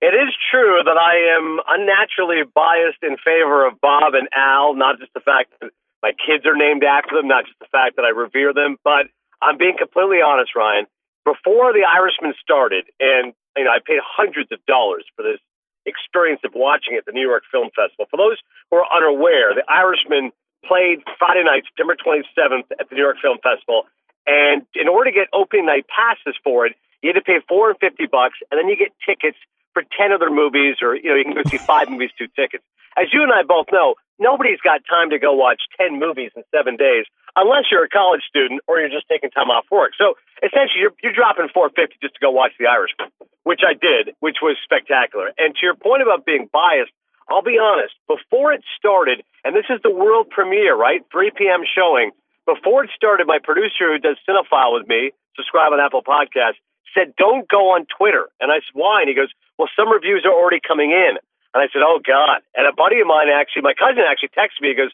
it 0.00 0.14
is 0.14 0.32
true 0.50 0.80
that 0.84 0.96
I 0.96 1.36
am 1.36 1.60
unnaturally 1.68 2.42
biased 2.54 3.02
in 3.02 3.16
favor 3.18 3.66
of 3.66 3.80
Bob 3.80 4.14
and 4.14 4.28
Al, 4.34 4.74
not 4.74 4.98
just 4.98 5.12
the 5.14 5.20
fact 5.20 5.52
that 5.60 5.70
my 6.02 6.12
kids 6.12 6.46
are 6.46 6.56
named 6.56 6.84
after 6.84 7.16
them, 7.16 7.28
not 7.28 7.44
just 7.44 7.58
the 7.58 7.68
fact 7.70 7.96
that 7.96 8.04
I 8.04 8.10
revere 8.10 8.54
them, 8.54 8.76
but 8.84 9.06
I'm 9.42 9.58
being 9.58 9.76
completely 9.76 10.22
honest, 10.24 10.54
Ryen. 10.54 10.86
Before 11.24 11.72
The 11.72 11.84
Irishman 11.84 12.34
started, 12.40 12.86
and 13.00 13.34
you 13.56 13.64
know, 13.64 13.70
I 13.70 13.78
paid 13.84 13.98
hundreds 14.00 14.50
of 14.52 14.64
dollars 14.66 15.04
for 15.16 15.22
this 15.22 15.40
experience 15.84 16.40
of 16.44 16.52
watching 16.54 16.94
it 16.94 17.04
at 17.04 17.06
the 17.06 17.12
New 17.12 17.26
York 17.26 17.42
Film 17.50 17.68
Festival. 17.74 18.06
For 18.10 18.16
those 18.16 18.38
who 18.70 18.78
are 18.78 18.86
unaware, 18.88 19.52
The 19.54 19.66
Irishman 19.68 20.32
played 20.64 21.02
Friday 21.18 21.44
night, 21.44 21.64
September 21.68 21.96
27th 21.96 22.70
at 22.78 22.88
the 22.88 22.94
New 22.94 23.02
York 23.02 23.16
Film 23.22 23.38
Festival. 23.42 23.84
And 24.26 24.66
in 24.74 24.88
order 24.88 25.10
to 25.10 25.14
get 25.14 25.28
opening 25.32 25.66
night 25.66 25.86
passes 25.88 26.36
for 26.44 26.66
it, 26.66 26.76
you 27.02 27.10
had 27.14 27.18
to 27.18 27.24
pay 27.24 27.40
450 27.48 28.06
bucks, 28.10 28.38
and 28.50 28.58
then 28.58 28.68
you 28.68 28.76
get 28.76 28.92
tickets 29.06 29.38
for 29.72 29.82
10 29.96 30.12
other 30.12 30.30
movies, 30.30 30.76
or 30.82 30.96
you 30.96 31.08
know, 31.10 31.16
you 31.16 31.24
can 31.24 31.34
go 31.34 31.46
see 31.46 31.58
five 31.58 31.88
movies, 31.88 32.10
two 32.18 32.26
tickets. 32.34 32.64
As 32.98 33.06
you 33.12 33.22
and 33.22 33.32
I 33.32 33.46
both 33.46 33.70
know, 33.70 33.94
nobody's 34.18 34.58
got 34.60 34.82
time 34.90 35.10
to 35.10 35.18
go 35.18 35.32
watch 35.32 35.62
10 35.78 35.98
movies 35.98 36.32
in 36.34 36.42
seven 36.50 36.76
days, 36.76 37.06
unless 37.36 37.70
you're 37.70 37.84
a 37.84 37.88
college 37.88 38.22
student 38.26 38.60
or 38.66 38.80
you're 38.80 38.90
just 38.90 39.06
taking 39.06 39.30
time 39.30 39.50
off 39.54 39.64
work. 39.70 39.92
So 39.96 40.18
essentially, 40.42 40.82
you're, 40.82 40.94
you're 41.02 41.14
dropping 41.14 41.46
450 41.54 42.02
just 42.02 42.14
to 42.14 42.20
go 42.20 42.34
watch 42.34 42.52
The 42.58 42.66
Irishman, 42.66 43.14
which 43.44 43.62
I 43.62 43.78
did, 43.78 44.14
which 44.18 44.42
was 44.42 44.58
spectacular. 44.66 45.30
And 45.38 45.54
to 45.54 45.60
your 45.62 45.78
point 45.78 46.02
about 46.02 46.26
being 46.26 46.50
biased, 46.50 46.90
I'll 47.28 47.42
be 47.42 47.58
honest, 47.60 47.94
before 48.08 48.52
it 48.52 48.64
started, 48.76 49.22
and 49.44 49.54
this 49.54 49.68
is 49.68 49.80
the 49.82 49.92
world 49.92 50.30
premiere, 50.30 50.76
right? 50.76 51.04
3 51.12 51.30
p.m. 51.36 51.60
showing. 51.62 52.10
Before 52.46 52.84
it 52.84 52.90
started, 52.96 53.26
my 53.26 53.38
producer 53.38 53.92
who 53.92 53.98
does 53.98 54.16
Cinephile 54.24 54.72
with 54.72 54.88
me, 54.88 55.12
subscribe 55.36 55.72
on 55.72 55.80
Apple 55.80 56.02
Podcasts, 56.02 56.56
said, 56.96 57.12
don't 57.16 57.46
go 57.48 57.76
on 57.76 57.84
Twitter. 57.92 58.32
And 58.40 58.50
I 58.50 58.64
said, 58.64 58.72
why? 58.72 59.04
And 59.04 59.08
he 59.08 59.14
goes, 59.14 59.28
well, 59.58 59.68
some 59.76 59.92
reviews 59.92 60.24
are 60.24 60.32
already 60.32 60.60
coming 60.64 60.90
in. 60.90 61.20
And 61.52 61.60
I 61.60 61.68
said, 61.72 61.84
oh, 61.84 62.00
God. 62.00 62.40
And 62.56 62.64
a 62.66 62.72
buddy 62.72 63.00
of 63.00 63.06
mine 63.06 63.28
actually, 63.28 63.62
my 63.62 63.74
cousin 63.76 64.04
actually 64.08 64.32
texted 64.32 64.64
me. 64.64 64.72
He 64.72 64.74
goes, 64.74 64.92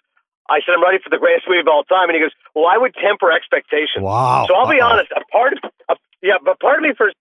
I 0.50 0.58
said, 0.66 0.74
I'm 0.74 0.82
ready 0.82 0.98
for 0.98 1.10
the 1.10 1.22
greatest 1.22 1.46
movie 1.46 1.60
of 1.60 1.68
all 1.68 1.84
time. 1.84 2.10
And 2.10 2.18
he 2.18 2.22
goes, 2.22 2.34
well, 2.54 2.66
I 2.66 2.76
would 2.78 2.94
temper 2.94 3.30
expectations. 3.30 4.02
Wow. 4.02 4.46
So 4.50 4.54
I'll 4.54 4.70
be 4.70 4.80
honest, 4.80 5.14
a 5.14 5.22
part 5.30 5.54
of, 5.54 5.58
a, 5.88 5.94
yeah, 6.22 6.42
but 6.42 6.58
part 6.58 6.78
of 6.78 6.82
me 6.82 6.92
first, 6.98 7.16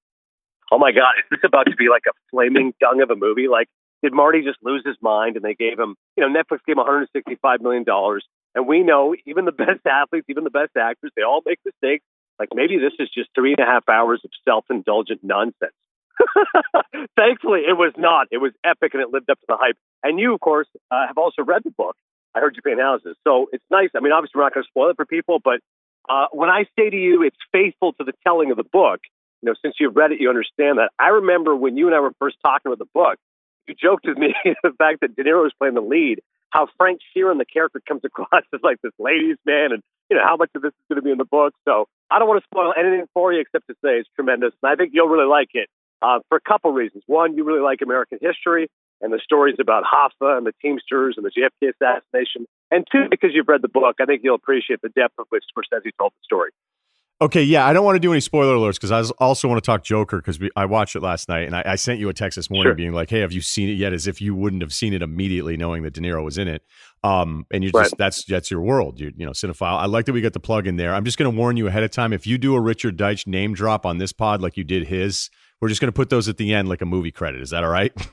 oh 0.72 0.78
my 0.78 0.92
God, 0.92 1.14
is 1.22 1.26
this 1.30 1.46
about 1.46 1.70
to 1.70 1.76
be 1.78 1.90
like 1.90 2.04
a 2.10 2.14
flaming 2.32 2.74
dung 2.82 3.02
of 3.02 3.10
a 3.10 3.16
movie? 3.16 3.48
Like, 3.48 3.70
did 4.04 4.14
Marty 4.14 4.42
just 4.44 4.60
lose 4.62 4.84
his 4.86 4.98
mind 5.02 5.38
and 5.38 5.46
they 5.46 5.56
gave 5.56 5.80
him, 5.80 5.96
you 6.18 6.28
know, 6.28 6.30
Netflix 6.30 6.60
gave 6.68 6.78
him 6.78 6.84
$165 6.84 7.62
million. 7.62 7.86
And 8.54 8.68
we 8.68 8.84
know 8.84 9.16
even 9.26 9.46
the 9.46 9.52
best 9.66 9.80
athletes, 9.90 10.28
even 10.30 10.44
the 10.44 10.52
best 10.52 10.76
actors, 10.78 11.12
they 11.16 11.24
all 11.24 11.42
make 11.46 11.60
mistakes. 11.66 12.04
Like 12.38 12.50
maybe 12.54 12.78
this 12.78 12.94
is 13.00 13.10
just 13.14 13.30
three 13.34 13.56
and 13.58 13.66
a 13.66 13.70
half 13.70 13.88
hours 13.88 14.22
of 14.26 14.32
self 14.44 14.66
indulgent 14.70 15.22
nonsense. 15.24 15.74
Thankfully, 17.16 17.62
it 17.68 17.78
was 17.78 17.94
not. 17.98 18.28
It 18.32 18.38
was 18.38 18.52
epic 18.64 18.94
and 18.94 19.02
it 19.02 19.10
lived 19.10 19.30
up 19.30 19.40
to 19.40 19.46
the 19.48 19.58
hype. 19.58 19.78
And 20.04 20.20
you, 20.20 20.34
of 20.34 20.42
course, 20.42 20.68
uh, 20.92 21.08
have 21.08 21.18
also 21.18 21.44
read 21.44 21.62
the 21.64 21.72
book. 21.72 21.96
I 22.36 22.40
heard 22.40 22.56
you 22.56 22.62
Paint 22.62 22.82
Houses. 22.82 23.16
So 23.24 23.48
it's 23.52 23.64
nice. 23.72 23.90
I 23.96 24.00
mean, 24.00 24.12
obviously, 24.12 24.40
we're 24.40 24.44
not 24.44 24.54
going 24.54 24.64
to 24.64 24.68
spoil 24.68 24.90
it 24.90 24.96
for 24.96 25.06
people, 25.06 25.40
but 25.44 25.60
uh, 26.10 26.26
when 26.32 26.50
I 26.50 26.66
say 26.78 26.90
to 26.90 26.98
you 26.98 27.24
it's 27.24 27.38
faithful 27.52 27.94
to 27.94 28.04
the 28.04 28.14
telling 28.26 28.52
of 28.52 28.58
the 28.58 28.64
book, 28.64 29.00
you 29.42 29.48
know, 29.48 29.56
since 29.62 29.76
you've 29.80 29.96
read 29.96 30.12
it, 30.12 30.20
you 30.20 30.30
understand 30.30 30.80
that. 30.80 30.90
I 31.00 31.10
remember 31.10 31.56
when 31.56 31.78
you 31.78 31.88
and 31.88 31.96
I 31.96 32.00
were 32.00 32.14
first 32.20 32.38
talking 32.44 32.72
about 32.72 32.80
the 32.80 32.90
book, 32.94 33.18
you 33.68 33.76
joked 33.76 34.06
with 34.08 34.18
me 34.18 34.34
the 34.64 34.72
fact 34.78 35.02
that 35.02 35.16
De 35.16 35.24
Niro 35.24 35.44
was 35.44 35.54
playing 35.58 35.76
the 35.76 35.82
lead, 35.82 36.22
how 36.50 36.68
Frank 36.78 37.00
Sheeran, 37.16 37.38
the 37.38 37.46
character, 37.46 37.82
comes 37.88 38.02
across 38.04 38.44
as 38.54 38.60
like 38.64 38.82
this 38.82 38.94
ladies' 39.00 39.38
man, 39.46 39.72
and 39.72 39.82
you 40.10 40.18
know 40.18 40.24
how 40.24 40.36
much 40.36 40.50
of 40.56 40.62
this 40.62 40.70
is 40.70 40.86
going 40.90 40.98
to 40.98 41.02
be 41.02 41.12
in 41.12 41.18
the 41.18 41.26
book. 41.26 41.54
So 41.66 41.88
I 42.12 42.20
don't 42.20 42.28
want 42.28 42.42
to 42.42 42.48
spoil 42.48 42.74
anything 42.78 43.06
for 43.14 43.34
you 43.34 43.42
except 43.42 43.68
to 43.68 43.74
say 43.84 44.00
it's 44.00 44.10
tremendous, 44.16 44.54
and 44.62 44.72
I 44.72 44.76
think 44.76 44.92
you'll 44.94 45.10
really 45.10 45.30
like 45.30 45.50
it 45.54 45.70
uh, 46.02 46.20
for 46.30 46.38
a 46.38 46.42
couple 46.42 46.72
reasons. 46.72 47.04
One, 47.08 47.36
you 47.36 47.44
really 47.44 47.62
like 47.62 47.82
American 47.82 48.20
history, 48.22 48.70
and 49.02 49.12
the 49.12 49.20
stories 49.24 49.56
about 49.60 49.84
Hoffa 49.84 50.38
and 50.38 50.46
the 50.46 50.54
Teamsters 50.62 51.16
and 51.18 51.26
the 51.26 51.32
JFK 51.32 51.74
assassination. 51.74 52.46
And 52.72 52.88
two, 52.92 53.08
because 53.10 53.32
you've 53.34 53.48
read 53.48 53.62
the 53.62 53.68
book, 53.68 53.98
I 54.00 54.06
think 54.06 54.22
you'll 54.24 54.36
appreciate 54.36 54.82
the 54.82 54.90
depth 54.90 55.16
of 55.20 55.26
which 55.30 55.44
Scorsese 55.52 55.92
told 56.00 56.14
the 56.14 56.24
story. 56.24 56.52
Okay, 57.22 57.44
yeah, 57.44 57.66
I 57.66 57.72
don't 57.72 57.86
want 57.86 57.96
to 57.96 58.02
do 58.02 58.12
any 58.12 58.20
spoiler 58.20 58.56
alerts 58.56 58.74
because 58.74 58.92
I 58.92 59.02
also 59.20 59.48
want 59.48 59.64
to 59.64 59.66
talk 59.66 59.84
Joker 59.84 60.18
because 60.18 60.40
I 60.56 60.66
watched 60.66 60.96
it 60.96 61.02
last 61.02 61.30
night 61.30 61.44
and 61.44 61.56
I, 61.56 61.64
I 61.66 61.76
sent 61.76 62.00
you 62.00 62.10
a 62.10 62.14
text 62.14 62.36
this 62.36 62.50
morning 62.50 62.72
sure. 62.72 62.76
being 62.76 62.92
like, 62.92 63.10
"Hey, 63.10 63.20
have 63.20 63.32
you 63.32 63.40
seen 63.40 63.70
it 63.70 63.74
yet?" 63.74 63.94
As 63.94 64.08
if 64.08 64.20
you 64.20 64.36
wouldn't 64.36 64.62
have 64.62 64.74
seen 64.74 64.94
it 64.94 65.02
immediately, 65.02 65.56
knowing 65.56 65.84
that 65.84 65.94
De 65.94 66.02
Niro 66.02 66.24
was 66.24 66.38
in 66.38 66.48
it. 66.48 66.64
Um, 67.04 67.46
and 67.54 67.64
you 67.64 67.72
just 67.72 67.96
that's 67.98 68.26
that's 68.26 68.52
your 68.52 68.62
world, 68.62 69.00
you 69.00 69.14
you 69.16 69.26
know, 69.26 69.32
cinephile. 69.32 69.78
I 69.78 69.86
like 69.86 70.06
that 70.06 70.14
we 70.14 70.22
got 70.22 70.34
the 70.34 70.40
plug 70.40 70.68
in 70.68 70.76
there. 70.76 70.94
I'm 70.94 71.06
just 71.06 71.18
going 71.18 71.32
to 71.32 71.38
warn 71.38 71.56
you 71.56 71.68
ahead 71.68 71.84
of 71.84 71.92
time 71.92 72.14
if 72.14 72.28
you 72.28 72.38
do 72.38 72.56
a 72.56 72.62
Richard 72.62 72.98
Deitsch 72.98 73.26
name 73.26 73.54
drop 73.54 73.86
on 73.86 74.00
this 74.00 74.12
pod 74.12 74.42
like 74.42 74.58
you 74.58 74.64
did 74.64 74.88
his, 74.88 75.30
we're 75.62 75.70
just 75.70 75.80
going 75.80 75.90
to 75.90 75.96
put 75.96 76.10
those 76.10 76.28
at 76.28 76.38
the 76.38 76.54
end 76.54 76.68
like 76.68 76.82
a 76.82 76.86
movie 76.86 77.12
credit. 77.12 77.42
Is 77.42 77.52
that 77.52 77.64
all 77.64 77.70
right? 77.70 77.94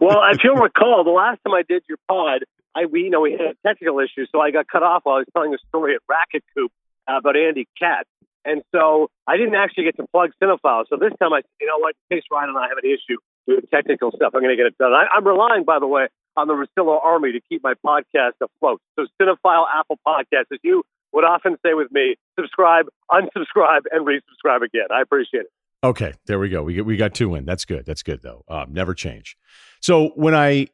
well, 0.00 0.18
if 0.30 0.44
you'll 0.44 0.56
recall, 0.56 1.04
the 1.04 1.10
last 1.10 1.38
time 1.46 1.54
I 1.54 1.62
did 1.66 1.84
your 1.88 1.98
pod, 2.06 2.44
I 2.74 2.84
we 2.84 3.04
you 3.04 3.10
know 3.10 3.22
we 3.22 3.32
had 3.32 3.56
technical 3.66 3.98
issues, 4.00 4.28
so 4.30 4.40
I 4.40 4.50
got 4.50 4.66
cut 4.68 4.82
off 4.82 5.02
while 5.04 5.16
I 5.16 5.18
was 5.20 5.26
telling 5.32 5.54
a 5.54 5.58
story 5.68 5.94
at 5.94 6.00
Racket 6.06 6.44
Coop 6.54 6.70
about 7.08 7.36
Andy 7.36 7.66
Katz. 7.78 8.08
And 8.44 8.62
so 8.74 9.08
I 9.26 9.36
didn't 9.36 9.54
actually 9.54 9.84
get 9.84 9.96
to 9.96 10.06
plug 10.12 10.30
Cinephile. 10.42 10.84
So 10.88 10.96
this 10.96 11.12
time 11.20 11.32
I 11.32 11.40
said, 11.40 11.60
you 11.60 11.66
know 11.66 11.78
what, 11.78 11.94
in 12.10 12.16
case 12.16 12.24
Ryen 12.30 12.48
and 12.48 12.56
I 12.56 12.68
have 12.68 12.78
an 12.82 12.88
issue 12.88 13.18
with 13.46 13.68
technical 13.70 14.10
stuff, 14.12 14.32
I'm 14.34 14.40
going 14.40 14.56
to 14.56 14.56
get 14.56 14.66
it 14.66 14.78
done. 14.78 14.92
I, 14.92 15.06
am 15.16 15.26
relying, 15.26 15.64
by 15.64 15.78
the 15.78 15.86
way, 15.86 16.08
on 16.36 16.48
the 16.48 16.54
Russillo 16.54 17.04
Army 17.04 17.32
to 17.32 17.40
keep 17.48 17.62
my 17.62 17.74
podcast 17.84 18.40
afloat. 18.40 18.80
So 18.98 19.06
Cinephile 19.20 19.66
Apple 19.74 19.98
Podcast, 20.06 20.48
as 20.52 20.58
you 20.62 20.82
would 21.12 21.24
often 21.24 21.56
say 21.64 21.74
with 21.74 21.90
me, 21.92 22.16
subscribe, 22.38 22.86
unsubscribe, 23.10 23.82
and 23.90 24.06
resubscribe 24.06 24.62
again. 24.62 24.86
I 24.90 25.02
appreciate 25.02 25.40
it. 25.40 25.52
Okay, 25.82 26.12
there 26.26 26.38
we 26.38 26.50
go. 26.50 26.62
We 26.62 26.80
we 26.82 26.98
got 26.98 27.14
two 27.14 27.34
in. 27.34 27.46
That's 27.46 27.64
good. 27.64 27.86
That's 27.86 28.02
good 28.02 28.20
though. 28.22 28.44
Um, 28.48 28.72
never 28.72 28.92
change. 28.92 29.36
So 29.80 30.08
when 30.14 30.34
I 30.34 30.66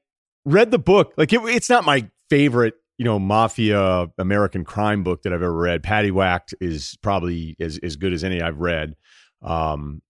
read 0.45 0.73
the 0.73 0.81
book, 0.81 1.13
like 1.17 1.33
it, 1.33 1.41
it's 1.45 1.71
not 1.71 1.85
my 1.85 2.11
favorite 2.29 2.75
you 2.99 3.05
know, 3.05 3.19
mafia 3.19 4.09
American 4.19 4.65
crime 4.65 5.03
book 5.03 5.23
that 5.23 5.33
I've 5.33 5.43
ever 5.43 5.53
read. 5.53 5.83
Paddy 5.83 6.11
Whacked 6.11 6.55
is 6.61 6.97
probably 7.03 7.57
as, 7.61 7.79
as 7.83 7.97
good 7.97 8.13
as 8.13 8.25
any 8.25 8.41
I've 8.41 8.59
read. 8.59 8.95
Um, 9.43 10.03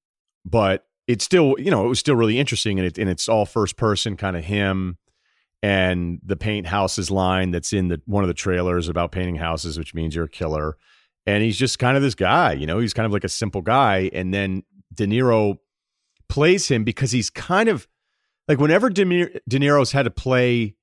but 0.44 0.87
it's 1.09 1.25
still, 1.25 1.57
you 1.59 1.70
know, 1.70 1.85
it 1.85 1.88
was 1.88 1.99
still 1.99 2.16
really 2.16 2.38
interesting 2.38 2.79
and 2.79 2.87
it, 2.87 2.99
and 2.99 3.11
it's 3.11 3.29
all 3.29 3.44
first 3.44 3.77
person 3.77 4.16
kind 4.16 4.37
of 4.37 4.44
him 4.44 4.99
and 5.62 6.20
the 6.25 6.37
paint 6.37 6.66
houses 6.66 7.11
line 7.11 7.51
that's 7.51 7.72
in 7.72 7.88
the, 7.88 8.01
one 8.07 8.22
of 8.22 8.29
the 8.29 8.35
trailers 8.35 8.88
about 8.88 9.11
painting 9.12 9.37
houses, 9.37 9.79
which 9.79 9.94
means 9.94 10.14
you're 10.14 10.27
a 10.27 10.29
killer. 10.29 10.77
And 11.27 11.42
he's 11.42 11.59
just 11.59 11.81
kind 11.81 11.96
of 11.96 12.05
this 12.05 12.14
guy, 12.14 12.53
you 12.53 12.66
know, 12.66 12.79
he's 12.79 12.94
kind 12.94 13.07
of 13.07 13.12
like 13.12 13.25
a 13.25 13.29
simple 13.29 13.62
guy. 13.62 14.11
And 14.12 14.33
then 14.33 14.62
De 14.94 15.07
Niro 15.07 15.59
plays 16.29 16.68
him 16.68 16.85
because 16.85 17.11
he's 17.11 17.31
kind 17.31 17.68
of 17.68 17.88
like 18.46 18.61
whenever 18.61 18.90
De, 18.90 19.05
De 19.05 19.59
Niro's 19.59 19.90
had 19.90 20.05
to 20.05 20.11
play 20.11 20.77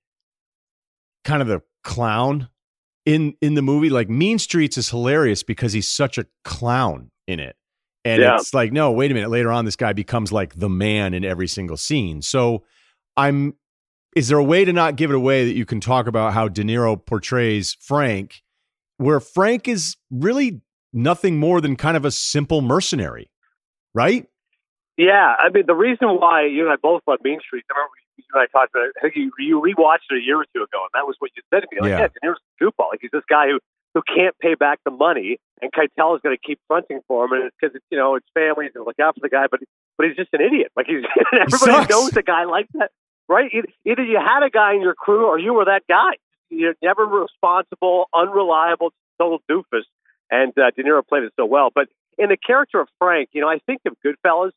kind 1.23 1.41
of 1.41 1.47
the 1.47 1.61
clown 1.83 2.49
in 3.05 3.35
in 3.41 3.55
the 3.55 3.61
movie. 3.61 3.89
Like 3.89 4.09
Mean 4.09 4.39
Streets 4.39 4.77
is 4.77 4.89
hilarious 4.89 5.43
because 5.43 5.73
he's 5.73 5.89
such 5.89 6.17
a 6.17 6.25
clown 6.43 7.11
in 7.27 7.39
it. 7.39 7.55
And 8.05 8.21
yeah. 8.21 8.35
it's 8.35 8.53
like, 8.53 8.73
no, 8.73 8.91
wait 8.91 9.11
a 9.11 9.13
minute. 9.13 9.29
Later 9.29 9.51
on, 9.51 9.65
this 9.65 9.77
guy 9.77 9.93
becomes 9.93 10.31
like 10.31 10.55
the 10.55 10.69
man 10.69 11.13
in 11.13 11.23
every 11.23 11.47
single 11.47 11.77
scene. 11.77 12.21
So 12.21 12.63
I'm 13.15 13.55
is 14.15 14.27
there 14.27 14.37
a 14.37 14.43
way 14.43 14.63
to 14.65 14.73
not 14.73 14.95
give 14.95 15.09
it 15.09 15.15
away 15.15 15.45
that 15.45 15.53
you 15.53 15.65
can 15.65 15.79
talk 15.79 16.07
about 16.07 16.33
how 16.33 16.47
De 16.47 16.63
Niro 16.63 17.03
portrays 17.03 17.75
Frank, 17.79 18.43
where 18.97 19.19
Frank 19.19 19.67
is 19.67 19.97
really 20.11 20.61
nothing 20.91 21.39
more 21.39 21.61
than 21.61 21.75
kind 21.75 21.97
of 21.97 22.05
a 22.05 22.11
simple 22.11 22.61
mercenary, 22.61 23.31
right? 23.93 24.27
Yeah, 24.97 25.33
I 25.39 25.49
mean 25.49 25.63
the 25.65 25.73
reason 25.73 26.09
why 26.09 26.45
you 26.45 26.63
and 26.63 26.71
I 26.71 26.75
both 26.75 27.01
love 27.07 27.19
Mean 27.23 27.39
Streets. 27.45 27.67
I 27.71 27.79
remember 27.79 28.02
you 28.17 28.23
and 28.33 28.41
I 28.41 28.47
talked 28.47 28.73
about. 28.73 28.89
I 28.97 29.01
think 29.01 29.15
you 29.15 29.31
you 29.39 29.61
rewatched 29.61 30.09
it 30.11 30.17
a 30.17 30.25
year 30.25 30.39
or 30.39 30.45
two 30.53 30.63
ago, 30.63 30.81
and 30.85 30.93
that 30.93 31.05
was 31.05 31.15
what 31.19 31.31
you 31.35 31.43
said 31.53 31.61
to 31.61 31.67
me. 31.71 31.81
Like, 31.81 31.89
yeah, 31.89 31.99
yeah 31.99 32.13
De 32.13 32.19
Niro's 32.23 32.41
a 32.41 32.63
goofball. 32.63 32.89
Like 32.91 32.99
he's 33.01 33.11
this 33.11 33.27
guy 33.29 33.47
who 33.47 33.59
who 33.93 34.01
can't 34.03 34.37
pay 34.39 34.55
back 34.55 34.79
the 34.85 34.91
money, 34.91 35.37
and 35.61 35.71
Keitel 35.71 36.15
is 36.15 36.21
going 36.21 36.35
to 36.35 36.41
keep 36.41 36.59
fronting 36.67 37.01
for 37.07 37.25
him, 37.25 37.33
and 37.33 37.43
it's 37.45 37.55
because 37.59 37.75
it's 37.75 37.85
you 37.89 37.97
know 37.97 38.15
it's 38.15 38.27
family, 38.33 38.69
to 38.73 38.83
look 38.83 38.99
out 38.99 39.15
for 39.15 39.21
the 39.21 39.29
guy, 39.29 39.45
but 39.49 39.61
but 39.97 40.07
he's 40.07 40.15
just 40.15 40.33
an 40.33 40.41
idiot. 40.41 40.71
Like 40.75 40.87
he's 40.87 41.03
everybody 41.33 41.85
he 41.85 41.87
knows 41.89 42.15
a 42.17 42.23
guy 42.23 42.45
like 42.45 42.67
that, 42.73 42.91
right? 43.27 43.51
Either 43.85 44.03
you 44.03 44.19
had 44.19 44.43
a 44.43 44.49
guy 44.49 44.73
in 44.73 44.81
your 44.81 44.95
crew, 44.95 45.25
or 45.25 45.39
you 45.39 45.53
were 45.53 45.65
that 45.65 45.83
guy. 45.87 46.17
You're 46.49 46.75
never 46.81 47.05
responsible, 47.05 48.05
unreliable, 48.13 48.91
total 49.19 49.39
doofus. 49.49 49.83
And 50.29 50.53
uh, 50.57 50.71
De 50.75 50.83
Niro 50.83 51.05
played 51.05 51.23
it 51.23 51.33
so 51.35 51.45
well. 51.45 51.69
But 51.73 51.89
in 52.17 52.29
the 52.29 52.37
character 52.37 52.79
of 52.79 52.87
Frank, 52.99 53.29
you 53.33 53.41
know, 53.41 53.49
I 53.49 53.59
think 53.65 53.81
of 53.85 53.95
Goodfellas 54.05 54.51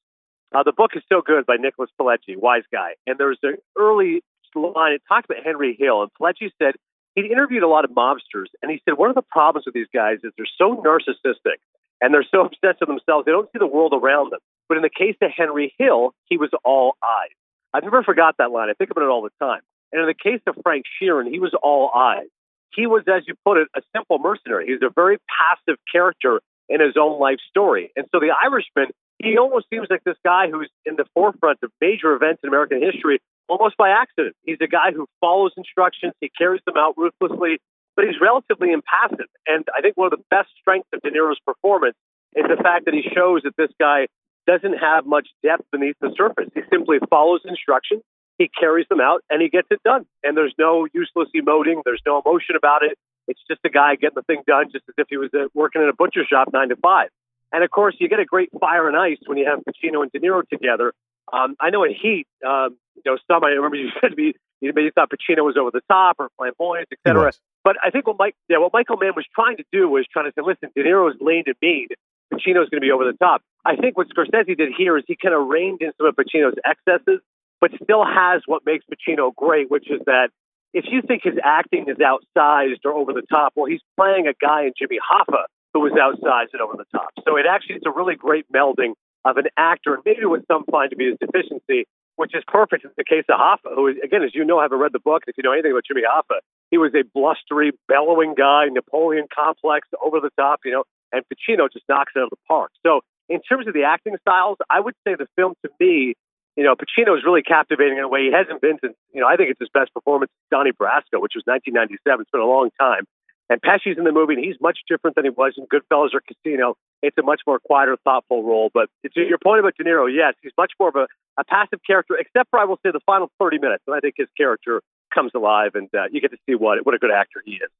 uh, 0.54 0.62
the 0.62 0.72
book 0.72 0.92
is 0.94 1.02
so 1.09 1.22
good 1.24 1.46
by 1.46 1.56
Nicholas 1.56 1.90
Pileggi, 2.00 2.37
wise 2.37 2.62
guy. 2.72 2.92
And 3.06 3.18
there's 3.18 3.38
an 3.42 3.56
early 3.78 4.22
line. 4.54 4.92
It 4.92 5.02
talked 5.09 5.28
about 5.30 5.44
Henry 5.44 5.76
Hill, 5.78 6.02
and 6.02 6.11
Pileggi 6.18 6.50
said 6.59 6.74
he'd 7.14 7.30
interviewed 7.30 7.62
a 7.62 7.68
lot 7.68 7.85
of 7.85 7.90
mobsters, 7.90 8.46
and 8.62 8.70
he 8.70 8.80
said 8.85 8.96
one 8.96 9.11
of 9.11 9.14
the 9.14 9.22
problems 9.22 9.66
with 9.66 9.74
these 9.74 9.88
guys 9.92 10.18
is 10.22 10.32
they're 10.37 10.46
so 10.59 10.76
narcissistic 10.76 11.59
and 12.00 12.14
they're 12.14 12.26
so 12.30 12.40
obsessed 12.46 12.80
with 12.80 12.88
themselves 12.88 13.26
they 13.26 13.32
don't 13.32 13.50
see 13.52 13.59
the 13.59 13.66
world 13.66 13.92
around 13.92 14.32
them. 14.32 14.40
But 14.68 14.76
in 14.76 14.82
the 14.82 14.90
case 14.90 15.16
of 15.22 15.30
Henry 15.37 15.74
Hill, 15.78 16.14
he 16.24 16.37
was 16.37 16.50
all 16.64 16.96
eyes. 17.02 17.35
I've 17.72 17.85
never 17.85 18.02
forgot 18.02 18.37
that 18.38 18.50
line. 18.50 18.70
I 18.70 18.74
think 18.74 18.90
about 18.90 19.04
it 19.04 19.11
all 19.11 19.22
the 19.22 19.44
time. 19.44 19.61
And 19.92 20.00
in 20.00 20.06
the 20.09 20.14
case 20.14 20.40
of 20.46 20.56
Frank 20.62 20.85
Sheeran, 21.00 21.30
he 21.30 21.38
was 21.38 21.54
all 21.62 21.90
eyes. 21.94 22.28
He 22.74 22.87
was, 22.87 23.04
as 23.06 23.22
you 23.26 23.35
put 23.44 23.59
it, 23.59 23.68
a 23.76 23.80
simple 23.94 24.18
mercenary. 24.18 24.66
He 24.66 24.72
was 24.72 24.82
a 24.82 24.92
very 24.92 25.18
passive 25.28 25.78
character 25.90 26.40
in 26.68 26.80
his 26.80 26.96
own 26.98 27.20
life 27.20 27.38
story. 27.48 27.92
And 27.96 28.06
so 28.12 28.18
the 28.18 28.35
Irishman 28.42 28.88
he 29.18 29.38
almost 29.38 29.66
seems 29.70 29.88
like 29.90 30.05
this 30.05 30.16
guy 30.24 30.48
who's 30.50 30.70
in 30.85 30.96
the 30.96 31.07
forefront 31.14 31.59
of 31.62 31.70
major 31.81 32.14
events 32.14 32.40
in 32.42 32.48
American 32.48 32.83
history 32.83 33.20
almost 33.48 33.76
by 33.76 33.90
accident. 33.90 34.35
He's 34.44 34.59
a 34.61 34.66
guy 34.66 34.92
who 34.92 35.07
follows 35.20 35.52
instructions, 35.57 36.12
he 36.20 36.31
carries 36.37 36.61
them 36.66 36.76
out 36.76 36.94
ruthlessly, 36.96 37.59
but 37.94 38.05
he's 38.05 38.20
relatively 38.20 38.72
impassive. 38.72 39.26
And 39.46 39.64
I 39.76 39.81
think 39.81 39.96
one 39.96 40.12
of 40.12 40.18
the 40.18 40.24
best 40.31 40.48
strengths 40.61 40.88
of 40.92 41.00
De 41.02 41.11
Niro's 41.11 41.40
performance 41.46 41.96
is 42.35 42.44
the 42.48 42.62
fact 42.62 42.85
that 42.85 42.94
he 42.94 43.02
shows 43.14 43.42
that 43.44 43.57
this 43.57 43.70
guy 43.81 44.07
doesn't 44.46 44.79
have 44.79 45.07
much 45.07 45.29
depth 45.42 45.64
beneath 45.72 45.96
the 46.00 46.12
surface. 46.16 46.50
He 46.55 46.61
simply 46.70 46.98
follows 47.11 47.40
instructions, 47.44 48.02
he 48.38 48.48
carries 48.48 48.87
them 48.88 49.00
out, 49.00 49.22
and 49.31 49.40
he 49.40 49.48
gets 49.48 49.68
it 49.70 49.83
done. 49.83 50.07
And 50.22 50.37
there's 50.37 50.55
no 50.59 50.87
useless 50.92 51.29
emoting, 51.35 51.83
there's 51.85 52.02
no 52.07 52.20
emotion 52.24 52.55
about 52.57 52.83
it. 52.83 52.98
It's 53.29 53.40
just 53.48 53.61
a 53.64 53.70
guy 53.70 53.96
getting 53.96 54.14
the 54.14 54.22
thing 54.22 54.42
done 54.46 54.66
just 54.70 54.85
as 54.88 54.94
if 54.98 55.07
he 55.11 55.16
was 55.16 55.31
uh, 55.35 55.48
working 55.55 55.83
in 55.83 55.88
a 55.88 55.92
butcher 55.92 56.24
shop 56.29 56.50
nine 56.52 56.68
to 56.68 56.76
five. 56.76 57.09
And 57.52 57.62
of 57.64 57.70
course, 57.70 57.94
you 57.98 58.09
get 58.09 58.20
a 58.20 58.24
great 58.24 58.50
fire 58.61 58.88
and 58.88 58.96
ice 58.96 59.18
when 59.26 59.38
you 59.38 59.46
have 59.46 59.61
Pacino 59.61 60.02
and 60.02 60.12
De 60.12 60.20
Niro 60.20 60.46
together. 60.48 60.92
Um, 61.32 61.56
I 61.61 61.70
know 61.70 61.85
in 61.85 61.94
Heat, 61.94 62.26
um, 62.46 62.76
you 62.94 63.02
know, 63.04 63.18
some 63.26 63.44
I 63.44 63.48
remember 63.50 63.76
you 63.76 63.90
said 64.00 64.09
to 64.11 64.16
me, 64.16 64.35
you 64.61 64.72
maybe 64.74 64.90
thought 64.94 65.11
Pacino 65.11 65.44
was 65.44 65.56
over 65.56 65.70
the 65.70 65.82
top 65.88 66.16
or 66.18 66.30
flamboyant, 66.38 66.88
et 66.90 66.98
cetera. 67.06 67.32
But 67.62 67.76
I 67.82 67.90
think 67.90 68.06
what 68.06 68.16
Mike, 68.18 68.35
yeah, 68.48 68.59
what 68.59 68.72
Michael 68.72 68.96
Mann 68.96 69.12
was 69.16 69.26
trying 69.35 69.56
to 69.59 69.64
do 69.72 69.88
was 69.88 70.06
trying 70.11 70.26
to 70.26 70.32
say, 70.32 70.42
listen, 70.44 70.70
De 70.74 70.82
Niro 70.82 71.11
is 71.11 71.16
lean 71.20 71.44
and 71.46 71.56
mean. 71.61 71.88
Pacino's 72.32 72.68
going 72.70 72.80
to 72.80 72.87
be 72.87 72.90
over 72.90 73.04
the 73.04 73.16
top. 73.18 73.42
I 73.64 73.76
think 73.76 73.96
what 73.96 74.09
Scorsese 74.09 74.56
did 74.56 74.72
here 74.76 74.96
is 74.96 75.04
he 75.06 75.16
kind 75.20 75.35
of 75.35 75.46
reined 75.46 75.82
in 75.82 75.92
some 75.98 76.06
of 76.06 76.14
Pacino's 76.16 76.56
excesses, 76.64 77.20
but 77.61 77.70
still 77.82 78.04
has 78.04 78.42
what 78.46 78.62
makes 78.64 78.85
Pacino 78.87 79.35
great, 79.35 79.70
which 79.70 79.90
is 79.90 80.00
that 80.06 80.30
if 80.72 80.85
you 80.88 81.02
think 81.02 81.22
his 81.24 81.35
acting 81.42 81.87
is 81.88 81.96
outsized 81.98 82.85
or 82.85 82.92
over 82.92 83.12
the 83.12 83.22
top, 83.22 83.52
well, 83.56 83.66
he's 83.66 83.80
playing 83.96 84.26
a 84.26 84.35
guy 84.40 84.64
in 84.64 84.72
Jimmy 84.78 84.98
Hoffa 84.98 85.44
who 85.77 85.85
was 85.85 85.93
outsized 85.93 86.57
and 86.57 86.62
over 86.62 86.73
the 86.73 86.89
top. 86.89 87.12
So 87.29 87.37
it 87.37 87.45
actually 87.45 87.77
it's 87.77 87.85
a 87.85 87.93
really 87.93 88.17
great 88.17 88.51
melding 88.51 88.97
of 89.27 89.37
an 89.37 89.45
actor 89.59 89.93
and 89.93 90.03
maybe 90.07 90.25
what 90.25 90.41
some 90.49 90.65
find 90.65 90.89
to 90.89 90.97
be 90.97 91.12
his 91.12 91.21
deficiency, 91.21 91.85
which 92.17 92.33
is 92.35 92.43
perfect 92.49 92.85
in 92.85 92.91
the 92.97 93.05
case 93.05 93.29
of 93.29 93.37
Hoffa, 93.37 93.75
who 93.75 93.89
is, 93.89 93.97
again, 94.03 94.23
as 94.23 94.33
you 94.33 94.43
know, 94.43 94.59
having 94.59 94.79
read 94.79 94.93
the 94.95 95.05
book, 95.05 95.25
if 95.27 95.37
you 95.37 95.45
know 95.45 95.53
anything 95.53 95.73
about 95.73 95.85
Jimmy 95.85 96.01
Hoffa, 96.09 96.41
he 96.71 96.79
was 96.79 96.93
a 96.95 97.05
blustery, 97.12 97.73
bellowing 97.89 98.35
guy, 98.35 98.73
Napoleon 98.73 99.27
complex, 99.29 99.87
over 100.01 100.21
the 100.21 100.31
top, 100.41 100.61
you 100.65 100.73
know, 100.73 100.85
and 101.12 101.23
Pacino 101.29 101.69
just 101.71 101.85
knocks 101.91 102.12
it 102.17 102.21
out 102.21 102.25
of 102.25 102.31
the 102.31 102.41
park. 102.49 102.73
So 102.85 103.01
in 103.29 103.43
terms 103.43 103.69
of 103.69 103.75
the 103.75 103.85
acting 103.85 104.17
styles, 104.23 104.57
I 104.71 104.81
would 104.81 104.95
say 105.07 105.15
the 105.15 105.29
film 105.37 105.55
to 105.62 105.71
me, 105.79 106.15
you 106.57 106.65
know, 106.65 106.75
Pacino 106.75 107.19
is 107.19 107.25
really 107.25 107.43
captivating 107.43 107.99
in 107.99 108.05
a 108.05 108.09
way 108.09 108.25
he 108.25 108.33
hasn't 108.33 108.62
been 108.62 108.79
since, 108.81 108.97
you 109.12 109.21
know, 109.21 109.29
I 109.29 109.37
think 109.37 109.51
it's 109.51 109.61
his 109.61 109.69
best 109.75 109.93
performance, 109.93 110.33
Donnie 110.51 110.73
Brasco, 110.73 111.21
which 111.21 111.37
was 111.37 111.45
1997. 111.45 112.23
It's 112.23 112.31
been 112.31 112.41
a 112.41 112.47
long 112.47 112.71
time. 112.81 113.05
And 113.48 113.62
Pesci's 113.62 113.96
in 113.96 114.04
the 114.04 114.12
movie, 114.12 114.35
and 114.35 114.44
he's 114.44 114.56
much 114.61 114.78
different 114.88 115.14
than 115.14 115.24
he 115.24 115.30
was 115.30 115.54
in 115.56 115.66
Goodfellas 115.66 116.11
or 116.14 116.20
Casino. 116.20 116.76
It's 117.02 117.16
a 117.16 117.22
much 117.22 117.42
more 117.46 117.61
quieter, 117.61 117.96
thoughtful 118.02 118.42
role. 118.42 118.70
But 118.74 118.88
to 119.04 119.20
your 119.20 119.38
point 119.38 119.61
about 119.61 119.74
De 119.76 119.85
Niro, 119.85 120.12
yes, 120.12 120.35
he's 120.42 120.52
much 120.59 120.72
more 120.80 120.88
of 120.88 120.96
a, 120.96 121.06
a 121.38 121.44
passive 121.44 121.78
character, 121.87 122.16
except 122.18 122.50
for, 122.50 122.59
I 122.59 122.64
will 122.64 122.78
say, 122.85 122.90
the 122.92 123.00
final 123.06 123.30
30 123.38 123.59
minutes. 123.59 123.85
And 123.87 123.94
I 123.94 124.00
think 124.00 124.14
his 124.16 124.28
character 124.37 124.82
comes 125.14 125.30
alive, 125.35 125.72
and 125.74 125.88
uh, 125.94 126.04
you 126.11 126.20
get 126.20 126.32
to 126.32 126.38
see 126.48 126.56
what, 126.56 126.85
what 126.85 126.94
a 126.94 126.98
good 126.98 127.12
actor 127.12 127.40
he 127.44 127.52
is. 127.52 127.70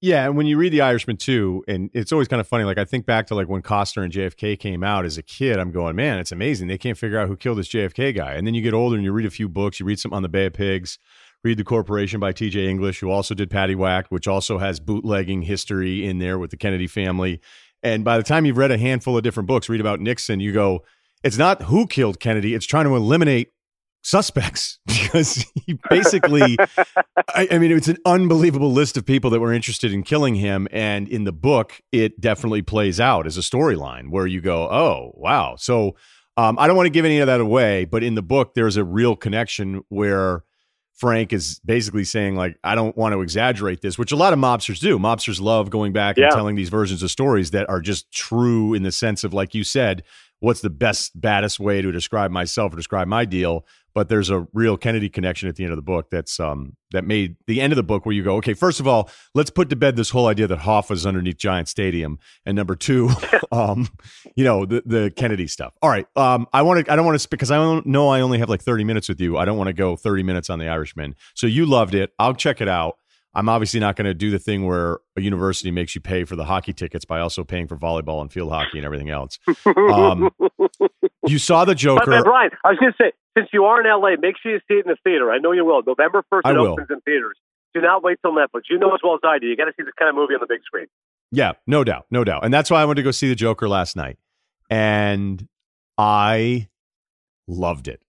Yeah, 0.00 0.26
and 0.26 0.36
when 0.36 0.46
you 0.46 0.56
read 0.56 0.72
The 0.72 0.80
Irishman 0.80 1.16
too, 1.16 1.64
and 1.66 1.90
it's 1.92 2.12
always 2.12 2.28
kind 2.28 2.38
of 2.38 2.46
funny. 2.46 2.62
Like 2.62 2.78
I 2.78 2.84
think 2.84 3.04
back 3.04 3.26
to 3.26 3.34
like 3.34 3.48
when 3.48 3.62
Costner 3.62 4.04
and 4.04 4.12
JFK 4.12 4.56
came 4.56 4.84
out 4.84 5.04
as 5.04 5.18
a 5.18 5.24
kid. 5.24 5.58
I'm 5.58 5.72
going, 5.72 5.96
man, 5.96 6.20
it's 6.20 6.30
amazing. 6.30 6.68
They 6.68 6.78
can't 6.78 6.96
figure 6.96 7.18
out 7.18 7.26
who 7.26 7.36
killed 7.36 7.58
this 7.58 7.68
JFK 7.68 8.14
guy. 8.14 8.34
And 8.34 8.46
then 8.46 8.54
you 8.54 8.62
get 8.62 8.74
older 8.74 8.94
and 8.94 9.04
you 9.04 9.10
read 9.10 9.26
a 9.26 9.30
few 9.30 9.48
books. 9.48 9.80
You 9.80 9.86
read 9.86 9.98
something 9.98 10.16
on 10.16 10.22
the 10.22 10.28
Bay 10.28 10.46
of 10.46 10.52
Pigs. 10.52 11.00
Read 11.44 11.58
the 11.58 11.64
Corporation 11.64 12.18
by 12.18 12.32
T.J. 12.32 12.68
English, 12.68 13.00
who 13.00 13.10
also 13.10 13.34
did 13.34 13.48
Paddywhack, 13.48 14.06
which 14.08 14.26
also 14.26 14.58
has 14.58 14.80
bootlegging 14.80 15.42
history 15.42 16.04
in 16.04 16.18
there 16.18 16.38
with 16.38 16.50
the 16.50 16.56
Kennedy 16.56 16.86
family. 16.86 17.40
And 17.82 18.04
by 18.04 18.16
the 18.16 18.24
time 18.24 18.44
you've 18.44 18.58
read 18.58 18.72
a 18.72 18.78
handful 18.78 19.16
of 19.16 19.22
different 19.22 19.46
books, 19.46 19.68
read 19.68 19.80
about 19.80 20.00
Nixon, 20.00 20.40
you 20.40 20.52
go, 20.52 20.84
it's 21.22 21.38
not 21.38 21.62
who 21.62 21.86
killed 21.86 22.18
Kennedy, 22.18 22.54
it's 22.54 22.66
trying 22.66 22.86
to 22.86 22.96
eliminate 22.96 23.52
suspects 24.02 24.78
because 24.86 25.44
he 25.66 25.78
basically, 25.88 26.56
I, 27.34 27.48
I, 27.52 27.58
mean, 27.58 27.70
it's 27.72 27.88
an 27.88 27.98
unbelievable 28.04 28.72
list 28.72 28.96
of 28.96 29.06
people 29.06 29.30
that 29.30 29.40
were 29.40 29.52
interested 29.52 29.92
in 29.92 30.02
killing 30.02 30.34
him. 30.34 30.66
And 30.72 31.08
in 31.08 31.24
the 31.24 31.32
book, 31.32 31.80
it 31.92 32.20
definitely 32.20 32.62
plays 32.62 32.98
out 32.98 33.26
as 33.26 33.36
a 33.36 33.42
storyline 33.42 34.10
where 34.10 34.26
you 34.26 34.40
go, 34.40 34.68
oh, 34.70 35.12
wow. 35.14 35.56
So 35.56 35.96
um, 36.36 36.58
I 36.58 36.66
don't 36.66 36.76
want 36.76 36.86
to 36.86 36.90
give 36.90 37.04
any 37.04 37.18
of 37.18 37.26
that 37.26 37.40
away, 37.40 37.84
but 37.84 38.02
in 38.02 38.14
the 38.14 38.22
book, 38.22 38.54
there's 38.54 38.76
a 38.76 38.84
real 38.84 39.16
connection 39.16 39.82
where 39.88 40.44
Frank 40.98 41.32
is 41.32 41.60
basically 41.64 42.02
saying, 42.02 42.34
like, 42.34 42.58
I 42.64 42.74
don't 42.74 42.96
want 42.96 43.12
to 43.12 43.20
exaggerate 43.20 43.80
this, 43.82 43.96
which 43.96 44.10
a 44.10 44.16
lot 44.16 44.32
of 44.32 44.38
mobsters 44.40 44.80
do. 44.80 44.98
Mobsters 44.98 45.40
love 45.40 45.70
going 45.70 45.92
back 45.92 46.16
yeah. 46.16 46.24
and 46.24 46.34
telling 46.34 46.56
these 46.56 46.70
versions 46.70 47.04
of 47.04 47.10
stories 47.10 47.52
that 47.52 47.68
are 47.68 47.80
just 47.80 48.10
true 48.10 48.74
in 48.74 48.82
the 48.82 48.90
sense 48.90 49.22
of, 49.22 49.32
like 49.32 49.54
you 49.54 49.62
said, 49.62 50.02
what's 50.40 50.60
the 50.60 50.70
best, 50.70 51.20
baddest 51.20 51.58
way 51.58 51.82
to 51.82 51.92
describe 51.92 52.30
myself 52.30 52.72
or 52.72 52.76
describe 52.76 53.08
my 53.08 53.24
deal. 53.24 53.66
But 53.94 54.08
there's 54.08 54.30
a 54.30 54.46
real 54.52 54.76
Kennedy 54.76 55.08
connection 55.08 55.48
at 55.48 55.56
the 55.56 55.64
end 55.64 55.72
of 55.72 55.76
the 55.76 55.82
book 55.82 56.08
that's 56.10 56.38
um, 56.38 56.76
that 56.92 57.04
made 57.04 57.36
the 57.48 57.60
end 57.60 57.72
of 57.72 57.76
the 57.76 57.82
book 57.82 58.06
where 58.06 58.14
you 58.14 58.22
go, 58.22 58.36
okay, 58.36 58.54
first 58.54 58.78
of 58.78 58.86
all, 58.86 59.10
let's 59.34 59.50
put 59.50 59.70
to 59.70 59.76
bed 59.76 59.96
this 59.96 60.10
whole 60.10 60.28
idea 60.28 60.46
that 60.46 60.58
Hoff 60.58 60.90
was 60.90 61.04
underneath 61.04 61.38
Giant 61.38 61.68
Stadium, 61.68 62.20
and 62.46 62.54
number 62.54 62.76
two, 62.76 63.10
um, 63.50 63.88
you 64.36 64.44
know, 64.44 64.64
the 64.64 64.84
the 64.86 65.12
Kennedy 65.16 65.48
stuff. 65.48 65.74
All 65.82 65.90
right, 65.90 66.06
um, 66.14 66.46
I 66.52 66.62
want 66.62 66.86
to, 66.86 66.92
I 66.92 66.94
don't 66.94 67.06
want 67.06 67.18
to 67.18 67.28
because 67.28 67.50
I 67.50 67.56
don't 67.56 67.86
know 67.86 68.08
I 68.08 68.20
only 68.20 68.38
have 68.38 68.48
like 68.48 68.62
30 68.62 68.84
minutes 68.84 69.08
with 69.08 69.20
you. 69.20 69.36
I 69.36 69.44
don't 69.44 69.58
want 69.58 69.68
to 69.68 69.74
go 69.74 69.96
30 69.96 70.22
minutes 70.22 70.48
on 70.48 70.60
the 70.60 70.68
Irishman. 70.68 71.16
So 71.34 71.48
you 71.48 71.66
loved 71.66 71.94
it. 71.94 72.12
I'll 72.20 72.34
check 72.34 72.60
it 72.60 72.68
out. 72.68 72.98
I'm 73.38 73.48
obviously 73.48 73.78
not 73.78 73.94
going 73.94 74.06
to 74.06 74.14
do 74.14 74.32
the 74.32 74.40
thing 74.40 74.66
where 74.66 74.98
a 75.16 75.20
university 75.20 75.70
makes 75.70 75.94
you 75.94 76.00
pay 76.00 76.24
for 76.24 76.34
the 76.34 76.44
hockey 76.44 76.72
tickets 76.72 77.04
by 77.04 77.20
also 77.20 77.44
paying 77.44 77.68
for 77.68 77.76
volleyball 77.76 78.20
and 78.20 78.32
field 78.32 78.50
hockey 78.50 78.78
and 78.78 78.84
everything 78.84 79.10
else. 79.10 79.38
Um, 79.64 80.30
you 81.26 81.38
saw 81.38 81.64
the 81.64 81.76
Joker. 81.76 82.10
But, 82.10 82.24
Brian, 82.24 82.50
I 82.64 82.70
was 82.70 82.78
going 82.80 82.92
to 82.92 82.96
say, 83.00 83.12
since 83.36 83.48
you 83.52 83.64
are 83.66 83.80
in 83.80 83.86
LA, 83.88 84.16
make 84.20 84.34
sure 84.42 84.50
you 84.50 84.58
see 84.66 84.74
it 84.74 84.86
in 84.86 84.90
the 84.90 84.96
theater. 85.04 85.30
I 85.30 85.38
know 85.38 85.52
you 85.52 85.64
will. 85.64 85.82
November 85.86 86.24
1st, 86.34 86.50
it 86.50 86.56
opens 86.56 86.88
in 86.90 87.00
theaters. 87.02 87.36
Do 87.74 87.80
not 87.80 88.02
wait 88.02 88.18
till 88.22 88.32
Netflix. 88.32 88.62
You 88.68 88.76
know 88.76 88.92
as 88.92 89.00
well 89.04 89.14
as 89.14 89.20
I 89.22 89.38
do. 89.38 89.46
You 89.46 89.56
got 89.56 89.66
to 89.66 89.72
see 89.76 89.84
this 89.84 89.94
kind 89.96 90.08
of 90.08 90.16
movie 90.16 90.34
on 90.34 90.40
the 90.40 90.46
big 90.48 90.62
screen. 90.64 90.86
Yeah, 91.30 91.52
no 91.64 91.84
doubt. 91.84 92.06
No 92.10 92.24
doubt. 92.24 92.44
And 92.44 92.52
that's 92.52 92.72
why 92.72 92.82
I 92.82 92.86
went 92.86 92.96
to 92.96 93.04
go 93.04 93.12
see 93.12 93.28
the 93.28 93.36
Joker 93.36 93.68
last 93.68 93.94
night. 93.94 94.18
And 94.68 95.46
I 95.96 96.66
loved 97.46 97.86
it. 97.86 98.02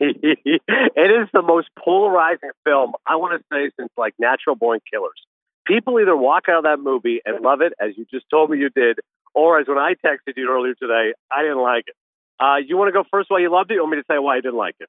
It 0.00 1.20
is 1.22 1.28
the 1.32 1.42
most 1.42 1.68
polarizing 1.78 2.50
film 2.64 2.92
I 3.06 3.16
want 3.16 3.40
to 3.40 3.44
say 3.52 3.70
since 3.78 3.90
like 3.96 4.14
Natural 4.18 4.56
Born 4.56 4.80
Killers. 4.90 5.20
People 5.66 6.00
either 6.00 6.16
walk 6.16 6.44
out 6.48 6.58
of 6.58 6.64
that 6.64 6.78
movie 6.82 7.20
and 7.24 7.44
love 7.44 7.60
it, 7.60 7.72
as 7.80 7.90
you 7.96 8.06
just 8.10 8.24
told 8.30 8.50
me 8.50 8.58
you 8.58 8.70
did, 8.70 8.98
or 9.34 9.60
as 9.60 9.68
when 9.68 9.78
I 9.78 9.92
texted 10.04 10.34
you 10.36 10.48
earlier 10.50 10.74
today, 10.74 11.12
I 11.30 11.42
didn't 11.42 11.62
like 11.62 11.84
it. 11.86 11.94
Uh, 12.42 12.56
you 12.66 12.76
want 12.76 12.88
to 12.88 12.92
go 12.92 13.04
first 13.10 13.30
why 13.30 13.40
you 13.40 13.52
loved 13.52 13.70
it, 13.70 13.76
or 13.76 13.82
want 13.82 13.92
me 13.92 13.98
to 13.98 14.04
say 14.10 14.18
why 14.18 14.38
I 14.38 14.40
didn't 14.40 14.56
like 14.56 14.74
it? 14.80 14.88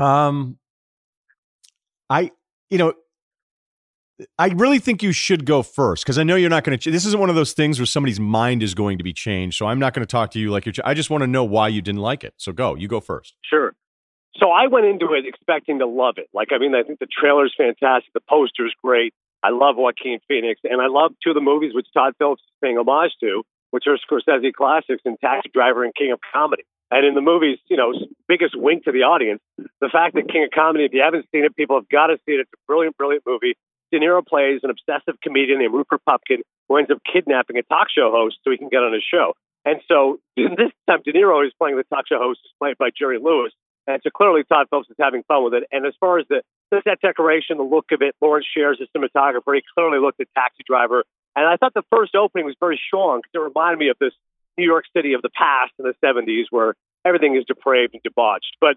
Um, 0.00 0.58
I, 2.10 2.32
you 2.70 2.78
know, 2.78 2.94
I 4.38 4.48
really 4.48 4.78
think 4.78 5.02
you 5.02 5.12
should 5.12 5.46
go 5.46 5.62
first 5.62 6.04
because 6.04 6.18
I 6.18 6.24
know 6.24 6.34
you're 6.34 6.50
not 6.50 6.64
going 6.64 6.78
to. 6.78 6.90
This 6.90 7.06
isn't 7.06 7.18
one 7.18 7.30
of 7.30 7.36
those 7.36 7.52
things 7.52 7.78
where 7.78 7.86
somebody's 7.86 8.20
mind 8.20 8.62
is 8.62 8.74
going 8.74 8.98
to 8.98 9.04
be 9.04 9.12
changed. 9.12 9.56
So 9.56 9.66
I'm 9.66 9.78
not 9.78 9.94
going 9.94 10.04
to 10.06 10.10
talk 10.10 10.32
to 10.32 10.38
you 10.38 10.50
like 10.50 10.66
you're. 10.66 10.74
I 10.84 10.94
just 10.94 11.10
want 11.10 11.22
to 11.22 11.26
know 11.26 11.44
why 11.44 11.68
you 11.68 11.80
didn't 11.80 12.00
like 12.00 12.24
it. 12.24 12.34
So 12.36 12.52
go. 12.52 12.74
You 12.74 12.88
go 12.88 13.00
first. 13.00 13.34
Sure. 13.42 13.74
So 14.36 14.50
I 14.50 14.66
went 14.68 14.86
into 14.86 15.12
it 15.12 15.26
expecting 15.26 15.78
to 15.80 15.86
love 15.86 16.14
it. 16.16 16.28
Like 16.32 16.48
I 16.52 16.58
mean, 16.58 16.74
I 16.74 16.82
think 16.82 16.98
the 16.98 17.06
trailer's 17.06 17.54
fantastic. 17.56 18.12
The 18.12 18.20
poster's 18.20 18.74
great. 18.82 19.14
I 19.42 19.50
love 19.50 19.76
Joaquin 19.76 20.20
Phoenix, 20.28 20.60
and 20.64 20.80
I 20.80 20.86
love 20.86 21.12
two 21.22 21.30
of 21.30 21.34
the 21.34 21.40
movies 21.40 21.74
which 21.74 21.86
Todd 21.92 22.14
Phillips 22.18 22.42
is 22.42 22.54
paying 22.62 22.78
homage 22.78 23.12
to, 23.20 23.42
which 23.70 23.84
are 23.88 23.98
Scorsese 23.98 24.52
classics 24.52 25.02
and 25.04 25.18
Taxi 25.20 25.50
Driver 25.52 25.84
and 25.84 25.94
King 25.94 26.12
of 26.12 26.20
Comedy. 26.32 26.62
And 26.92 27.06
in 27.06 27.14
the 27.14 27.20
movie's, 27.20 27.58
you 27.68 27.76
know, 27.76 27.92
biggest 28.28 28.54
wink 28.54 28.84
to 28.84 28.92
the 28.92 29.02
audience, 29.02 29.40
the 29.80 29.88
fact 29.90 30.14
that 30.14 30.28
King 30.28 30.44
of 30.44 30.50
Comedy, 30.54 30.84
if 30.84 30.92
you 30.92 31.02
haven't 31.02 31.26
seen 31.32 31.44
it, 31.44 31.56
people 31.56 31.76
have 31.76 31.88
got 31.88 32.08
to 32.08 32.18
see 32.24 32.32
it. 32.32 32.40
It's 32.40 32.52
a 32.52 32.60
brilliant, 32.68 32.96
brilliant 32.96 33.24
movie. 33.26 33.56
De 33.90 33.98
Niro 33.98 34.24
plays 34.24 34.60
an 34.62 34.70
obsessive 34.70 35.20
comedian 35.22 35.58
named 35.58 35.74
Rupert 35.74 36.02
Pupkin 36.08 36.42
who 36.68 36.76
ends 36.76 36.90
up 36.90 36.98
kidnapping 37.10 37.58
a 37.58 37.62
talk 37.62 37.88
show 37.90 38.10
host 38.12 38.36
so 38.44 38.50
he 38.50 38.58
can 38.58 38.68
get 38.68 38.82
on 38.82 38.92
his 38.92 39.02
show. 39.02 39.34
And 39.64 39.80
so 39.88 40.18
this 40.36 40.72
time, 40.86 41.00
De 41.04 41.12
Niro 41.12 41.44
is 41.46 41.52
playing 41.58 41.76
the 41.76 41.84
talk 41.84 42.06
show 42.08 42.18
host, 42.18 42.40
played 42.58 42.78
by 42.78 42.90
Jerry 42.96 43.18
Lewis. 43.18 43.52
And 43.86 44.00
so 44.02 44.10
clearly, 44.10 44.44
Todd 44.44 44.66
Phillips 44.70 44.90
is 44.90 44.96
having 44.98 45.22
fun 45.24 45.44
with 45.44 45.54
it. 45.54 45.64
And 45.72 45.86
as 45.86 45.94
far 45.98 46.18
as 46.18 46.26
the, 46.28 46.42
the 46.70 46.82
set 46.84 47.00
decoration, 47.00 47.58
the 47.58 47.64
look 47.64 47.86
of 47.90 48.00
it, 48.02 48.14
Lawrence 48.20 48.46
Sher, 48.46 48.76
the 48.78 48.86
cinematographer. 48.94 49.54
He 49.54 49.62
clearly 49.74 49.98
looked 49.98 50.20
at 50.20 50.28
Taxi 50.34 50.62
Driver. 50.66 51.04
And 51.34 51.46
I 51.46 51.56
thought 51.56 51.74
the 51.74 51.82
first 51.90 52.14
opening 52.14 52.46
was 52.46 52.54
very 52.60 52.80
strong 52.86 53.20
because 53.20 53.34
it 53.34 53.48
reminded 53.48 53.78
me 53.78 53.88
of 53.88 53.96
this 53.98 54.12
New 54.58 54.64
York 54.64 54.84
City 54.94 55.14
of 55.14 55.22
the 55.22 55.30
past 55.30 55.72
in 55.78 55.84
the 55.84 55.94
70s 56.04 56.44
where 56.50 56.74
everything 57.04 57.36
is 57.36 57.44
depraved 57.46 57.94
and 57.94 58.02
debauched. 58.02 58.56
But 58.60 58.76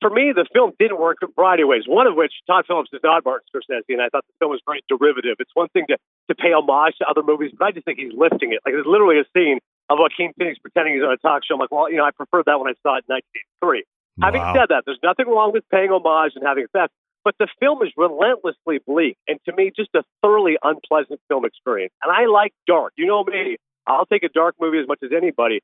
for 0.00 0.10
me, 0.10 0.32
the 0.32 0.46
film 0.52 0.72
didn't 0.78 1.00
work 1.00 1.18
in 1.22 1.28
a 1.28 1.32
variety 1.32 1.62
of 1.62 1.68
ways. 1.68 1.84
One 1.86 2.06
of 2.06 2.14
which 2.14 2.32
Todd 2.46 2.64
Phillips 2.66 2.90
is 2.92 3.00
not 3.02 3.24
Martin 3.24 3.48
Scorsese, 3.48 3.88
and 3.88 4.00
I 4.00 4.08
thought 4.08 4.24
the 4.28 4.36
film 4.38 4.52
was 4.52 4.60
very 4.66 4.84
derivative. 4.88 5.36
It's 5.40 5.50
one 5.54 5.68
thing 5.72 5.86
to, 5.88 5.96
to 6.28 6.34
pay 6.34 6.52
homage 6.52 6.96
to 7.00 7.08
other 7.08 7.22
movies, 7.22 7.52
but 7.56 7.66
I 7.66 7.72
just 7.72 7.84
think 7.84 7.98
he's 7.98 8.12
lifting 8.14 8.52
it. 8.52 8.60
Like 8.64 8.74
there's 8.74 8.86
literally 8.86 9.18
a 9.18 9.26
scene 9.32 9.58
of 9.88 9.98
Joaquin 9.98 10.32
Phoenix 10.38 10.58
pretending 10.58 10.94
he's 10.94 11.02
on 11.02 11.12
a 11.12 11.16
talk 11.16 11.42
show. 11.44 11.54
I'm 11.54 11.60
like, 11.60 11.72
well, 11.72 11.90
you 11.90 11.96
know, 11.96 12.04
I 12.04 12.10
preferred 12.10 12.44
that 12.46 12.60
when 12.60 12.68
I 12.68 12.76
saw 12.84 13.00
it 13.00 13.08
in 13.08 13.18
1983. 13.62 13.84
Wow. 14.18 14.26
Having 14.26 14.42
said 14.54 14.66
that, 14.70 14.82
there's 14.86 14.98
nothing 15.02 15.26
wrong 15.26 15.52
with 15.52 15.64
paying 15.70 15.90
homage 15.90 16.32
and 16.34 16.44
having 16.46 16.66
that, 16.72 16.90
but 17.24 17.34
the 17.38 17.48
film 17.60 17.82
is 17.82 17.90
relentlessly 17.96 18.78
bleak, 18.86 19.16
and 19.28 19.38
to 19.44 19.52
me, 19.52 19.72
just 19.74 19.90
a 19.94 20.02
thoroughly 20.22 20.56
unpleasant 20.62 21.20
film 21.28 21.44
experience. 21.44 21.92
And 22.02 22.12
I 22.12 22.26
like 22.26 22.52
dark. 22.66 22.92
You 22.96 23.06
know 23.06 23.24
me. 23.24 23.56
I'll 23.86 24.06
take 24.06 24.22
a 24.22 24.28
dark 24.28 24.56
movie 24.60 24.78
as 24.78 24.88
much 24.88 25.00
as 25.04 25.10
anybody, 25.16 25.60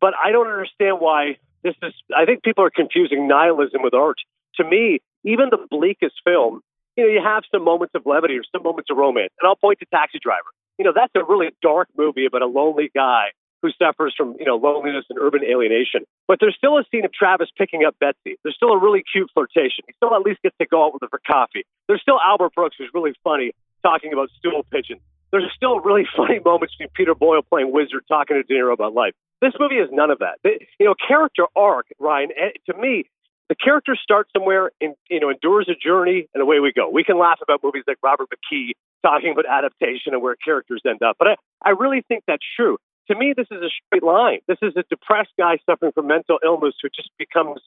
but 0.00 0.14
I 0.22 0.30
don't 0.30 0.46
understand 0.46 0.96
why 1.00 1.36
this 1.62 1.74
is, 1.82 1.92
I 2.16 2.24
think 2.24 2.42
people 2.42 2.64
are 2.64 2.70
confusing 2.70 3.26
nihilism 3.28 3.82
with 3.82 3.92
art. 3.92 4.18
To 4.56 4.64
me, 4.64 5.00
even 5.24 5.48
the 5.50 5.58
bleakest 5.70 6.14
film, 6.24 6.60
you 6.96 7.04
know, 7.04 7.10
you 7.10 7.20
have 7.22 7.42
some 7.52 7.64
moments 7.64 7.94
of 7.94 8.06
levity 8.06 8.38
or 8.38 8.42
some 8.52 8.62
moments 8.62 8.88
of 8.90 8.96
romance. 8.96 9.32
And 9.40 9.48
I'll 9.48 9.56
point 9.56 9.80
to 9.80 9.86
Taxi 9.86 10.18
Driver. 10.22 10.48
You 10.78 10.84
know, 10.84 10.92
that's 10.94 11.12
a 11.16 11.24
really 11.24 11.48
dark 11.60 11.88
movie 11.96 12.26
about 12.26 12.42
a 12.42 12.46
lonely 12.46 12.90
guy 12.94 13.32
who 13.62 13.70
suffers 13.78 14.14
from, 14.16 14.36
you 14.38 14.44
know, 14.44 14.56
loneliness 14.56 15.04
and 15.10 15.18
urban 15.18 15.42
alienation. 15.44 16.04
But 16.28 16.38
there's 16.40 16.54
still 16.56 16.78
a 16.78 16.84
scene 16.90 17.04
of 17.04 17.12
Travis 17.12 17.48
picking 17.56 17.84
up 17.84 17.96
Betsy. 17.98 18.36
There's 18.42 18.54
still 18.56 18.70
a 18.72 18.78
really 18.78 19.02
cute 19.10 19.30
flirtation. 19.32 19.84
He 19.86 19.94
still 19.96 20.14
at 20.14 20.22
least 20.22 20.42
gets 20.42 20.56
to 20.58 20.66
go 20.66 20.84
out 20.86 20.92
with 20.92 21.02
her 21.02 21.08
for 21.08 21.20
coffee. 21.26 21.64
There's 21.88 22.02
still 22.02 22.18
Albert 22.24 22.54
Brooks, 22.54 22.76
who's 22.78 22.90
really 22.92 23.14
funny, 23.24 23.52
talking 23.82 24.12
about 24.12 24.28
stool 24.38 24.64
pigeons. 24.70 25.00
There's 25.32 25.50
still 25.54 25.80
really 25.80 26.06
funny 26.16 26.40
moments 26.44 26.74
between 26.74 26.92
Peter 26.94 27.14
Boyle 27.14 27.42
playing 27.42 27.72
wizard, 27.72 28.04
talking 28.08 28.36
to 28.36 28.42
De 28.42 28.54
Niro 28.54 28.72
about 28.72 28.94
life. 28.94 29.14
This 29.40 29.52
movie 29.58 29.76
is 29.76 29.88
none 29.92 30.10
of 30.10 30.20
that. 30.20 30.38
you 30.44 30.86
know, 30.86 30.94
character 30.94 31.44
arc, 31.54 31.86
Ryen. 31.98 32.30
Eh, 32.36 32.52
to 32.70 32.78
me, 32.78 33.04
the 33.48 33.54
character 33.54 33.96
starts 34.00 34.30
somewhere 34.36 34.70
and 34.80 34.94
you 35.10 35.20
know 35.20 35.30
endures 35.30 35.68
a 35.68 35.74
journey, 35.74 36.28
and 36.34 36.42
away 36.42 36.60
we 36.60 36.72
go. 36.72 36.88
We 36.90 37.04
can 37.04 37.18
laugh 37.18 37.38
about 37.42 37.62
movies 37.62 37.84
like 37.86 37.98
Robert 38.02 38.28
McKee 38.30 38.72
talking 39.04 39.32
about 39.32 39.46
adaptation 39.46 40.14
and 40.14 40.22
where 40.22 40.34
characters 40.36 40.80
end 40.86 41.02
up, 41.02 41.16
but 41.18 41.28
I, 41.28 41.36
I 41.64 41.70
really 41.70 42.02
think 42.08 42.24
that's 42.26 42.42
true. 42.56 42.78
To 43.08 43.14
me, 43.14 43.34
this 43.36 43.46
is 43.50 43.62
a 43.62 43.70
straight 43.86 44.02
line. 44.02 44.40
This 44.48 44.58
is 44.62 44.74
a 44.76 44.82
depressed 44.90 45.30
guy 45.38 45.58
suffering 45.68 45.92
from 45.92 46.08
mental 46.08 46.38
illness 46.44 46.74
who 46.82 46.88
just 46.88 47.10
becomes 47.18 47.60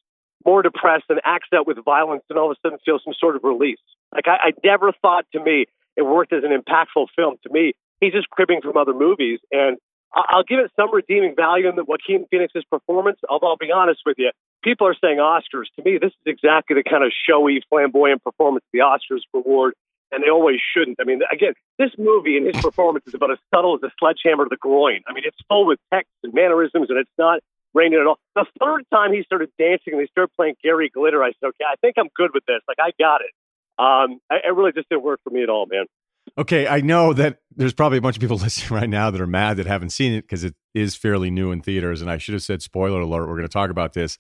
more 0.46 0.62
depressed 0.62 1.06
and 1.10 1.20
acts 1.26 1.50
out 1.54 1.68
with 1.68 1.78
violence, 1.84 2.24
and 2.30 2.38
all 2.38 2.52
of 2.52 2.58
a 2.58 2.68
sudden 2.68 2.80
feels 2.86 3.02
some 3.04 3.14
sort 3.18 3.36
of 3.36 3.44
release. 3.44 3.80
Like 4.14 4.28
I, 4.28 4.50
I 4.50 4.52
never 4.64 4.92
thought 5.02 5.26
to 5.34 5.44
me 5.44 5.66
it 5.96 6.04
worked 6.04 6.34
as 6.34 6.44
an 6.44 6.52
impactful 6.52 7.08
film. 7.16 7.36
To 7.44 7.50
me, 7.52 7.74
he's 8.00 8.14
just 8.14 8.30
cribbing 8.30 8.62
from 8.62 8.78
other 8.78 8.94
movies, 8.94 9.40
and 9.52 9.78
I'll 10.14 10.44
give 10.44 10.60
it 10.60 10.72
some 10.76 10.94
redeeming 10.94 11.36
value 11.36 11.70
in 11.70 11.76
the 11.76 11.84
Joaquin 11.84 12.26
Phoenix's 12.32 12.64
performance. 12.70 13.20
Although 13.30 13.48
I'll 13.48 13.58
be 13.58 13.72
honest 13.72 14.02
with 14.06 14.16
you, 14.18 14.32
people 14.64 14.88
are 14.88 14.96
saying 15.00 15.18
Oscars. 15.18 15.66
To 15.76 15.84
me, 15.84 16.00
this 16.02 16.12
is 16.12 16.26
exactly 16.26 16.76
the 16.76 16.90
kind 16.90 17.04
of 17.04 17.12
showy, 17.28 17.62
flamboyant 17.70 18.24
performance 18.24 18.66
the 18.74 18.80
Oscars 18.80 19.22
reward, 19.34 19.74
and 20.12 20.24
they 20.24 20.30
always 20.30 20.60
shouldn't. 20.74 20.98
I 21.00 21.04
mean, 21.04 21.22
again, 21.32 21.54
this 21.78 21.92
movie 21.98 22.38
and 22.38 22.46
his 22.46 22.62
performance 22.64 23.06
is 23.08 23.14
about 23.14 23.32
as 23.32 23.38
subtle 23.54 23.76
as 23.76 23.84
a 23.84 23.92
sledgehammer 24.00 24.46
to 24.46 24.50
the 24.50 24.58
groin. 24.58 25.02
I 25.08 25.14
mean, 25.14 25.24
it's 25.26 25.38
full 25.48 25.66
with 25.66 25.80
text 25.94 26.12
and 26.24 26.34
mannerisms, 26.34 26.90
and 26.90 26.98
it's 26.98 27.12
not 27.18 27.40
reining 27.74 28.00
at 28.00 28.08
all. 28.08 28.20
The 28.36 28.46
third 28.60 28.84
time 28.92 29.14
he 29.14 29.24
started 29.24 29.50
dancing 29.58 29.94
and 29.94 30.02
they 30.02 30.08
started 30.08 30.32
playing 30.36 30.56
Gary 30.64 30.90
Glitter, 30.90 31.24
I 31.24 31.32
said, 31.40 31.48
okay, 31.48 31.66
I 31.70 31.76
think 31.82 31.96
I'm 31.98 32.10
good 32.16 32.32
with 32.34 32.46
this. 32.46 32.62
Like, 32.68 32.78
I 32.80 32.92
got 33.00 33.22
it. 33.22 33.32
Um, 33.78 34.20
I, 34.30 34.38
it 34.48 34.56
really 34.56 34.72
just 34.72 34.90
didn't 34.90 35.04
work 35.04 35.22
for 35.24 35.30
me 35.30 35.44
at 35.44 35.50
all, 35.50 35.66
man. 35.66 35.86
Okay, 36.38 36.68
I 36.68 36.82
know 36.82 37.14
that 37.14 37.40
there's 37.56 37.74
probably 37.74 37.98
a 37.98 38.02
bunch 38.02 38.18
of 38.18 38.22
people 38.22 38.38
listening 38.42 38.80
right 38.80 38.90
now 38.90 39.10
that 39.10 39.22
are 39.22 39.28
mad 39.28 39.58
that 39.58 39.66
haven't 39.66 39.92
seen 39.92 40.14
it 40.14 40.22
because 40.22 40.44
it 40.44 40.56
is 40.74 40.96
fairly 40.96 41.32
new 41.32 41.52
in 41.52 41.62
theaters. 41.62 42.02
And 42.02 42.12
I 42.12 42.18
should 42.18 42.34
have 42.34 42.44
said 42.44 42.62
spoiler 42.62 43.02
alert. 43.02 43.28
We're 43.28 43.36
going 43.36 43.44
to 43.44 43.50
talk 43.50 43.70
about 43.70 43.94
this, 43.94 44.18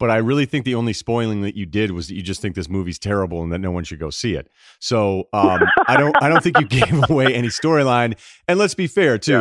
but 0.00 0.10
I 0.10 0.16
really 0.16 0.46
think 0.46 0.64
the 0.64 0.74
only 0.74 0.94
spoiling 0.94 1.42
that 1.42 1.54
you 1.54 1.66
did 1.66 1.92
was 1.92 2.08
that 2.08 2.14
you 2.14 2.22
just 2.22 2.40
think 2.40 2.56
this 2.56 2.68
movie's 2.68 2.98
terrible 2.98 3.42
and 3.42 3.52
that 3.52 3.58
no 3.58 3.70
one 3.70 3.84
should 3.84 4.00
go 4.00 4.08
see 4.08 4.34
it. 4.34 4.48
So 4.80 5.28
um, 5.34 5.60
I 5.86 5.96
don't, 5.98 6.16
I 6.22 6.28
don't 6.28 6.42
think 6.42 6.58
you 6.58 6.66
gave 6.66 7.04
away 7.10 7.34
any 7.34 7.48
storyline. 7.48 8.18
And 8.48 8.58
let's 8.58 8.74
be 8.74 8.86
fair 8.86 9.18
too. 9.18 9.32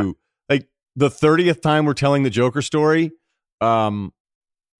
Yeah. 0.49 0.55
Like 0.55 0.67
the 0.95 1.09
thirtieth 1.09 1.61
time 1.61 1.85
we're 1.85 1.93
telling 1.93 2.23
the 2.23 2.29
Joker 2.29 2.61
story, 2.61 3.11
um, 3.61 4.13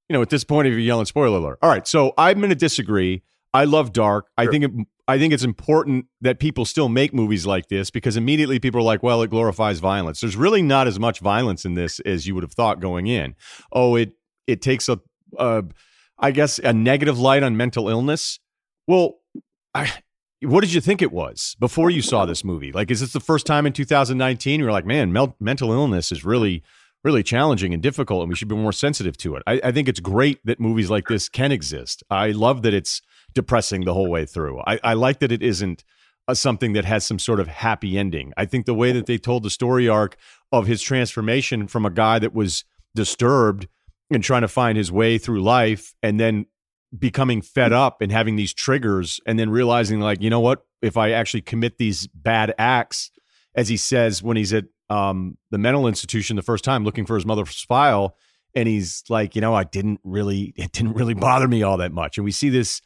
you 0.09 0.13
know, 0.13 0.21
at 0.21 0.29
this 0.29 0.43
point, 0.43 0.67
if 0.67 0.71
you're 0.71 0.79
yelling 0.79 1.05
spoiler 1.05 1.37
alert, 1.37 1.59
all 1.61 1.69
right. 1.69 1.87
So 1.87 2.13
I'm 2.17 2.37
going 2.39 2.49
to 2.49 2.55
disagree. 2.55 3.23
I 3.53 3.63
love 3.63 3.93
dark. 3.93 4.25
Sure. 4.37 4.47
I 4.47 4.51
think 4.51 4.63
it, 4.65 4.71
I 5.07 5.17
think 5.17 5.33
it's 5.33 5.43
important 5.43 6.05
that 6.21 6.39
people 6.39 6.65
still 6.65 6.89
make 6.89 7.13
movies 7.13 7.45
like 7.45 7.67
this 7.69 7.89
because 7.89 8.17
immediately 8.17 8.59
people 8.59 8.81
are 8.81 8.83
like, 8.83 9.01
well, 9.01 9.23
it 9.23 9.29
glorifies 9.29 9.79
violence. 9.79 10.19
There's 10.19 10.35
really 10.35 10.61
not 10.61 10.87
as 10.87 10.99
much 10.99 11.19
violence 11.19 11.65
in 11.65 11.73
this 11.73 11.99
as 12.01 12.27
you 12.27 12.35
would 12.35 12.43
have 12.43 12.51
thought 12.51 12.79
going 12.79 13.07
in. 13.07 13.35
Oh, 13.71 13.95
it 13.95 14.11
it 14.45 14.61
takes 14.61 14.89
a, 14.89 14.99
a 15.37 15.63
I 16.19 16.31
guess, 16.31 16.59
a 16.59 16.73
negative 16.73 17.17
light 17.17 17.43
on 17.43 17.55
mental 17.57 17.89
illness. 17.89 18.39
Well, 18.87 19.19
I, 19.73 19.91
what 20.41 20.61
did 20.61 20.73
you 20.73 20.81
think 20.81 21.01
it 21.01 21.11
was 21.11 21.55
before 21.59 21.89
you 21.89 22.01
saw 22.01 22.25
this 22.25 22.43
movie? 22.43 22.71
Like, 22.71 22.91
is 22.91 22.99
this 22.99 23.13
the 23.13 23.19
first 23.19 23.45
time 23.45 23.65
in 23.65 23.73
2019 23.73 24.59
you're 24.59 24.71
like, 24.71 24.85
man, 24.85 25.13
mel- 25.13 25.35
mental 25.39 25.71
illness 25.71 26.11
is 26.11 26.25
really, 26.25 26.61
really 27.03 27.23
challenging 27.23 27.73
and 27.73 27.81
difficult, 27.81 28.21
and 28.21 28.29
we 28.29 28.35
should 28.35 28.47
be 28.47 28.55
more 28.55 28.73
sensitive 28.73 29.15
to 29.17 29.35
it? 29.35 29.43
I, 29.47 29.61
I, 29.63 29.71
think 29.71 29.87
it's 29.87 30.01
great 30.01 30.45
that 30.45 30.59
movies 30.59 30.89
like 30.89 31.07
this 31.07 31.29
can 31.29 31.51
exist. 31.51 32.03
I 32.09 32.31
love 32.31 32.63
that 32.63 32.73
it's 32.73 33.01
depressing 33.33 33.85
the 33.85 33.93
whole 33.93 34.09
way 34.09 34.25
through. 34.25 34.61
I, 34.67 34.79
I 34.83 34.93
like 34.93 35.19
that 35.19 35.31
it 35.31 35.41
isn't 35.41 35.83
a, 36.27 36.35
something 36.35 36.73
that 36.73 36.85
has 36.85 37.05
some 37.05 37.19
sort 37.19 37.39
of 37.39 37.47
happy 37.47 37.97
ending. 37.97 38.33
I 38.35 38.45
think 38.45 38.65
the 38.65 38.73
way 38.73 38.91
that 38.91 39.05
they 39.05 39.17
told 39.17 39.43
the 39.43 39.49
story 39.49 39.87
arc 39.87 40.17
of 40.51 40.67
his 40.67 40.81
transformation 40.81 41.67
from 41.67 41.85
a 41.85 41.89
guy 41.89 42.19
that 42.19 42.33
was 42.33 42.65
disturbed 42.95 43.67
and 44.11 44.23
trying 44.23 44.41
to 44.41 44.47
find 44.47 44.77
his 44.77 44.91
way 44.91 45.17
through 45.17 45.41
life 45.41 45.93
and 46.01 46.19
then 46.19 46.45
becoming 46.97 47.41
fed 47.41 47.71
up 47.71 48.01
and 48.01 48.11
having 48.11 48.35
these 48.35 48.53
triggers 48.53 49.19
and 49.25 49.37
then 49.37 49.49
realizing 49.49 49.99
like 49.99 50.21
you 50.21 50.29
know 50.29 50.39
what? 50.39 50.65
If 50.81 50.95
i 50.95 51.11
actually 51.11 51.41
commit 51.41 51.77
these 51.77 52.07
bad 52.07 52.53
acts 52.57 53.11
as 53.55 53.67
he 53.67 53.77
says 53.77 54.23
when 54.23 54.37
he's 54.37 54.53
at 54.53 54.65
um, 54.89 55.37
the 55.51 55.57
mental 55.57 55.87
institution 55.87 56.35
the 56.35 56.41
first 56.41 56.63
time 56.63 56.83
looking 56.83 57.05
for 57.05 57.15
his 57.15 57.25
mother's 57.25 57.61
file 57.61 58.15
and 58.55 58.67
he's 58.67 59.03
like 59.09 59.35
you 59.35 59.41
know 59.41 59.53
i 59.53 59.63
didn't 59.63 59.99
really 60.03 60.53
it 60.55 60.71
didn't 60.71 60.93
really 60.93 61.13
bother 61.13 61.47
me 61.47 61.63
all 61.63 61.77
that 61.77 61.91
much. 61.91 62.17
And 62.17 62.25
we 62.25 62.31
see 62.31 62.49
this 62.49 62.81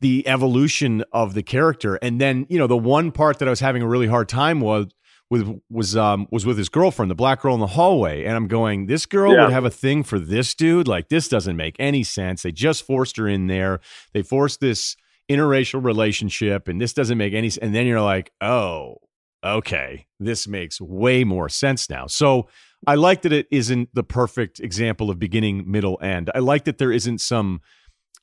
the 0.00 0.26
evolution 0.26 1.04
of 1.12 1.34
the 1.34 1.42
character. 1.42 1.96
And 1.96 2.20
then 2.20 2.46
you 2.48 2.58
know 2.58 2.66
the 2.66 2.76
one 2.76 3.12
part 3.12 3.38
that 3.38 3.48
i 3.48 3.50
was 3.50 3.60
having 3.60 3.82
a 3.82 3.88
really 3.88 4.06
hard 4.06 4.28
time 4.28 4.60
was 4.60 4.86
with 5.30 5.60
was 5.68 5.96
um 5.96 6.26
was 6.30 6.46
with 6.46 6.58
his 6.58 6.68
girlfriend, 6.68 7.10
the 7.10 7.16
black 7.16 7.42
girl 7.42 7.54
in 7.54 7.60
the 7.60 7.66
hallway, 7.66 8.24
and 8.24 8.36
I'm 8.36 8.48
going, 8.48 8.86
this 8.86 9.06
girl 9.06 9.32
yeah. 9.32 9.44
would 9.44 9.52
have 9.52 9.64
a 9.64 9.70
thing 9.70 10.02
for 10.02 10.18
this 10.18 10.54
dude. 10.54 10.86
Like 10.86 11.08
this 11.08 11.28
doesn't 11.28 11.56
make 11.56 11.76
any 11.78 12.04
sense. 12.04 12.42
They 12.42 12.52
just 12.52 12.84
forced 12.84 13.16
her 13.16 13.28
in 13.28 13.46
there. 13.46 13.80
They 14.12 14.22
forced 14.22 14.60
this 14.60 14.96
interracial 15.28 15.84
relationship, 15.84 16.68
and 16.68 16.80
this 16.80 16.92
doesn't 16.92 17.18
make 17.18 17.34
any. 17.34 17.50
And 17.60 17.74
then 17.74 17.86
you're 17.86 18.00
like, 18.00 18.32
oh, 18.40 18.98
okay, 19.44 20.06
this 20.20 20.46
makes 20.46 20.80
way 20.80 21.24
more 21.24 21.48
sense 21.48 21.90
now. 21.90 22.06
So 22.06 22.48
I 22.86 22.94
like 22.94 23.22
that 23.22 23.32
it 23.32 23.48
isn't 23.50 23.88
the 23.94 24.04
perfect 24.04 24.60
example 24.60 25.10
of 25.10 25.18
beginning, 25.18 25.70
middle, 25.70 25.98
end. 26.00 26.30
I 26.34 26.38
like 26.38 26.64
that 26.64 26.78
there 26.78 26.92
isn't 26.92 27.20
some 27.20 27.60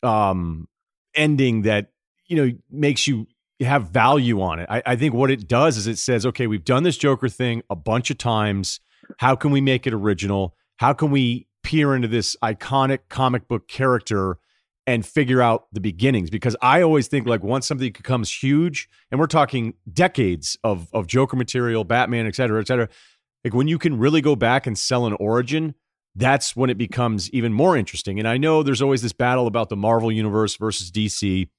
um 0.02 0.68
ending 1.16 1.62
that 1.62 1.92
you 2.28 2.36
know 2.36 2.52
makes 2.72 3.08
you 3.08 3.28
have 3.64 3.90
value 3.90 4.42
on 4.42 4.60
it. 4.60 4.68
I, 4.70 4.82
I, 4.86 4.96
think 4.96 5.14
what 5.14 5.32
it 5.32 5.48
does 5.48 5.78
is 5.78 5.88
it 5.88 5.98
says, 5.98 6.26
okay, 6.26 6.48
we've 6.48 6.64
done 6.64 6.84
this 6.84 6.98
Joker 6.98 7.30
thing 7.30 7.62
a 7.70 7.76
bunch 7.76 8.10
of 8.10 8.18
times. 8.18 8.80
How 9.18 9.36
can 9.36 9.52
we 9.52 9.62
make 9.62 9.86
it 9.86 9.94
original? 9.94 10.56
How 10.78 10.94
can 10.94 11.12
we 11.12 11.48
peer 11.64 11.96
into 11.96 12.08
this 12.08 12.36
iconic 12.44 13.00
comic 13.10 13.48
book 13.48 13.68
character 13.68 14.38
and 14.86 15.06
figure 15.06 15.42
out 15.42 15.68
the 15.72 15.80
beginnings? 15.80 16.30
Because 16.30 16.56
I 16.62 16.82
always 16.82 17.08
think 17.08 17.28
like 17.28 17.44
once 17.44 17.68
something 17.68 17.92
becomes 17.92 18.32
huge, 18.32 18.90
and 19.12 19.20
we're 19.20 19.28
talking 19.28 19.76
decades 19.92 20.58
of 20.64 20.88
of 20.94 21.08
Joker 21.08 21.38
material, 21.38 21.84
Batman, 21.84 22.26
et 22.26 22.36
cetera, 22.36 22.60
et 22.60 22.68
cetera. 22.68 22.90
Like 23.44 23.54
when 23.54 23.68
you 23.68 23.78
can 23.78 23.98
really 23.98 24.22
go 24.22 24.36
back 24.36 24.66
and 24.66 24.78
sell 24.78 25.06
an 25.06 25.14
origin, 25.20 25.76
that's 26.16 26.56
when 26.56 26.70
it 26.70 26.78
becomes 26.78 27.30
even 27.32 27.54
more 27.54 27.76
interesting. 27.76 28.20
And 28.20 28.28
I 28.28 28.38
know 28.38 28.64
there's 28.64 28.82
always 28.82 29.02
this 29.02 29.14
battle 29.14 29.48
about 29.48 29.70
the 29.70 29.76
Marvel 29.76 30.12
universe 30.12 30.56
versus 30.56 30.92
DC 30.92 31.50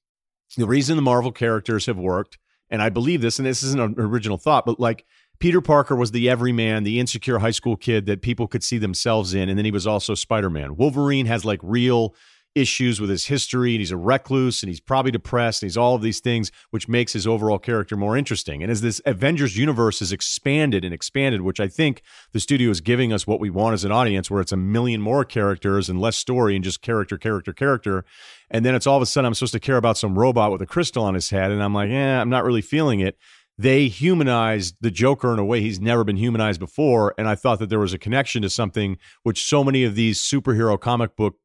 the 0.57 0.67
reason 0.67 0.97
the 0.97 1.03
Marvel 1.03 1.33
characters 1.33 1.87
have 1.87 1.99
worked, 1.99 2.39
and 2.71 2.83
I 2.83 2.89
believe 2.89 3.21
this, 3.21 3.39
and 3.39 3.47
this 3.47 3.63
isn't 3.63 3.81
an 3.81 3.95
original 3.99 4.39
thought, 4.39 4.67
but 4.67 4.81
like 4.81 5.05
Peter 5.39 5.61
Parker 5.61 5.97
was 5.97 6.13
the 6.13 6.29
everyman, 6.31 6.85
the 6.85 7.01
insecure 7.01 7.39
high 7.39 7.51
school 7.51 7.77
kid 7.77 8.07
that 8.07 8.23
people 8.23 8.47
could 8.47 8.63
see 8.63 8.79
themselves 8.79 9.35
in, 9.35 9.49
and 9.49 9.59
then 9.59 9.65
he 9.65 9.71
was 9.71 9.87
also 9.87 10.15
Spider 10.15 10.51
Man. 10.51 10.77
Wolverine 10.77 11.27
has 11.27 11.45
like 11.45 11.61
real 11.63 12.15
issues 12.55 13.01
with 13.01 13.11
his 13.11 13.27
history 13.27 13.75
and 13.75 13.81
he's 13.81 13.91
a 13.91 13.97
recluse 13.97 14.63
and 14.63 14.69
he's 14.69 14.81
probably 14.81 15.11
depressed 15.11 15.63
and 15.63 15.69
he's 15.69 15.77
all 15.77 15.95
of 15.95 16.03
these 16.03 16.21
things 16.21 16.53
which 16.71 16.89
makes 16.89 17.13
his 17.13 17.27
overall 17.27 17.59
character 17.59 17.97
more 17.97 18.17
interesting. 18.17 18.63
And 18.63 18.71
as 18.71 18.81
this 18.81 19.01
avengers 19.07 19.57
universe 19.57 20.01
has 20.01 20.13
expanded 20.13 20.85
and 20.85 20.95
expanded 20.95 21.41
which 21.41 21.61
i 21.61 21.69
think 21.69 22.03
the 22.33 22.41
studio 22.41 22.71
is 22.71 22.81
giving 22.81 23.13
us 23.13 23.27
what 23.27 23.41
we 23.41 23.51
want 23.51 23.75
as 23.75 23.85
an 23.85 23.93
audience 23.93 24.31
where 24.31 24.41
it's 24.41 24.53
a 24.53 24.57
million 24.57 25.01
more 25.01 25.25
characters 25.25 25.89
and 25.89 26.01
less 26.01 26.17
story 26.17 26.55
and 26.55 26.65
just 26.65 26.83
character 26.83 27.17
character 27.17 27.53
character 27.53 28.05
and 28.51 28.65
then 28.65 28.75
it's 28.75 28.87
all 28.87 28.97
of 28.97 29.03
a 29.03 29.07
sudden 29.07 29.27
i'm 29.27 29.35
supposed 29.35 29.53
to 29.53 29.61
care 29.61 29.77
about 29.77 29.97
some 29.97 30.19
robot 30.19 30.51
with 30.53 30.63
a 30.63 30.67
crystal 30.67 31.05
on 31.05 31.15
his 31.15 31.31
head 31.31 31.51
and 31.51 31.63
i'm 31.63 31.75
like 31.75 31.91
yeah 31.91 32.21
i'm 32.21 32.31
not 32.31 32.45
really 32.45 32.63
feeling 32.63 33.01
it 33.01 33.17
they 33.57 33.89
humanized 33.89 34.77
the 34.81 34.91
Joker 34.91 35.33
in 35.33 35.39
a 35.39 35.45
way 35.45 35.61
he's 35.61 35.81
never 35.81 36.05
been 36.05 36.17
humanized 36.17 36.61
before. 36.61 37.15
And 37.17 37.29
I 37.29 37.35
thought 37.35 37.59
that 37.61 37.69
there 37.69 37.79
was 37.79 37.93
a 37.93 37.99
connection 37.99 38.43
to 38.43 38.51
something 38.51 38.99
which 39.23 39.45
so 39.45 39.63
many 39.63 39.85
of 39.85 39.95
these 39.95 40.21
superhero 40.21 40.79
comic 40.79 41.17
book 41.17 41.37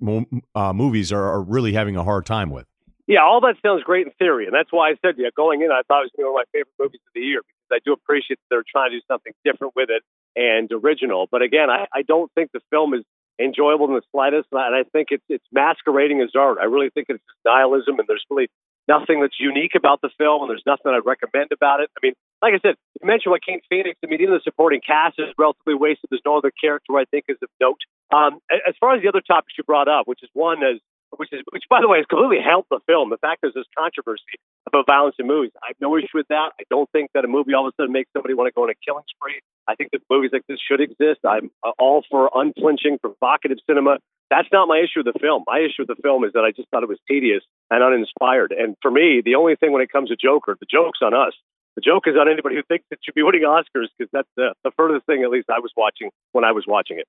uh, 0.55 0.73
movies 0.73 1.11
are, 1.11 1.23
are, 1.23 1.41
really 1.41 1.73
having 1.73 1.95
a 1.95 2.03
hard 2.03 2.25
time 2.25 2.49
with. 2.49 2.65
Yeah, 3.07 3.23
all 3.23 3.41
that 3.41 3.55
sounds 3.65 3.83
great 3.83 4.05
in 4.05 4.13
theory. 4.19 4.45
And 4.45 4.53
that's 4.53 4.71
why 4.71 4.89
I 4.89 4.95
said, 5.01 5.15
yeah, 5.17 5.29
going 5.35 5.61
in, 5.61 5.71
I 5.71 5.81
thought 5.87 6.01
it 6.01 6.11
was 6.11 6.11
one 6.15 6.27
of 6.27 6.33
my 6.33 6.43
favorite 6.51 6.73
movies 6.79 7.01
of 7.07 7.13
the 7.15 7.21
year 7.21 7.41
because 7.41 7.77
I 7.77 7.79
do 7.83 7.93
appreciate 7.93 8.37
that 8.37 8.47
they're 8.49 8.63
trying 8.69 8.91
to 8.91 8.97
do 8.97 9.01
something 9.07 9.33
different 9.43 9.73
with 9.75 9.89
it 9.89 10.03
and 10.35 10.69
original. 10.71 11.27
But 11.31 11.41
again, 11.41 11.69
I, 11.69 11.87
I 11.93 12.03
don't 12.03 12.31
think 12.33 12.51
the 12.51 12.61
film 12.69 12.93
is 12.93 13.03
enjoyable 13.39 13.87
in 13.87 13.93
the 13.93 14.03
slightest. 14.11 14.47
And 14.51 14.75
I 14.75 14.83
think 14.91 15.07
it's, 15.11 15.23
it's 15.29 15.45
masquerading 15.51 16.21
as 16.21 16.29
art. 16.37 16.57
I 16.61 16.65
really 16.65 16.89
think 16.89 17.07
it's 17.09 17.23
nihilism 17.45 17.97
and 17.97 18.07
there's 18.07 18.23
really 18.29 18.49
nothing 18.89 19.21
that's 19.21 19.39
unique 19.39 19.77
about 19.77 20.01
the 20.01 20.09
film, 20.17 20.41
and 20.41 20.49
there's 20.49 20.65
nothing 20.65 20.91
I'd 20.91 21.05
recommend 21.05 21.53
about 21.53 21.79
it. 21.79 21.89
I 21.93 21.99
mean, 22.01 22.13
like 22.41 22.57
I 22.57 22.59
said, 22.59 22.75
you 22.99 23.05
mentioned 23.05 23.31
Joaquin 23.31 23.61
Phoenix. 23.69 23.95
I 24.03 24.07
mean, 24.09 24.19
even 24.19 24.33
the 24.33 24.41
supporting 24.43 24.81
cast 24.81 25.21
is 25.21 25.29
relatively 25.37 25.75
wasted. 25.75 26.09
There's 26.09 26.25
no 26.25 26.37
other 26.37 26.51
character 26.51 26.97
I 26.97 27.05
think 27.05 27.25
is 27.29 27.37
of 27.43 27.49
note. 27.61 27.79
Um, 28.11 28.41
as 28.49 28.73
far 28.79 28.95
as 28.95 29.03
the 29.03 29.07
other 29.07 29.21
topics 29.21 29.53
you 29.57 29.63
brought 29.63 29.87
up, 29.87 30.09
which 30.09 30.23
is 30.23 30.29
one 30.33 30.65
is 30.65 30.81
which 31.15 31.29
is 31.31 31.41
which 31.51 31.63
by 31.69 31.81
the 31.81 31.87
way 31.87 31.97
has 31.97 32.05
completely 32.05 32.43
helped 32.43 32.69
the 32.69 32.79
film. 32.87 33.09
The 33.09 33.17
fact 33.17 33.41
there's 33.41 33.53
this 33.53 33.69
controversy 33.77 34.37
about 34.67 34.85
violence 34.85 35.15
in 35.19 35.27
movies. 35.27 35.51
I 35.63 35.67
have 35.73 35.81
no 35.81 35.97
issue 35.97 36.15
with 36.15 36.27
that. 36.29 36.53
I 36.59 36.63
don't 36.69 36.89
think 36.91 37.11
that 37.13 37.25
a 37.25 37.27
movie 37.27 37.53
all 37.53 37.67
of 37.67 37.73
a 37.73 37.75
sudden 37.81 37.91
makes 37.91 38.09
somebody 38.13 38.33
want 38.33 38.47
to 38.47 38.53
go 38.53 38.63
on 38.63 38.69
a 38.69 38.77
killing 38.85 39.03
spree. 39.09 39.39
I 39.67 39.75
think 39.75 39.91
that 39.91 40.01
movies 40.09 40.31
like 40.33 40.43
this 40.47 40.59
should 40.59 40.81
exist. 40.81 41.21
I'm 41.27 41.49
uh, 41.63 41.71
all 41.79 42.03
for 42.09 42.29
unflinching, 42.33 42.99
provocative 42.99 43.57
cinema. 43.67 43.97
That's 44.29 44.47
not 44.51 44.67
my 44.67 44.77
issue 44.77 45.01
with 45.03 45.13
the 45.13 45.19
film. 45.19 45.43
My 45.47 45.59
issue 45.59 45.85
with 45.85 45.89
the 45.89 46.01
film 46.01 46.23
is 46.23 46.33
that 46.33 46.45
I 46.45 46.51
just 46.51 46.69
thought 46.69 46.83
it 46.83 46.89
was 46.89 46.99
tedious 47.07 47.41
and 47.71 47.83
uninspired. 47.83 48.51
And 48.51 48.75
for 48.81 48.91
me, 48.91 49.21
the 49.23 49.35
only 49.35 49.55
thing 49.55 49.71
when 49.71 49.81
it 49.81 49.91
comes 49.91 50.09
to 50.09 50.15
Joker, 50.15 50.55
the 50.59 50.67
joke's 50.69 50.99
on 51.01 51.13
us. 51.13 51.33
The 51.75 51.81
joke 51.81 52.07
is 52.07 52.15
on 52.19 52.27
anybody 52.27 52.55
who 52.55 52.63
thinks 52.67 52.85
it 52.91 52.99
should 53.03 53.15
be 53.15 53.23
winning 53.23 53.43
Oscars 53.43 53.87
because 53.97 54.09
that's 54.11 54.27
the, 54.35 54.53
the 54.63 54.71
furthest 54.75 55.05
thing, 55.05 55.23
at 55.23 55.29
least 55.29 55.49
I 55.49 55.59
was 55.59 55.71
watching 55.77 56.09
when 56.33 56.43
I 56.43 56.51
was 56.51 56.65
watching 56.67 56.99
it. 56.99 57.07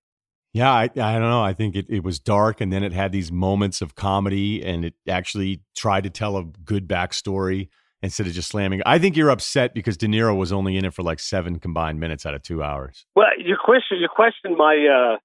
Yeah, 0.53 0.73
I, 0.73 0.83
I 0.83 1.13
don't 1.19 1.31
know. 1.31 1.43
I 1.43 1.53
think 1.53 1.77
it, 1.77 1.87
it 1.89 2.03
was 2.03 2.19
dark 2.19 2.61
and 2.61 2.73
then 2.73 2.83
it 2.83 2.93
had 2.93 3.13
these 3.13 3.31
moments 3.31 3.81
of 3.81 3.95
comedy 3.95 4.65
and 4.65 4.85
it 4.85 4.95
actually 5.09 5.63
tried 5.77 6.05
to 6.05 6.11
tell 6.11 6.37
a 6.37 6.45
good 6.65 6.89
backstory 6.89 7.69
instead 8.03 8.27
of 8.27 8.33
just 8.33 8.49
slamming. 8.49 8.83
I 8.85 8.99
think 8.99 9.17
you're 9.17 9.31
upset 9.31 9.75
because 9.75 9.97
De 9.97 10.07
Niro 10.07 10.37
was 10.37 10.53
only 10.53 10.77
in 10.77 10.85
it 10.85 10.95
for 10.95 11.03
like 11.03 11.21
seven 11.21 11.59
combined 11.59 12.01
minutes 12.01 12.27
out 12.27 12.35
of 12.35 12.43
two 12.43 12.63
hours. 12.63 13.07
Well, 13.15 13.27
you 13.39 13.57
question 13.63 13.99
you 14.01 14.09
question 14.09 14.57
my 14.57 14.75
uh, 14.75 15.17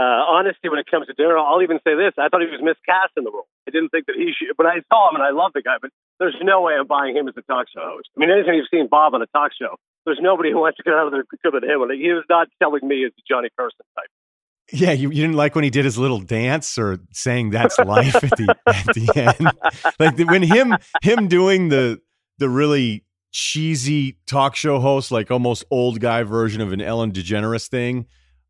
honesty 0.26 0.68
when 0.68 0.78
it 0.78 0.86
comes 0.90 1.06
to 1.06 1.12
De 1.12 1.22
Niro. 1.22 1.38
I'll 1.38 1.62
even 1.62 1.78
say 1.84 1.94
this: 1.94 2.14
I 2.18 2.28
thought 2.28 2.40
he 2.40 2.50
was 2.50 2.62
miscast 2.62 3.12
in 3.16 3.24
the 3.24 3.30
role. 3.30 3.46
I 3.68 3.70
didn't 3.70 3.90
think 3.90 4.06
that 4.06 4.16
he 4.16 4.32
should, 4.36 4.56
but 4.56 4.66
I 4.66 4.82
saw 4.90 5.10
him 5.10 5.16
and 5.16 5.24
I 5.24 5.30
love 5.30 5.52
the 5.54 5.62
guy. 5.62 5.76
But 5.80 5.90
there's 6.18 6.36
no 6.42 6.62
way 6.62 6.74
I'm 6.74 6.86
buying 6.86 7.16
him 7.16 7.28
as 7.28 7.34
a 7.36 7.42
talk 7.42 7.66
show 7.72 7.84
host. 7.84 8.08
I 8.16 8.20
mean, 8.20 8.30
anytime 8.30 8.54
you've 8.54 8.72
seen 8.72 8.88
Bob 8.88 9.14
on 9.14 9.22
a 9.22 9.30
talk 9.30 9.52
show, 9.54 9.76
there's 10.04 10.20
nobody 10.20 10.50
who 10.50 10.60
wants 10.60 10.76
to 10.78 10.82
get 10.82 10.94
out 10.94 11.06
of 11.06 11.12
there 11.12 11.24
quicker 11.24 11.50
than 11.52 11.68
him. 11.68 11.80
He 11.94 12.12
was 12.12 12.24
not 12.28 12.48
telling 12.60 12.86
me 12.86 13.04
as 13.04 13.12
a 13.16 13.22
Johnny 13.28 13.48
Carson 13.56 13.84
type. 13.96 14.10
Yeah, 14.72 14.92
you, 14.92 15.10
you 15.10 15.22
didn't 15.22 15.36
like 15.36 15.54
when 15.54 15.64
he 15.64 15.70
did 15.70 15.84
his 15.84 15.98
little 15.98 16.20
dance 16.20 16.78
or 16.78 16.98
saying 17.12 17.50
"That's 17.50 17.78
life" 17.78 18.14
at 18.14 18.30
the 18.30 18.56
at 18.66 18.86
the 18.86 19.12
end. 19.14 19.94
Like 19.98 20.18
when 20.28 20.42
him 20.42 20.76
him 21.02 21.28
doing 21.28 21.68
the 21.68 22.00
the 22.38 22.48
really 22.48 23.04
cheesy 23.30 24.18
talk 24.26 24.56
show 24.56 24.80
host, 24.80 25.10
like 25.10 25.30
almost 25.30 25.64
old 25.70 26.00
guy 26.00 26.22
version 26.22 26.60
of 26.60 26.72
an 26.72 26.80
Ellen 26.80 27.12
DeGeneres 27.12 27.68
thing 27.68 28.06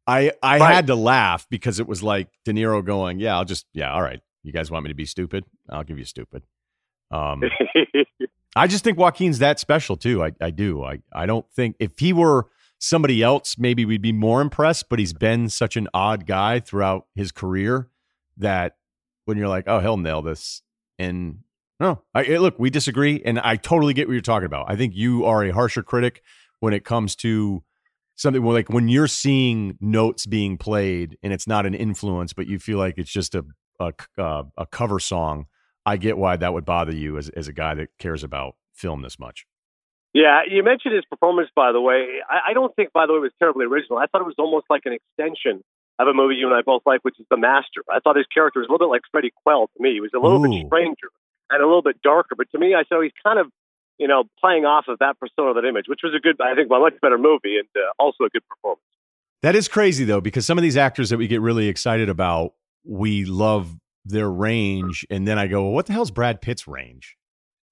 I 0.07 0.33
I 0.43 0.59
right. 0.59 0.75
had 0.75 0.87
to 0.89 0.95
laugh 0.95 1.47
because 1.49 1.81
it 1.81 1.87
was 1.87 2.03
like 2.03 2.29
De 2.45 2.53
Niro 2.53 2.85
going, 2.85 3.21
"Yeah, 3.21 3.37
I'll 3.37 3.45
just 3.45 3.67
yeah, 3.73 3.93
all 3.93 4.03
right. 4.03 4.21
You 4.43 4.53
guys 4.53 4.71
want 4.71 4.85
me 4.85 4.89
to 4.89 4.95
be 4.95 5.07
stupid? 5.07 5.45
I'll 5.71 5.85
give 5.85 5.99
you 5.99 6.05
stupid." 6.05 6.43
Um, 7.11 7.43
I 8.57 8.67
just 8.67 8.85
think 8.85 8.99
Joaquin's 8.99 9.39
that 9.39 9.59
special 9.59 9.97
too. 9.97 10.23
I 10.23 10.33
I 10.41 10.51
do. 10.51 10.85
I 10.85 10.99
I 11.13 11.27
don't 11.27 11.47
think 11.53 11.77
if 11.79 11.99
he 11.99 12.13
were 12.13 12.49
somebody 12.79 13.23
else, 13.23 13.57
maybe 13.59 13.85
we'd 13.85 14.03
be 14.03 14.13
more 14.13 14.41
impressed. 14.41 14.89
But 14.89 14.99
he's 14.99 15.13
been 15.13 15.49
such 15.49 15.77
an 15.77 15.89
odd 15.95 16.27
guy 16.27 16.61
throughout 16.61 17.07
his 17.15 17.33
career 17.33 17.89
that 18.37 18.77
when 19.25 19.39
you're 19.39 19.49
like, 19.49 19.65
"Oh, 19.67 19.81
he'll 19.81 19.97
nail 19.97 20.23
this," 20.23 20.63
and 20.99 21.39
no, 21.81 22.03
I, 22.15 22.23
look, 22.37 22.59
we 22.59 22.71
disagree, 22.71 23.21
and 23.25 23.39
I 23.41 23.57
totally 23.57 23.95
get 23.95 24.07
what 24.07 24.13
you're 24.13 24.23
talking 24.23 24.47
about. 24.47 24.71
I 24.71 24.77
think 24.77 24.95
you 24.95 25.25
are 25.25 25.45
a 25.45 25.51
harsher 25.51 25.83
critic 25.83 26.23
when 26.61 26.73
it 26.73 26.85
comes 26.85 27.17
to 27.17 27.63
something 28.15 28.43
like 28.45 28.69
when 28.69 28.89
you're 28.89 29.09
seeing 29.09 29.77
notes 29.81 30.25
being 30.25 30.57
played 30.57 31.19
and 31.23 31.33
it's 31.33 31.47
not 31.47 31.67
an 31.67 31.75
influence, 31.75 32.33
but 32.33 32.47
you 32.47 32.59
feel 32.59 32.79
like 32.79 32.99
it's 32.99 33.11
just 33.11 33.35
a 33.35 33.45
a, 33.81 33.93
uh, 34.19 34.45
a 34.57 34.67
cover 34.67 35.01
song. 35.01 35.47
I 35.85 35.97
get 35.97 36.17
why 36.17 36.37
that 36.37 36.55
would 36.55 36.65
bother 36.65 36.95
you 36.95 37.19
as 37.19 37.29
as 37.31 37.49
a 37.49 37.53
guy 37.53 37.75
that 37.75 37.89
cares 37.99 38.23
about 38.23 38.55
film 38.73 39.03
this 39.03 39.19
much. 39.19 39.47
Yeah, 40.15 40.43
you 40.49 40.63
mentioned 40.63 40.95
his 40.95 41.05
performance, 41.05 41.51
by 41.57 41.73
the 41.73 41.81
way. 41.81 42.23
I, 42.31 42.51
I 42.51 42.55
don't 42.55 42.75
think, 42.77 42.93
by 42.93 43.07
the 43.07 43.13
way, 43.13 43.19
it 43.19 43.23
was 43.23 43.33
terribly 43.41 43.67
original. 43.67 43.99
I 43.99 44.07
thought 44.07 44.21
it 44.21 44.31
was 44.31 44.39
almost 44.39 44.67
like 44.71 44.83
an 44.87 44.93
extension 44.95 45.63
of 45.99 46.07
a 46.07 46.15
movie 46.15 46.37
you 46.37 46.47
and 46.47 46.55
I 46.55 46.63
both 46.63 46.83
like, 46.87 47.01
which 47.03 47.19
is 47.19 47.27
The 47.31 47.37
Master. 47.37 47.83
I 47.91 47.99
thought 47.99 48.17
his 48.17 48.27
character 48.33 48.61
was 48.61 48.69
a 48.69 48.73
little 48.73 48.87
bit 48.87 48.93
like 48.93 49.03
Freddie 49.11 49.33
Quell 49.45 49.67
to 49.67 49.83
me. 49.83 49.95
He 49.95 50.01
was 50.01 50.11
a 50.15 50.19
little 50.19 50.39
Ooh. 50.39 50.49
bit 50.49 50.67
stranger 50.67 51.11
and 51.51 51.63
a 51.63 51.67
little 51.67 51.83
bit 51.83 52.01
darker, 52.03 52.35
but 52.37 52.51
to 52.53 52.59
me, 52.59 52.75
I 52.75 52.85
saw 52.89 53.03
he's 53.03 53.13
kind 53.25 53.39
of 53.39 53.51
you 53.99 54.09
know 54.09 54.25
playing 54.41 54.65
off 54.65 54.87
of 54.89 54.99
that 55.01 55.19
persona, 55.19 55.55
that 55.55 55.67
image, 55.67 55.87
which 55.89 56.01
was 56.03 56.15
a 56.17 56.21
good, 56.21 56.41
I 56.41 56.55
think, 56.55 56.71
a 56.71 56.79
much 56.79 56.95
better 57.03 57.19
movie 57.19 57.59
and 57.59 57.69
uh, 57.77 57.91
also 57.99 58.25
a 58.25 58.29
good 58.31 58.43
performance. 58.49 58.83
That 59.43 59.55
is 59.55 59.69
crazy 59.69 60.05
though, 60.05 60.21
because 60.21 60.47
some 60.47 60.59
of 60.59 60.63
these 60.63 60.77
actors 60.77 61.11
that 61.11 61.19
we 61.19 61.27
get 61.27 61.41
really 61.41 61.69
excited 61.69 62.09
about, 62.09 62.55
we 62.85 63.25
love 63.25 63.77
their 64.05 64.31
range, 64.31 65.07
and 65.11 65.27
then 65.27 65.39
I 65.39 65.47
go, 65.47 65.63
well, 65.63 65.73
"What 65.73 65.87
the 65.87 65.93
hell's 65.93 66.11
Brad 66.11 66.41
Pitt's 66.41 66.67
range?" 66.67 67.17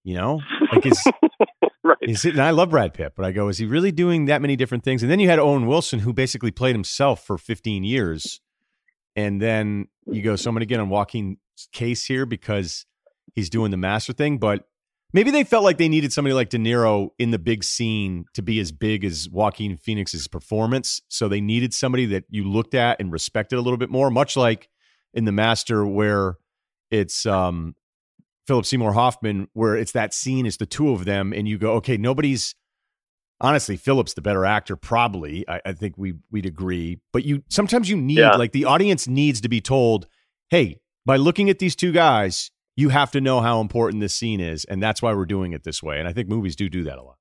You 0.05 0.17
know, 0.17 0.41
like 0.73 0.87
is 0.87 1.03
right. 1.85 1.99
is 2.01 2.25
it? 2.25 2.33
And 2.33 2.43
I 2.43 2.51
love 2.51 2.71
Brad 2.71 2.95
Pitt, 2.95 3.13
but 3.17 3.25
I 3.25 3.33
go, 3.33 3.49
is 3.49 3.59
he 3.59 3.67
really 3.67 3.93
doing 3.93 4.27
that 4.27 4.41
many 4.43 4.57
different 4.57 4.85
things? 4.85 5.03
And 5.03 5.11
then 5.11 5.21
you 5.21 5.29
had 5.29 5.39
Owen 5.39 5.67
Wilson, 5.67 5.99
who 6.01 6.13
basically 6.13 6.51
played 6.51 6.75
himself 6.75 7.25
for 7.25 7.39
15 7.39 7.85
years, 7.85 8.41
and 9.17 9.41
then 9.41 9.89
you 10.07 10.23
go, 10.23 10.37
so 10.37 10.49
I'm 10.49 10.55
going 10.55 10.61
to 10.61 10.67
get 10.67 10.81
on 10.81 10.89
Joaquin's 10.89 11.39
case 11.73 12.07
here 12.07 12.27
because 12.27 12.87
he's 13.35 13.51
doing 13.51 13.71
the 13.71 13.77
master 13.77 14.13
thing, 14.13 14.39
but. 14.39 14.67
Maybe 15.15 15.31
they 15.31 15.45
felt 15.45 15.63
like 15.63 15.77
they 15.77 15.91
needed 15.91 16.11
somebody 16.11 16.33
like 16.33 16.49
De 16.49 16.57
Niro 16.57 17.11
in 17.19 17.33
the 17.33 17.39
big 17.39 17.65
scene 17.65 18.25
to 18.33 18.41
be 18.41 18.59
as 18.61 18.73
big 18.73 19.05
as 19.05 19.29
Joaquin 19.29 19.77
Phoenix's 19.77 20.27
performance. 20.27 21.03
So 21.09 21.29
they 21.29 21.43
needed 21.43 21.75
somebody 21.75 22.07
that 22.07 22.25
you 22.31 22.45
looked 22.45 22.73
at 22.73 22.99
and 22.99 23.13
respected 23.13 23.57
a 23.57 23.61
little 23.61 23.77
bit 23.77 23.91
more, 23.91 24.09
much 24.11 24.39
like 24.39 24.71
in 25.13 25.27
The 25.27 25.33
Master, 25.33 25.87
where 25.87 26.39
it's 26.91 27.27
um, 27.27 27.75
Philip 28.47 28.67
Seymour 28.67 28.93
Hoffman, 28.93 29.49
where 29.53 29.77
it's 29.77 29.93
that 29.93 30.13
scene, 30.13 30.47
it's 30.47 30.57
the 30.57 30.67
two 30.67 30.91
of 30.91 31.05
them, 31.05 31.33
and 31.33 31.47
you 31.47 31.59
go, 31.59 31.73
okay, 31.75 31.97
nobody's 31.97 32.55
honestly 33.41 33.77
Philip's 33.77 34.15
the 34.15 34.23
better 34.23 34.45
actor, 34.45 34.77
probably. 34.77 35.45
I, 35.49 35.61
I 35.67 35.73
think 35.73 35.95
we 35.97 36.15
we'd 36.31 36.47
agree. 36.47 37.01
But 37.13 37.25
you 37.25 37.43
sometimes 37.49 37.89
you 37.89 37.97
need 37.97 38.19
Yeah. 38.19 38.33
like 38.37 38.53
the 38.53 38.65
audience 38.65 39.07
needs 39.09 39.41
to 39.43 39.49
be 39.49 39.61
told, 39.61 40.07
hey, 40.51 40.79
by 41.07 41.17
looking 41.17 41.51
at 41.51 41.59
these 41.59 41.75
two 41.77 41.93
guys, 41.93 42.51
you 42.77 42.89
have 42.89 43.11
to 43.13 43.21
know 43.21 43.41
how 43.41 43.61
important 43.61 44.01
this 44.01 44.15
scene 44.15 44.41
is, 44.41 44.65
and 44.65 44.83
that's 44.83 45.03
why 45.03 45.13
we're 45.15 45.27
doing 45.27 45.53
it 45.53 45.65
this 45.65 45.83
way. 45.83 45.99
And 45.99 46.09
I 46.09 46.13
think 46.13 46.29
movies 46.29 46.57
do 46.57 46.69
do 46.69 46.85
that 46.85 46.99
a 46.99 47.03
lot. 47.03 47.17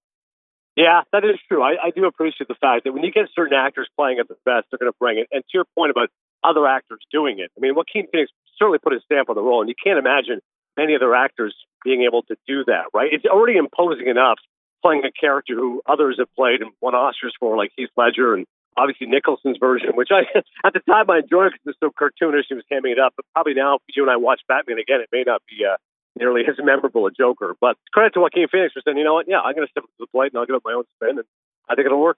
Yeah, 0.78 1.02
that 1.12 1.26
is 1.26 1.36
true. 1.50 1.62
I, 1.62 1.72
I 1.88 1.90
do 1.94 2.06
appreciate 2.06 2.48
the 2.48 2.56
fact 2.56 2.86
that 2.86 2.94
when 2.94 3.04
you 3.04 3.12
get 3.12 3.26
certain 3.36 3.54
actors 3.58 3.90
playing 3.98 4.20
at 4.20 4.28
the 4.30 4.36
best, 4.46 4.68
they're 4.72 4.80
going 4.80 4.92
to 4.92 4.98
bring 5.00 5.18
it. 5.20 5.28
And 5.32 5.44
to 5.44 5.50
your 5.54 5.66
point 5.78 5.92
about 5.92 6.08
other 6.46 6.66
actors 6.66 7.00
doing 7.12 7.40
it, 7.40 7.52
I 7.58 7.60
mean, 7.60 7.76
Joaquin 7.76 8.08
Phoenix 8.12 8.32
certainly 8.58 8.80
put 8.80 8.94
his 8.94 9.02
stamp 9.04 9.30
on 9.30 9.36
the 9.36 9.42
role, 9.42 9.60
and 9.60 9.68
you 9.68 9.76
can't 9.84 10.00
imagine 10.00 10.40
many 10.78 10.96
other 10.96 11.14
actors 11.16 11.56
being 11.84 12.04
able 12.04 12.24
to 12.24 12.36
do 12.48 12.64
that, 12.66 12.86
right? 12.94 13.10
It's 13.12 13.26
already 13.26 13.58
imposing 13.58 14.08
enough 14.08 14.38
playing 14.82 15.04
a 15.06 15.12
character 15.12 15.56
who 15.56 15.82
others 15.88 16.16
have 16.20 16.34
played 16.36 16.62
and 16.62 16.72
won 16.82 16.94
Oscars 16.94 17.38
for, 17.40 17.56
like 17.56 17.72
Heath 17.76 17.90
Ledger 17.96 18.34
and 18.34 18.46
obviously 18.78 19.08
Nicholson's 19.08 19.58
version, 19.60 19.90
which 19.96 20.10
I 20.12 20.22
at 20.66 20.74
the 20.74 20.80
time 20.82 21.10
I 21.10 21.20
enjoyed 21.20 21.52
because 21.54 21.76
it's 21.76 21.80
so 21.80 21.92
cartoonish. 21.92 22.46
He 22.50 22.56
was 22.56 22.64
hamming 22.72 22.94
it 22.94 23.00
up, 23.00 23.14
but 23.16 23.26
probably 23.34 23.54
now 23.54 23.76
if 23.76 23.96
you 23.96 24.04
and 24.04 24.12
I 24.12 24.18
watch 24.18 24.42
Batman 24.48 24.80
again, 24.80 25.02
it 25.02 25.10
may 25.12 25.24
not 25.26 25.42
be 25.48 25.66
uh, 25.66 25.78
nearly 26.18 26.42
as 26.48 26.56
memorable 26.64 27.06
a 27.08 27.12
Joker. 27.12 27.56
But 27.60 27.78
credit 27.94 28.14
to 28.16 28.22
Joaquin 28.22 28.48
Phoenix 28.52 28.74
for 28.74 28.82
saying, 28.84 28.98
you 28.98 29.04
know 29.04 29.14
what, 29.14 29.28
yeah, 29.28 29.40
I'm 29.40 29.56
going 29.56 29.68
to 29.68 29.72
step 29.72 29.84
up 29.84 29.90
to 29.90 29.96
the 30.00 30.08
plate 30.08 30.32
and 30.34 30.40
I'll 30.40 30.46
give 30.46 30.56
it 30.56 30.62
my 30.66 30.74
own 30.74 30.84
spin, 30.96 31.18
and 31.20 31.28
I 31.70 31.76
think 31.76 31.86
it'll 31.86 32.02
work. 32.02 32.18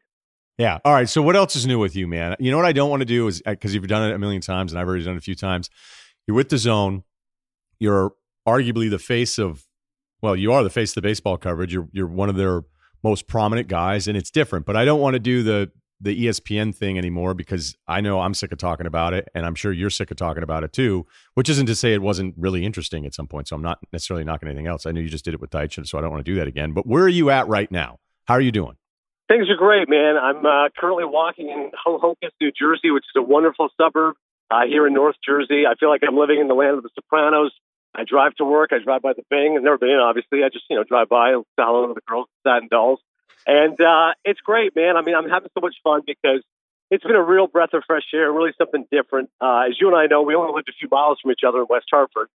Yeah. 0.58 0.80
All 0.86 0.94
right. 0.94 1.10
So 1.10 1.22
what 1.24 1.36
else 1.36 1.56
is 1.56 1.66
new 1.66 1.80
with 1.80 1.96
you, 1.96 2.08
man? 2.08 2.36
You 2.40 2.52
know 2.52 2.58
what 2.58 2.66
I 2.68 2.74
don't 2.74 2.92
want 2.92 3.02
to 3.02 3.06
do 3.06 3.28
is 3.28 3.42
because 3.42 3.74
you've 3.74 3.88
done 3.88 4.10
it 4.10 4.14
a 4.14 4.20
million 4.20 4.42
times, 4.42 4.72
and 4.72 4.80
I've 4.80 4.88
already 4.88 5.04
done 5.04 5.16
it 5.16 5.18
a 5.18 5.22
few 5.22 5.36
times. 5.36 5.70
You're 6.28 6.36
with 6.36 6.50
DAZN. 6.50 7.04
You're 7.80 8.12
arguably 8.48 8.90
the 8.90 9.00
face 9.00 9.38
of, 9.38 9.66
well, 10.22 10.36
you 10.36 10.52
are 10.54 10.64
the 10.64 10.70
face 10.70 10.92
of 10.92 10.96
the 10.96 11.02
baseball 11.02 11.38
coverage. 11.38 11.74
You're 11.74 11.88
you're 11.92 12.08
one 12.08 12.30
of 12.30 12.36
their 12.36 12.64
most 13.04 13.28
prominent 13.28 13.68
guys, 13.68 14.08
and 14.08 14.18
it's 14.18 14.32
different. 14.32 14.66
But 14.66 14.76
I 14.76 14.86
don't 14.86 15.00
want 15.00 15.14
to 15.16 15.20
do 15.20 15.44
the 15.44 15.72
the 16.02 16.26
ESPN 16.26 16.76
thing 16.76 16.98
anymore 16.98 17.34
because 17.34 17.78
I 17.88 18.02
know 18.02 18.20
I'm 18.20 18.34
sick 18.34 18.52
of 18.52 18.58
talking 18.58 18.86
about 18.86 19.14
it, 19.14 19.30
and 19.34 19.46
I'm 19.46 19.56
sure 19.56 19.72
you're 19.72 19.90
sick 19.90 20.12
of 20.12 20.18
talking 20.18 20.44
about 20.44 20.64
it 20.64 20.74
too. 20.74 21.06
Which 21.34 21.50
isn't 21.50 21.66
to 21.68 21.76
say 21.76 21.94
it 21.94 22.02
wasn't 22.02 22.36
really 22.38 22.66
interesting 22.66 23.06
at 23.06 23.14
some 23.14 23.28
point. 23.28 23.48
So 23.48 23.56
I'm 23.56 23.62
not 23.62 23.80
necessarily 23.92 24.24
knocking 24.24 24.50
anything 24.50 24.68
else. 24.68 24.86
I 24.86 24.92
know 24.92 25.02
you 25.02 25.10
just 25.10 25.26
did 25.26 25.34
it 25.34 25.42
with 25.42 25.52
Deitsch, 25.52 25.86
so 25.88 25.98
I 25.98 26.02
don't 26.02 26.12
want 26.12 26.26
to 26.26 26.32
do 26.32 26.38
that 26.38 26.48
again. 26.48 26.74
But 26.74 26.86
where 26.86 27.04
are 27.04 27.10
you 27.10 27.30
at 27.30 27.48
right 27.48 27.72
now? 27.72 28.00
How 28.26 28.36
are 28.36 28.42
you 28.42 28.52
doing? 28.52 28.76
Things 29.30 29.50
are 29.50 29.56
great, 29.56 29.90
man. 29.90 30.16
I'm 30.18 30.46
uh, 30.46 30.70
currently 30.78 31.06
walking 31.06 31.50
in 31.50 31.72
Ho-Ho-Kus, 31.86 32.32
New 32.42 32.52
Jersey, 32.52 32.92
which 32.92 33.06
is 33.06 33.18
a 33.18 33.22
wonderful 33.22 33.70
suburb 33.80 34.16
uh, 34.52 34.66
here 34.68 34.86
in 34.86 34.94
North 34.94 35.16
Jersey. 35.26 35.64
I 35.68 35.76
feel 35.80 35.90
like 35.90 36.02
I'm 36.08 36.18
living 36.18 36.40
in 36.40 36.48
the 36.48 36.54
land 36.54 36.78
of 36.78 36.84
the 36.84 36.90
Sopranos. 36.96 37.52
I 37.96 38.04
drive 38.06 38.34
to 38.36 38.46
work. 38.46 38.72
I 38.74 38.80
drive 38.84 39.02
by 39.02 39.14
the 39.14 39.24
Bing. 39.30 39.56
I've 39.56 39.64
never 39.64 39.78
been 39.78 39.90
in, 39.90 40.00
obviously. 40.00 40.44
I 40.44 40.50
just, 40.50 40.66
you 40.70 40.76
know, 40.76 40.84
drive 40.84 41.10
by 41.10 41.34
and 41.34 41.44
hello 41.58 41.94
the 41.94 42.02
girls 42.08 42.28
Satin 42.46 42.68
Dolls. 42.70 43.00
And 43.46 43.80
uh, 43.80 44.14
it's 44.26 44.40
great, 44.40 44.76
man. 44.76 44.98
I 44.98 45.02
mean, 45.02 45.16
I'm 45.16 45.30
having 45.30 45.50
so 45.54 45.62
much 45.62 45.76
fun 45.84 46.02
because 46.06 46.42
it's 46.90 47.04
been 47.04 47.16
a 47.16 47.24
real 47.24 47.48
breath 47.48 47.74
of 47.74 47.84
fresh 47.86 48.06
air, 48.14 48.32
really 48.32 48.52
something 48.58 48.86
different. 48.92 49.30
Uh, 49.42 49.66
as 49.68 49.76
you 49.80 49.88
and 49.88 49.98
I 49.98 50.08
know, 50.08 50.22
we 50.22 50.36
only 50.36 50.54
lived 50.54 50.70
a 50.70 50.74
few 50.74 50.88
miles 50.92 51.20
from 51.22 51.32
each 51.32 51.42
other 51.46 51.60
in 51.60 51.66
West 51.70 51.88
Hartford. 51.92 52.30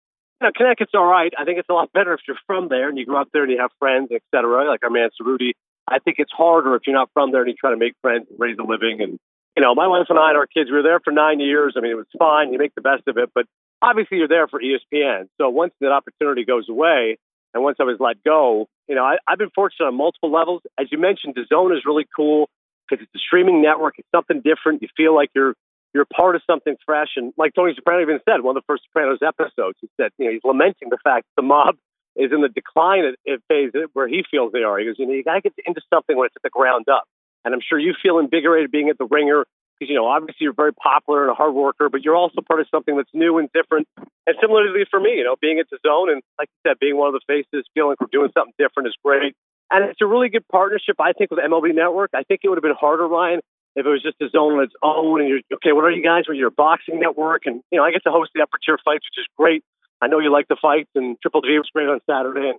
You 0.42 0.50
Connecticut's 0.54 0.94
all 0.94 1.06
right. 1.06 1.32
I 1.38 1.44
think 1.44 1.58
it's 1.58 1.68
a 1.68 1.72
lot 1.72 1.92
better 1.94 2.14
if 2.14 2.20
you're 2.26 2.36
from 2.46 2.68
there 2.68 2.88
and 2.88 2.98
you 2.98 3.06
grow 3.06 3.20
up 3.20 3.28
there 3.32 3.42
and 3.42 3.52
you 3.52 3.58
have 3.60 3.70
friends, 3.78 4.08
et 4.12 4.22
cetera, 4.34 4.68
like 4.68 4.82
our 4.82 4.90
man 4.90 5.10
Cerruti. 5.20 5.52
I 5.86 5.98
think 5.98 6.16
it's 6.18 6.32
harder 6.32 6.74
if 6.76 6.82
you're 6.86 6.96
not 6.96 7.10
from 7.12 7.30
there 7.30 7.42
and 7.42 7.50
you 7.50 7.54
try 7.54 7.70
to 7.70 7.76
make 7.76 7.92
friends 8.00 8.26
and 8.30 8.40
raise 8.40 8.56
a 8.58 8.62
living. 8.62 9.02
And, 9.02 9.18
you 9.56 9.62
know, 9.62 9.74
my 9.74 9.86
wife 9.86 10.06
and 10.08 10.18
I 10.18 10.30
and 10.30 10.38
our 10.38 10.46
kids, 10.46 10.70
we 10.70 10.76
were 10.76 10.82
there 10.82 11.00
for 11.04 11.12
nine 11.12 11.40
years. 11.40 11.74
I 11.76 11.80
mean, 11.80 11.92
it 11.92 11.96
was 11.96 12.06
fine. 12.18 12.52
You 12.52 12.58
make 12.58 12.74
the 12.74 12.80
best 12.80 13.02
of 13.06 13.18
it. 13.18 13.30
But 13.34 13.46
obviously, 13.84 14.18
you're 14.18 14.28
there 14.28 14.48
for 14.48 14.60
ESPN. 14.60 15.28
So 15.38 15.48
once 15.48 15.72
that 15.80 15.92
opportunity 15.92 16.44
goes 16.44 16.68
away 16.68 17.18
and 17.52 17.62
once 17.62 17.76
I 17.80 17.84
was 17.84 17.96
let 18.00 18.22
go, 18.24 18.66
you 18.88 18.94
know, 18.94 19.04
I, 19.04 19.16
I've 19.28 19.38
been 19.38 19.50
fortunate 19.54 19.86
on 19.86 19.94
multiple 19.94 20.32
levels. 20.32 20.62
As 20.78 20.86
you 20.90 20.98
mentioned, 20.98 21.36
DAZN 21.36 21.76
is 21.76 21.84
really 21.86 22.06
cool 22.16 22.48
because 22.88 23.02
it's 23.02 23.14
a 23.14 23.18
streaming 23.18 23.62
network. 23.62 23.94
It's 23.98 24.08
something 24.14 24.42
different. 24.42 24.82
You 24.82 24.88
feel 24.96 25.14
like 25.14 25.30
you're 25.34 25.54
you're 25.94 26.04
part 26.04 26.34
of 26.34 26.42
something 26.46 26.74
fresh. 26.84 27.10
And 27.16 27.32
like 27.38 27.54
Tony 27.54 27.72
Soprano 27.76 28.02
even 28.02 28.18
said, 28.28 28.42
one 28.42 28.56
of 28.56 28.62
the 28.62 28.66
first 28.66 28.82
Sopranos 28.88 29.20
episodes, 29.22 29.78
he 29.80 29.88
said, 29.96 30.10
you 30.18 30.26
know, 30.26 30.32
he's 30.32 30.42
lamenting 30.44 30.90
the 30.90 30.98
fact 31.04 31.24
that 31.24 31.40
the 31.40 31.46
mob 31.46 31.76
is 32.16 32.32
in 32.32 32.42
the 32.42 32.48
decline 32.48 33.14
phase 33.48 33.70
where 33.92 34.08
he 34.08 34.24
feels 34.28 34.52
they 34.52 34.62
are. 34.62 34.78
He 34.78 34.86
goes, 34.86 34.96
you 34.98 35.06
know, 35.06 35.12
you 35.12 35.22
got 35.22 35.34
to 35.34 35.40
get 35.40 35.52
into 35.64 35.80
something 35.92 36.16
when 36.16 36.26
it's 36.26 36.36
at 36.36 36.42
the 36.42 36.50
ground 36.50 36.86
up. 36.88 37.04
And 37.44 37.54
I'm 37.54 37.60
sure 37.60 37.78
you 37.78 37.94
feel 38.02 38.18
invigorated 38.18 38.70
being 38.70 38.88
at 38.88 38.98
the 38.98 39.06
ringer 39.06 39.46
because, 39.78 39.90
you 39.90 39.96
know, 39.96 40.06
obviously 40.06 40.44
you're 40.44 40.54
very 40.54 40.72
popular 40.72 41.22
and 41.22 41.30
a 41.30 41.34
hard 41.34 41.54
worker, 41.54 41.88
but 41.88 42.02
you're 42.02 42.16
also 42.16 42.40
part 42.46 42.60
of 42.60 42.66
something 42.70 42.96
that's 42.96 43.10
new 43.12 43.38
and 43.38 43.48
different. 43.52 43.88
And 44.26 44.36
similarly 44.40 44.84
for 44.90 45.00
me, 45.00 45.18
you 45.18 45.24
know, 45.24 45.36
being 45.40 45.58
at 45.58 45.66
DAZN 45.70 46.12
and, 46.12 46.22
like 46.38 46.48
you 46.48 46.70
said, 46.70 46.78
being 46.80 46.96
one 46.96 47.08
of 47.08 47.14
the 47.14 47.24
faces, 47.26 47.66
feeling 47.74 47.96
we're 48.00 48.06
doing 48.12 48.30
something 48.36 48.54
different 48.58 48.88
is 48.88 48.96
great. 49.04 49.34
And 49.70 49.84
it's 49.90 50.00
a 50.00 50.06
really 50.06 50.28
good 50.28 50.46
partnership, 50.48 50.96
I 51.00 51.12
think, 51.12 51.30
with 51.30 51.40
MLB 51.40 51.74
Network. 51.74 52.10
I 52.14 52.22
think 52.22 52.40
it 52.44 52.48
would 52.48 52.58
have 52.58 52.62
been 52.62 52.78
harder, 52.78 53.08
Ryen, 53.08 53.40
if 53.76 53.86
it 53.86 53.88
was 53.88 54.02
just 54.02 54.20
a 54.20 54.28
zone 54.28 54.54
on 54.54 54.62
its 54.62 54.74
own 54.82 55.20
and 55.20 55.28
you're, 55.28 55.40
okay, 55.54 55.72
what 55.72 55.84
are 55.84 55.90
you 55.90 56.02
guys? 56.02 56.24
Well, 56.28 56.36
you're 56.36 56.50
boxing 56.50 57.00
network. 57.00 57.42
And, 57.46 57.62
you 57.72 57.78
know, 57.78 57.84
I 57.84 57.90
get 57.90 58.04
to 58.04 58.12
host 58.12 58.30
the 58.34 58.42
Aperture 58.42 58.78
fights, 58.84 59.04
which 59.10 59.18
is 59.18 59.26
great. 59.36 59.64
I 60.00 60.06
know 60.06 60.18
you 60.18 60.30
like 60.30 60.48
the 60.48 60.56
fights, 60.60 60.90
and 60.94 61.16
Triple 61.22 61.40
G 61.40 61.56
was 61.58 61.70
great 61.72 61.88
on 61.88 62.00
Saturday. 62.08 62.50
And 62.50 62.58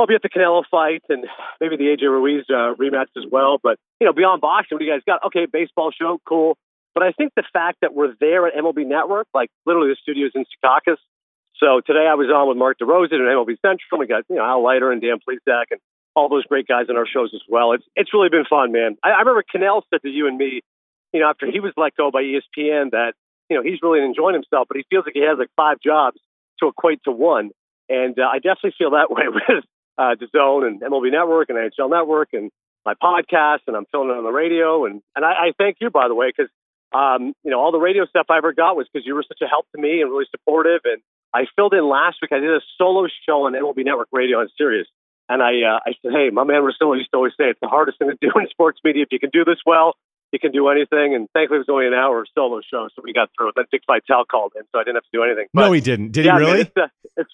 I'll 0.00 0.06
be 0.06 0.14
at 0.14 0.22
the 0.22 0.30
Canelo 0.30 0.64
fight 0.70 1.02
and 1.10 1.26
maybe 1.60 1.76
the 1.76 1.84
AJ 1.84 2.08
Ruiz 2.08 2.44
uh, 2.48 2.74
rematch 2.80 3.12
as 3.16 3.24
well. 3.30 3.58
But, 3.62 3.76
you 4.00 4.06
know, 4.06 4.14
beyond 4.14 4.40
boxing, 4.40 4.76
what 4.76 4.78
do 4.80 4.86
you 4.86 4.92
guys 4.92 5.02
got? 5.06 5.24
Okay, 5.26 5.44
baseball 5.44 5.90
show, 5.92 6.18
cool. 6.26 6.56
But 6.94 7.04
I 7.04 7.12
think 7.12 7.32
the 7.36 7.44
fact 7.52 7.78
that 7.82 7.94
we're 7.94 8.14
there 8.18 8.46
at 8.46 8.54
MLB 8.54 8.86
Network, 8.86 9.28
like 9.34 9.50
literally 9.66 9.90
the 9.90 9.96
studio's 10.00 10.32
in 10.34 10.44
Secaucus. 10.48 10.96
So 11.56 11.82
today 11.86 12.08
I 12.08 12.14
was 12.14 12.32
on 12.32 12.48
with 12.48 12.56
Mark 12.56 12.78
DeRosa 12.80 13.12
and 13.12 13.20
MLB 13.20 13.60
Central. 13.60 14.00
We 14.00 14.06
got, 14.06 14.24
you 14.30 14.36
know, 14.36 14.44
Al 14.44 14.64
Leiter 14.64 14.90
and 14.90 15.02
Dan 15.02 15.18
Plesac 15.20 15.64
and 15.70 15.80
all 16.16 16.28
those 16.28 16.44
great 16.46 16.66
guys 16.66 16.86
on 16.88 16.96
our 16.96 17.06
shows 17.06 17.30
as 17.34 17.42
well. 17.48 17.72
It's 17.72 17.84
it's 17.94 18.12
really 18.14 18.30
been 18.30 18.44
fun, 18.48 18.72
man. 18.72 18.96
I, 19.04 19.10
I 19.10 19.18
remember 19.20 19.44
Kanell 19.44 19.82
said 19.92 20.00
to 20.02 20.08
you 20.08 20.26
and 20.26 20.38
me, 20.38 20.62
you 21.12 21.20
know, 21.20 21.28
after 21.28 21.46
he 21.46 21.60
was 21.60 21.72
let 21.76 21.94
go 21.94 22.10
by 22.10 22.22
ESPN 22.22 22.92
that, 22.92 23.12
you 23.48 23.56
know, 23.56 23.62
he's 23.62 23.78
really 23.82 24.00
enjoying 24.02 24.34
himself, 24.34 24.66
but 24.68 24.76
he 24.76 24.84
feels 24.90 25.04
like 25.04 25.14
he 25.14 25.22
has 25.22 25.38
like 25.38 25.50
five 25.56 25.76
jobs 25.84 26.18
to 26.60 26.68
equate 26.68 27.00
to 27.04 27.12
one. 27.12 27.50
And 27.88 28.18
uh, 28.18 28.22
I 28.32 28.36
definitely 28.36 28.74
feel 28.78 28.90
that 28.92 29.10
way 29.10 29.24
with 29.28 29.64
uh, 29.98 30.14
DAZN 30.14 30.66
and 30.66 30.80
MLB 30.80 31.10
Network 31.10 31.50
and 31.50 31.58
NHL 31.58 31.90
Network 31.90 32.30
and 32.32 32.50
my 32.84 32.94
podcast, 32.94 33.60
and 33.66 33.76
I'm 33.76 33.86
filling 33.92 34.10
it 34.10 34.16
on 34.16 34.24
the 34.24 34.30
radio. 34.30 34.86
And 34.86 35.02
and 35.14 35.24
I, 35.24 35.30
I 35.30 35.52
thank 35.58 35.76
you 35.80 35.90
by 35.90 36.08
the 36.08 36.14
way 36.14 36.32
because 36.34 36.50
um, 36.92 37.34
you 37.44 37.50
know 37.50 37.60
all 37.60 37.72
the 37.72 37.78
radio 37.78 38.06
stuff 38.06 38.26
I 38.30 38.38
ever 38.38 38.52
got 38.52 38.76
was 38.76 38.86
because 38.92 39.06
you 39.06 39.14
were 39.14 39.24
such 39.26 39.40
a 39.42 39.46
help 39.46 39.66
to 39.74 39.80
me 39.80 40.00
and 40.00 40.10
really 40.10 40.26
supportive. 40.30 40.80
And 40.84 41.02
I 41.34 41.46
filled 41.56 41.74
in 41.74 41.88
last 41.88 42.18
week. 42.22 42.32
I 42.32 42.38
did 42.38 42.50
a 42.50 42.60
solo 42.78 43.06
show 43.26 43.46
on 43.46 43.52
MLB 43.52 43.84
Network 43.84 44.08
Radio 44.12 44.38
on 44.38 44.48
Sirius. 44.56 44.88
And 45.30 45.40
I, 45.40 45.62
uh, 45.62 45.78
I 45.86 45.94
said, 46.02 46.10
hey, 46.10 46.30
my 46.30 46.42
man 46.42 46.62
Russillo 46.62 46.96
used 46.98 47.10
to 47.12 47.16
always 47.16 47.32
say 47.38 47.46
it's 47.46 47.60
the 47.62 47.68
hardest 47.68 48.00
thing 48.00 48.10
to 48.10 48.18
do 48.20 48.32
in 48.40 48.48
sports 48.50 48.80
media. 48.82 49.04
If 49.04 49.12
you 49.12 49.20
can 49.20 49.30
do 49.30 49.44
this 49.44 49.62
well, 49.64 49.94
you 50.32 50.40
can 50.40 50.50
do 50.50 50.68
anything. 50.68 51.14
And 51.14 51.28
thankfully, 51.32 51.58
it 51.58 51.66
was 51.66 51.70
only 51.70 51.86
an 51.86 51.94
hour 51.94 52.26
solo 52.34 52.60
show, 52.68 52.88
so 52.94 53.02
we 53.02 53.12
got 53.12 53.30
through 53.38 53.50
it. 53.50 53.54
Then 53.54 53.66
Dick 53.70 53.82
Vitale 53.86 54.24
called 54.24 54.52
in, 54.56 54.62
so 54.72 54.80
I 54.80 54.82
didn't 54.82 54.96
have 54.96 55.04
to 55.04 55.10
do 55.12 55.22
anything. 55.22 55.46
no, 55.54 55.70
he 55.70 55.80
didn't. 55.80 56.10
Did 56.12 56.24
yeah, 56.24 56.34
he 56.34 56.44
really? 56.44 56.60
it's, 56.62 56.76
uh, 56.76 56.88
it's, 57.16 57.30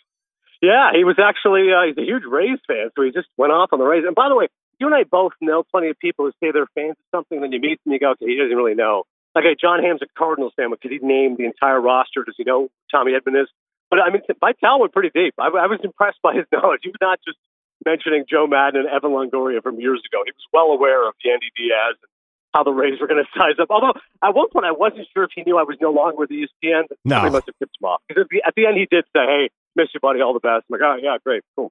yeah, 0.63 0.91
he 0.95 1.05
was 1.05 1.17
actually 1.19 1.73
uh, 1.73 1.87
he's 1.87 1.99
a 1.99 2.07
huge 2.07 2.25
Rays 2.25 2.59
fan, 2.67 2.91
so 2.95 3.03
he 3.03 3.11
just 3.11 3.29
went 3.37 3.53
off 3.53 3.71
on 3.73 3.79
the 3.79 3.85
Rays. 3.85 4.05
And 4.07 4.15
by 4.15 4.29
the 4.29 4.37
way, 4.37 4.49
you 4.79 4.87
and 4.87 4.95
I 4.95 5.05
both 5.05 5.33
know 5.41 5.63
plenty 5.63 5.89
of 5.89 5.99
people 5.99 6.25
who 6.25 6.33
say 6.41 6.53
they're 6.53 6.69
fans 6.75 6.97
of 6.97 7.07
something, 7.13 7.39
and 7.39 7.45
then 7.45 7.53
you 7.53 7.61
meet 7.61 7.81
them, 7.85 7.93
and 7.93 7.95
you 7.95 8.01
go, 8.01 8.13
okay, 8.13 8.27
he 8.27 8.37
doesn't 8.37 8.57
really 8.57 8.75
know. 8.75 9.05
Like 9.35 9.45
hey, 9.45 9.57
Jon 9.59 9.83
Hamm's 9.83 10.01
a 10.03 10.07
Cardinals 10.17 10.53
fan 10.57 10.71
because 10.71 10.91
he 10.91 10.99
named 11.05 11.37
the 11.37 11.45
entire 11.45 11.81
roster. 11.81 12.25
Does 12.25 12.37
he 12.37 12.45
know 12.45 12.69
Tommy 12.91 13.13
Edman 13.13 13.41
is? 13.41 13.49
But 13.91 14.01
I 14.01 14.11
mean, 14.11 14.23
Vitale 14.41 14.81
went 14.81 14.93
pretty 14.93 15.13
deep. 15.15 15.35
I, 15.39 15.49
I 15.49 15.69
was 15.69 15.81
impressed 15.85 16.19
by 16.23 16.35
his 16.35 16.49
knowledge. 16.53 16.81
He 16.83 16.89
was 16.89 17.01
not 17.01 17.21
just 17.25 17.39
mentioning 17.85 18.25
Joe 18.29 18.47
Maddon 18.47 18.87
and 18.87 18.89
Evan 18.89 19.13
Longoria 19.13 19.63
from 19.63 19.79
years 19.79 20.01
ago. 20.09 20.25
He 20.25 20.33
was 20.33 20.47
well 20.53 20.73
aware 20.73 21.07
of 21.07 21.15
Yandy 21.21 21.53
Diaz 21.55 21.95
and 22.01 22.11
how 22.57 22.63
the 22.63 22.73
Rays 22.73 22.99
were 23.01 23.07
going 23.07 23.23
to 23.23 23.39
size 23.39 23.55
up. 23.61 23.69
Although 23.71 23.93
at 24.25 24.35
one 24.35 24.49
point 24.51 24.65
I 24.65 24.73
wasn't 24.73 25.07
sure 25.13 25.25
if 25.25 25.31
he 25.35 25.43
knew 25.43 25.59
I 25.59 25.63
was 25.63 25.77
no 25.81 25.91
longer 25.91 26.17
with 26.17 26.31
ESPN. 26.31 26.85
No, 27.05 27.23
he 27.25 27.31
must 27.31 27.47
have 27.47 27.55
tipped 27.59 27.77
him 27.81 27.87
off 27.87 28.01
because 28.09 28.23
at 28.23 28.29
the, 28.31 28.43
at 28.47 28.55
the 28.57 28.67
end 28.67 28.77
he 28.79 28.87
did 28.91 29.05
say, 29.15 29.27
"Hey, 29.27 29.51
miss 29.75 29.89
you, 29.93 30.01
buddy. 30.01 30.21
All 30.23 30.33
the 30.33 30.41
best." 30.41 30.65
I'm 30.71 30.79
like, 30.79 30.81
"Oh 30.83 30.97
yeah, 31.01 31.17
great, 31.23 31.43
cool." 31.55 31.71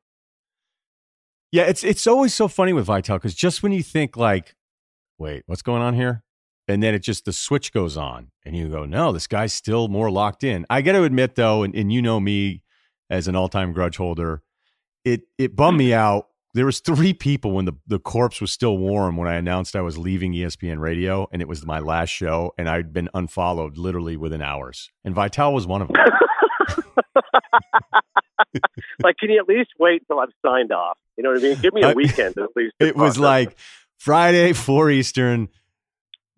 Yeah, 1.51 1.63
it's 1.63 1.83
it's 1.83 2.05
always 2.05 2.33
so 2.33 2.47
funny 2.47 2.73
with 2.73 2.85
Vitale 2.85 3.17
because 3.17 3.33
just 3.33 3.63
when 3.63 3.71
you 3.71 3.81
think 3.81 4.15
like, 4.15 4.55
wait, 5.17 5.43
what's 5.47 5.61
going 5.61 5.81
on 5.81 5.95
here? 5.95 6.23
And 6.67 6.81
then 6.81 6.93
it 6.95 6.99
just 6.99 7.25
the 7.25 7.33
switch 7.33 7.71
goes 7.71 7.95
on, 7.95 8.31
and 8.43 8.55
you 8.55 8.69
go, 8.69 8.85
no, 8.85 9.11
this 9.11 9.27
guy's 9.27 9.53
still 9.53 9.87
more 9.87 10.09
locked 10.09 10.43
in. 10.43 10.65
I 10.69 10.81
got 10.81 10.93
to 10.93 11.03
admit 11.03 11.35
though, 11.35 11.63
and, 11.63 11.75
and 11.75 11.93
you 11.93 12.01
know 12.01 12.19
me 12.19 12.63
as 13.09 13.27
an 13.27 13.35
all 13.35 13.49
time 13.49 13.71
grudge 13.71 13.97
holder, 13.97 14.41
it 15.03 15.23
it 15.37 15.55
bummed 15.55 15.77
me 15.77 15.93
out. 16.05 16.27
There 16.55 16.65
was 16.65 16.79
three 16.79 17.13
people 17.13 17.51
when 17.51 17.65
the 17.65 17.73
the 17.85 17.99
corpse 17.99 18.39
was 18.39 18.49
still 18.49 18.77
warm 18.77 19.17
when 19.17 19.27
I 19.27 19.33
announced 19.35 19.75
I 19.75 19.81
was 19.81 19.97
leaving 19.97 20.31
ESPN 20.31 20.79
Radio, 20.79 21.27
and 21.33 21.41
it 21.41 21.49
was 21.49 21.65
my 21.65 21.79
last 21.79 22.11
show, 22.11 22.53
and 22.57 22.69
I'd 22.69 22.93
been 22.93 23.09
unfollowed 23.13 23.77
literally 23.77 24.15
within 24.15 24.41
hours, 24.41 24.89
and 25.03 25.13
Vitale 25.13 25.53
was 25.53 25.67
one 25.67 25.81
of 25.81 25.89
them. 25.89 25.97
like, 29.03 29.17
can 29.17 29.29
you 29.31 29.37
at 29.37 29.49
least 29.49 29.71
wait 29.77 30.03
until 30.07 30.21
i've 30.21 30.29
signed 30.45 30.71
off? 30.71 30.97
You 31.17 31.25
know 31.25 31.31
what 31.31 31.39
I 31.39 31.41
mean? 31.41 31.59
Give 31.59 31.73
me 31.73 31.83
a 31.83 31.93
weekend 31.93 32.37
at 32.37 32.47
least. 32.55 32.73
It 32.79 32.95
was 32.95 33.19
like 33.19 33.57
Friday, 33.97 34.53
four 34.53 34.89
Eastern. 34.89 35.49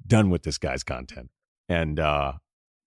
Done 0.07 0.32
with 0.32 0.41
this 0.41 0.57
guy's 0.57 0.84
content, 0.84 1.30
and 1.70 1.99
uh, 1.99 2.34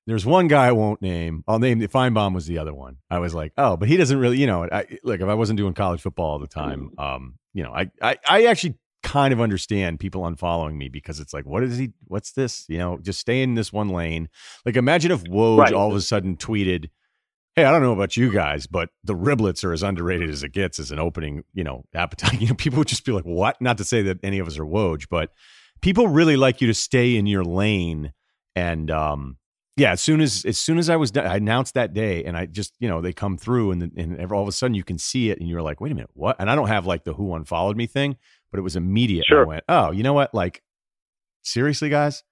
there's 0.07 0.27
one 0.27 0.49
guy 0.49 0.67
I 0.67 0.73
won't 0.73 1.03
name. 1.03 1.45
I'll 1.47 1.59
name 1.59 1.79
the 1.79 1.89
Finebaum 1.89 2.35
was 2.35 2.47
the 2.47 2.59
other 2.59 2.75
one. 2.75 2.97
I 3.11 3.19
was 3.19 3.35
like, 3.35 3.53
oh, 3.57 3.77
but 3.77 3.89
he 3.89 3.97
doesn't 3.97 4.19
really, 4.19 4.39
you 4.39 4.47
know, 4.47 4.65
I, 4.65 4.87
like 5.05 5.21
if 5.21 5.29
I 5.29 5.35
wasn't 5.35 5.59
doing 5.59 5.75
college 5.75 6.01
football 6.01 6.31
all 6.33 6.39
the 6.39 6.47
time, 6.47 6.91
um, 6.99 7.35
you 7.53 7.63
know, 7.63 7.73
I, 7.73 7.91
I, 8.01 8.17
I 8.29 8.45
actually 8.47 8.79
kind 9.03 9.33
of 9.33 9.41
understand 9.41 10.01
people 10.01 10.23
unfollowing 10.23 10.77
me 10.77 10.89
because 10.89 11.21
it's 11.21 11.33
like, 11.33 11.47
what 11.47 11.63
is 11.63 11.79
he? 11.79 11.93
What's 12.07 12.33
this? 12.33 12.65
You 12.69 12.79
know, 12.79 12.99
just 13.01 13.21
stay 13.21 13.43
in 13.43 13.55
this 13.55 13.73
one 13.73 13.89
lane. 13.89 14.29
Like, 14.65 14.77
imagine 14.77 15.11
if 15.11 15.25
Woj 15.25 15.59
right. 15.59 15.73
all 15.73 15.91
of 15.91 15.97
a 15.97 16.01
sudden 16.01 16.37
tweeted, 16.37 16.91
"Hey, 17.57 17.65
I 17.65 17.71
don't 17.71 17.83
know 17.83 17.93
about 17.93 18.17
you 18.17 18.33
guys, 18.33 18.67
but 18.67 18.91
the 19.05 19.15
riblets 19.15 19.65
are 19.65 19.73
as 19.73 19.83
underrated 19.83 20.31
as 20.31 20.43
it 20.43 20.53
gets 20.53 20.79
as 20.79 20.91
an 20.91 20.99
opening, 20.99 21.45
you 21.55 21.65
know, 21.65 21.85
appetite." 21.95 22.31
You 22.41 22.49
know, 22.49 22.55
people 22.55 22.79
would 22.79 22.89
just 22.89 23.05
be 23.05 23.13
like, 23.13 23.25
"What?" 23.25 23.61
Not 23.61 23.79
to 23.79 23.85
say 23.85 24.03
that 24.03 24.19
any 24.23 24.39
of 24.39 24.47
us 24.47 24.59
are 24.59 24.67
Woj, 24.67 25.07
but 25.11 25.33
people 25.81 26.09
really 26.09 26.37
like 26.37 26.61
you 26.61 26.67
to 26.67 26.75
stay 26.75 27.17
in 27.17 27.27
your 27.27 27.45
lane 27.45 28.13
and 28.57 28.91
um 28.91 29.37
yeah, 29.77 29.93
as 29.93 30.01
soon 30.01 30.21
as 30.21 30.45
as 30.45 30.59
soon 30.59 30.79
as 30.79 30.91
I 30.91 30.97
was 30.97 31.11
done, 31.11 31.27
I 31.27 31.37
announced 31.37 31.75
that 31.75 31.95
day, 31.95 32.25
and 32.25 32.37
I 32.37 32.47
just 32.47 32.75
you 32.81 32.89
know 32.89 33.01
they 33.01 33.13
come 33.13 33.37
through, 33.37 33.71
and 33.71 33.93
and 33.97 34.33
all 34.33 34.43
of 34.43 34.49
a 34.49 34.53
sudden 34.53 34.75
you 34.75 34.85
can 34.85 34.99
see 34.99 35.31
it, 35.31 35.39
and 35.41 35.49
you're 35.49 35.63
like, 35.63 35.81
wait 35.81 35.93
a 35.93 35.95
minute, 35.95 36.11
what? 36.15 36.37
And 36.39 36.51
I 36.51 36.55
don't 36.55 36.69
have 36.69 36.87
like 36.87 37.05
the 37.05 37.15
who 37.15 37.35
unfollowed 37.35 37.77
me 37.77 37.87
thing, 37.87 38.17
but 38.51 38.59
it 38.59 38.63
was 38.63 38.77
immediate. 38.77 39.27
Sure. 39.27 39.45
I 39.45 39.49
went, 39.49 39.65
oh, 39.69 39.91
you 39.91 40.03
know 40.03 40.13
what? 40.13 40.35
Like, 40.35 40.63
seriously, 41.43 41.89
guys. 41.89 42.23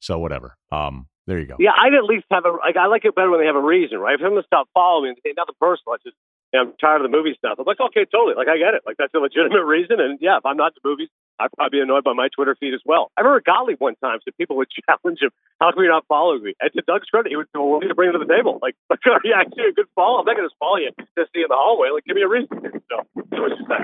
So 0.00 0.18
whatever. 0.18 0.56
Um, 0.70 1.08
there 1.26 1.38
you 1.38 1.46
go. 1.46 1.56
Yeah, 1.58 1.70
I'd 1.76 1.94
at 1.94 2.04
least 2.04 2.26
have 2.30 2.44
a 2.44 2.50
like. 2.50 2.76
I 2.76 2.86
like 2.86 3.04
it 3.04 3.14
better 3.14 3.30
when 3.30 3.40
they 3.40 3.46
have 3.46 3.56
a 3.56 3.62
reason, 3.62 3.98
right? 3.98 4.14
If 4.14 4.20
I'm 4.24 4.30
gonna 4.30 4.42
stop 4.46 4.68
following 4.74 5.14
me, 5.24 5.32
nothing 5.36 5.54
personal. 5.60 5.94
I 5.94 5.96
just 6.04 6.16
you 6.52 6.58
know, 6.58 6.70
I'm 6.70 6.72
tired 6.80 7.04
of 7.04 7.10
the 7.10 7.16
movie 7.16 7.34
stuff. 7.36 7.58
I'm 7.58 7.66
like, 7.66 7.80
okay, 7.80 8.04
totally. 8.04 8.34
Like 8.34 8.48
I 8.48 8.58
get 8.58 8.74
it. 8.74 8.82
Like 8.86 8.96
that's 8.96 9.12
a 9.14 9.18
legitimate 9.18 9.64
reason, 9.66 10.00
and 10.00 10.18
yeah, 10.20 10.38
if 10.38 10.46
I'm 10.46 10.56
not 10.56 10.74
the 10.74 10.80
movies, 10.84 11.08
I'd 11.40 11.52
probably 11.56 11.78
be 11.78 11.82
annoyed 11.82 12.04
by 12.04 12.12
my 12.12 12.28
Twitter 12.34 12.56
feed 12.58 12.74
as 12.74 12.80
well. 12.84 13.10
I 13.16 13.22
remember 13.22 13.42
Gottlieb 13.44 13.80
one 13.80 13.94
time, 14.02 14.18
so 14.24 14.30
people 14.36 14.56
would 14.56 14.68
challenge 14.88 15.20
him, 15.20 15.30
how 15.60 15.72
come 15.72 15.82
you're 15.82 15.92
not 15.92 16.06
following 16.08 16.42
me? 16.42 16.54
And 16.60 16.70
to 16.72 16.82
Doug's 16.86 17.06
credit, 17.06 17.30
he 17.30 17.36
would 17.36 17.46
go, 17.54 17.78
need 17.78 17.88
to 17.88 17.94
bring 17.94 18.12
to 18.12 18.18
the 18.18 18.26
table. 18.26 18.58
Like, 18.62 18.74
are 18.90 19.20
you 19.24 19.34
actually 19.34 19.70
a 19.70 19.72
good 19.72 19.86
follow? 19.94 20.20
I'm 20.20 20.26
not 20.26 20.36
going 20.36 20.48
to 20.48 20.54
follow 20.58 20.76
you 20.76 20.90
to 20.98 21.24
see 21.34 21.42
in 21.42 21.48
the 21.48 21.56
hallway. 21.56 21.90
Like, 21.92 22.04
give 22.04 22.16
me 22.16 22.22
a 22.22 22.28
reason. 22.28 22.48
So, 22.90 23.06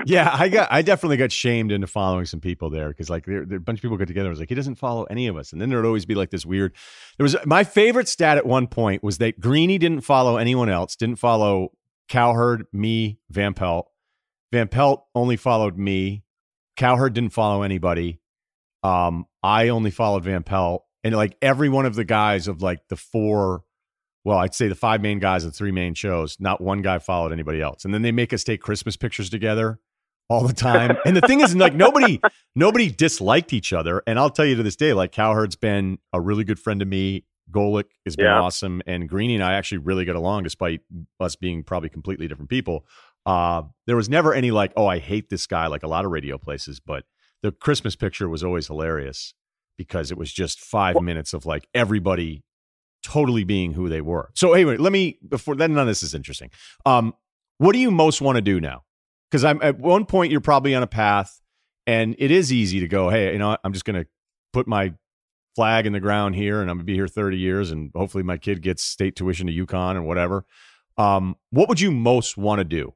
yeah, 0.05 0.35
I 0.37 0.49
got, 0.49 0.67
I 0.71 0.81
definitely 0.81 1.17
got 1.17 1.31
shamed 1.31 1.71
into 1.71 1.87
following 1.87 2.25
some 2.25 2.39
people 2.39 2.69
there 2.69 2.89
because 2.89 3.09
like 3.09 3.25
there, 3.25 3.45
there, 3.45 3.57
a 3.57 3.61
bunch 3.61 3.79
of 3.79 3.81
people 3.81 3.97
got 3.97 4.07
together. 4.07 4.27
I 4.27 4.31
was 4.31 4.39
like, 4.39 4.49
he 4.49 4.55
doesn't 4.55 4.75
follow 4.75 5.03
any 5.05 5.27
of 5.27 5.37
us. 5.37 5.51
And 5.51 5.61
then 5.61 5.69
there 5.69 5.79
would 5.79 5.87
always 5.87 6.05
be 6.05 6.15
like 6.15 6.29
this 6.31 6.45
weird, 6.45 6.73
there 7.17 7.23
was 7.23 7.35
my 7.45 7.63
favorite 7.63 8.07
stat 8.07 8.37
at 8.37 8.45
one 8.45 8.67
point 8.67 9.03
was 9.03 9.17
that 9.19 9.39
Greeny 9.39 9.77
didn't 9.77 10.01
follow 10.01 10.37
anyone 10.37 10.69
else, 10.69 10.95
didn't 10.95 11.17
follow 11.17 11.71
Cowherd, 12.07 12.65
me, 12.71 13.19
Van 13.29 13.53
Pelt. 13.53 13.89
Van 14.51 14.67
Pelt 14.67 15.05
only 15.15 15.37
followed 15.37 15.77
me. 15.77 16.23
Cowherd 16.75 17.13
didn't 17.13 17.33
follow 17.33 17.63
anybody. 17.63 18.19
Um, 18.83 19.25
I 19.41 19.69
only 19.69 19.91
followed 19.91 20.23
Van 20.23 20.43
Pelt, 20.43 20.83
and 21.03 21.15
like 21.15 21.37
every 21.41 21.69
one 21.69 21.85
of 21.85 21.95
the 21.95 22.03
guys 22.03 22.47
of 22.47 22.61
like 22.61 22.87
the 22.89 22.95
four, 22.95 23.63
well, 24.23 24.37
I'd 24.37 24.53
say 24.53 24.67
the 24.67 24.75
five 24.75 25.01
main 25.01 25.19
guys 25.19 25.45
of 25.45 25.55
three 25.55 25.71
main 25.71 25.93
shows, 25.93 26.37
not 26.39 26.61
one 26.61 26.81
guy 26.81 26.99
followed 26.99 27.31
anybody 27.31 27.61
else. 27.61 27.85
And 27.85 27.93
then 27.93 28.01
they 28.01 28.11
make 28.11 28.33
us 28.33 28.43
take 28.43 28.61
Christmas 28.61 28.97
pictures 28.97 29.29
together 29.29 29.79
all 30.29 30.47
the 30.47 30.53
time. 30.53 30.97
and 31.05 31.15
the 31.15 31.21
thing 31.21 31.41
is, 31.41 31.55
like 31.55 31.75
nobody, 31.75 32.19
nobody 32.55 32.89
disliked 32.89 33.53
each 33.53 33.73
other. 33.73 34.03
And 34.07 34.19
I'll 34.19 34.29
tell 34.29 34.45
you 34.45 34.55
to 34.55 34.63
this 34.63 34.75
day, 34.75 34.93
like 34.93 35.11
Cowherd's 35.11 35.55
been 35.55 35.99
a 36.13 36.21
really 36.21 36.43
good 36.43 36.59
friend 36.59 36.79
to 36.79 36.85
me. 36.85 37.25
Golic 37.51 37.85
has 38.05 38.15
been 38.15 38.25
yeah. 38.25 38.41
awesome, 38.41 38.81
and 38.87 39.07
Greeny 39.07 39.35
and 39.35 39.43
I 39.43 39.53
actually 39.53 39.77
really 39.77 40.03
get 40.03 40.15
along, 40.15 40.43
despite 40.43 40.81
us 41.19 41.35
being 41.35 41.63
probably 41.63 41.89
completely 41.89 42.27
different 42.27 42.49
people. 42.49 42.85
Uh, 43.25 43.63
there 43.87 43.95
was 43.95 44.09
never 44.09 44.33
any 44.33 44.51
like, 44.51 44.71
oh, 44.75 44.85
I 44.85 44.99
hate 44.99 45.29
this 45.29 45.47
guy, 45.47 45.67
like 45.67 45.83
a 45.83 45.87
lot 45.87 46.05
of 46.05 46.11
radio 46.11 46.37
places, 46.37 46.79
but 46.79 47.05
the 47.41 47.51
Christmas 47.51 47.95
picture 47.95 48.29
was 48.29 48.43
always 48.43 48.67
hilarious 48.67 49.33
because 49.77 50.11
it 50.11 50.17
was 50.17 50.31
just 50.31 50.59
five 50.59 51.01
minutes 51.01 51.33
of 51.33 51.45
like 51.45 51.67
everybody 51.73 52.43
totally 53.03 53.43
being 53.43 53.73
who 53.73 53.89
they 53.89 54.01
were. 54.01 54.31
So 54.33 54.53
anyway, 54.53 54.77
let 54.77 54.91
me 54.91 55.19
before 55.27 55.55
then 55.55 55.73
none 55.73 55.81
of 55.81 55.87
this 55.87 56.03
is 56.03 56.13
interesting. 56.13 56.49
Um, 56.85 57.13
what 57.57 57.73
do 57.73 57.79
you 57.79 57.91
most 57.91 58.21
want 58.21 58.37
to 58.37 58.41
do 58.41 58.59
now? 58.59 58.83
Because 59.29 59.43
I'm 59.43 59.59
at 59.61 59.79
one 59.79 60.05
point 60.05 60.31
you're 60.31 60.41
probably 60.41 60.75
on 60.75 60.83
a 60.83 60.87
path, 60.87 61.39
and 61.85 62.15
it 62.17 62.31
is 62.31 62.51
easy 62.51 62.79
to 62.79 62.87
go, 62.87 63.09
hey, 63.09 63.33
you 63.33 63.39
know, 63.39 63.57
I'm 63.63 63.73
just 63.73 63.85
gonna 63.85 64.05
put 64.53 64.67
my 64.67 64.93
flag 65.55 65.85
in 65.85 65.93
the 65.93 65.99
ground 65.99 66.35
here, 66.35 66.61
and 66.61 66.69
I'm 66.69 66.77
gonna 66.77 66.85
be 66.85 66.95
here 66.95 67.07
30 67.07 67.37
years, 67.37 67.71
and 67.71 67.91
hopefully 67.95 68.23
my 68.23 68.37
kid 68.37 68.61
gets 68.61 68.83
state 68.83 69.15
tuition 69.15 69.47
to 69.47 69.53
UConn 69.53 69.95
or 69.95 70.01
whatever. 70.01 70.45
Um, 70.97 71.35
what 71.51 71.69
would 71.69 71.79
you 71.79 71.91
most 71.91 72.37
want 72.37 72.59
to 72.59 72.63
do 72.63 72.93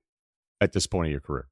at 0.61 0.73
this 0.73 0.87
point 0.87 1.07
of 1.07 1.11
your 1.11 1.21
career? 1.21 1.47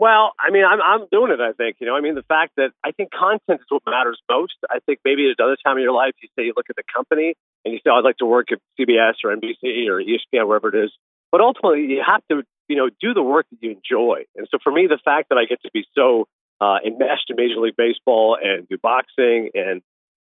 Well, 0.00 0.32
I 0.40 0.50
mean, 0.50 0.64
I'm 0.64 0.80
I'm 0.80 1.06
doing 1.12 1.30
it. 1.30 1.40
I 1.40 1.52
think 1.52 1.76
you 1.78 1.86
know. 1.86 1.94
I 1.94 2.00
mean, 2.00 2.14
the 2.14 2.22
fact 2.22 2.52
that 2.56 2.70
I 2.82 2.90
think 2.90 3.10
content 3.12 3.60
is 3.60 3.66
what 3.68 3.82
matters 3.84 4.18
most. 4.30 4.54
I 4.70 4.78
think 4.86 5.00
maybe 5.04 5.28
at 5.28 5.36
another 5.38 5.58
time 5.62 5.76
in 5.76 5.82
your 5.82 5.92
life, 5.92 6.12
you 6.22 6.28
say 6.34 6.44
you 6.44 6.54
look 6.56 6.70
at 6.70 6.76
the 6.76 6.88
company 6.96 7.34
and 7.64 7.74
you 7.74 7.80
say, 7.84 7.90
"I'd 7.90 8.00
like 8.02 8.16
to 8.16 8.24
work 8.24 8.50
at 8.50 8.60
CBS 8.78 9.20
or 9.22 9.36
NBC 9.36 9.88
or 9.88 10.00
ESPN, 10.00 10.48
wherever 10.48 10.74
it 10.74 10.84
is." 10.86 10.90
But 11.30 11.42
ultimately, 11.42 11.84
you 11.84 12.02
have 12.04 12.22
to 12.30 12.42
you 12.68 12.76
know 12.76 12.88
do 12.98 13.12
the 13.12 13.22
work 13.22 13.44
that 13.50 13.58
you 13.60 13.76
enjoy. 13.76 14.24
And 14.36 14.48
so, 14.50 14.56
for 14.64 14.72
me, 14.72 14.86
the 14.86 14.98
fact 15.04 15.28
that 15.28 15.36
I 15.36 15.44
get 15.44 15.60
to 15.62 15.70
be 15.70 15.84
so 15.94 16.26
uh, 16.62 16.78
enmeshed 16.82 17.28
in 17.28 17.36
Major 17.36 17.60
League 17.60 17.76
Baseball 17.76 18.38
and 18.42 18.66
do 18.68 18.78
boxing 18.78 19.50
and 19.52 19.82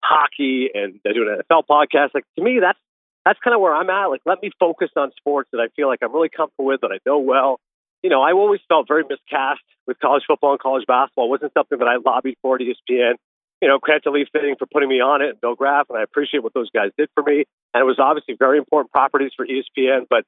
hockey 0.03 0.69
and 0.73 0.99
I 1.05 1.13
do 1.13 1.27
an 1.29 1.41
NFL 1.43 1.63
podcast, 1.69 2.15
like 2.15 2.25
to 2.37 2.43
me, 2.43 2.59
that's 2.59 2.79
that's 3.25 3.39
kind 3.43 3.53
of 3.53 3.61
where 3.61 3.75
I'm 3.75 3.89
at. 3.89 4.05
Like, 4.05 4.21
let 4.25 4.41
me 4.41 4.51
focus 4.59 4.89
on 4.95 5.11
sports 5.17 5.49
that 5.51 5.59
I 5.59 5.67
feel 5.75 5.87
like 5.87 5.99
I'm 6.01 6.13
really 6.13 6.29
comfortable 6.29 6.65
with, 6.65 6.81
that 6.81 6.91
I 6.91 6.99
know 7.05 7.19
well. 7.19 7.59
You 8.01 8.09
know, 8.09 8.21
I 8.21 8.31
always 8.31 8.61
felt 8.67 8.87
very 8.87 9.03
miscast 9.03 9.61
with 9.85 9.99
college 9.99 10.23
football 10.25 10.51
and 10.51 10.59
college 10.59 10.85
basketball. 10.87 11.25
It 11.25 11.29
wasn't 11.29 11.53
something 11.53 11.79
that 11.79 11.87
I 11.87 11.97
lobbied 11.97 12.35
for 12.41 12.55
at 12.55 12.61
ESPN. 12.61 13.15
You 13.61 13.67
know, 13.67 13.77
credit 13.77 14.03
to 14.03 14.11
Lee 14.11 14.25
Fitting 14.31 14.55
for 14.57 14.67
putting 14.71 14.87
me 14.87 15.01
on 15.01 15.21
it 15.21 15.29
and 15.31 15.41
Bill 15.41 15.53
Graff, 15.53 15.87
and 15.89 15.99
I 15.99 16.03
appreciate 16.03 16.43
what 16.43 16.53
those 16.53 16.69
guys 16.69 16.91
did 16.97 17.09
for 17.13 17.23
me. 17.23 17.43
And 17.73 17.81
it 17.81 17.83
was 17.83 17.99
obviously 17.99 18.35
very 18.39 18.57
important 18.57 18.91
properties 18.91 19.31
for 19.35 19.45
ESPN. 19.45 20.05
But 20.09 20.23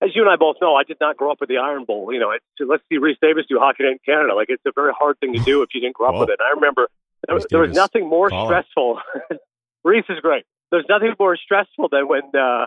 as 0.00 0.14
you 0.14 0.22
and 0.22 0.30
I 0.30 0.36
both 0.36 0.56
know, 0.60 0.76
I 0.76 0.84
did 0.84 0.98
not 1.00 1.16
grow 1.16 1.32
up 1.32 1.40
with 1.40 1.48
the 1.48 1.58
Iron 1.58 1.84
Bowl. 1.84 2.12
You 2.12 2.20
know, 2.20 2.30
it's, 2.30 2.44
let's 2.60 2.84
see 2.88 2.98
Rece 2.98 3.16
Davis 3.20 3.46
do 3.48 3.58
hockey 3.58 3.84
in 3.84 3.98
Canada. 4.06 4.36
Like, 4.36 4.48
it's 4.50 4.62
a 4.66 4.72
very 4.72 4.92
hard 4.96 5.18
thing 5.18 5.32
to 5.32 5.40
do 5.40 5.62
if 5.62 5.70
you 5.74 5.80
didn't 5.80 5.96
grow 5.96 6.10
up 6.10 6.20
with 6.20 6.28
it. 6.28 6.38
And 6.38 6.46
I 6.46 6.54
remember 6.54 6.88
there, 7.26 7.34
was, 7.34 7.46
there 7.50 7.60
was 7.60 7.74
nothing 7.74 8.08
more 8.08 8.30
stressful. 8.30 9.00
Rece 9.86 10.10
is 10.10 10.20
great. 10.20 10.44
There's 10.70 10.86
nothing 10.88 11.14
more 11.18 11.36
stressful 11.36 11.88
than 11.90 12.08
when 12.08 12.22
uh, 12.34 12.66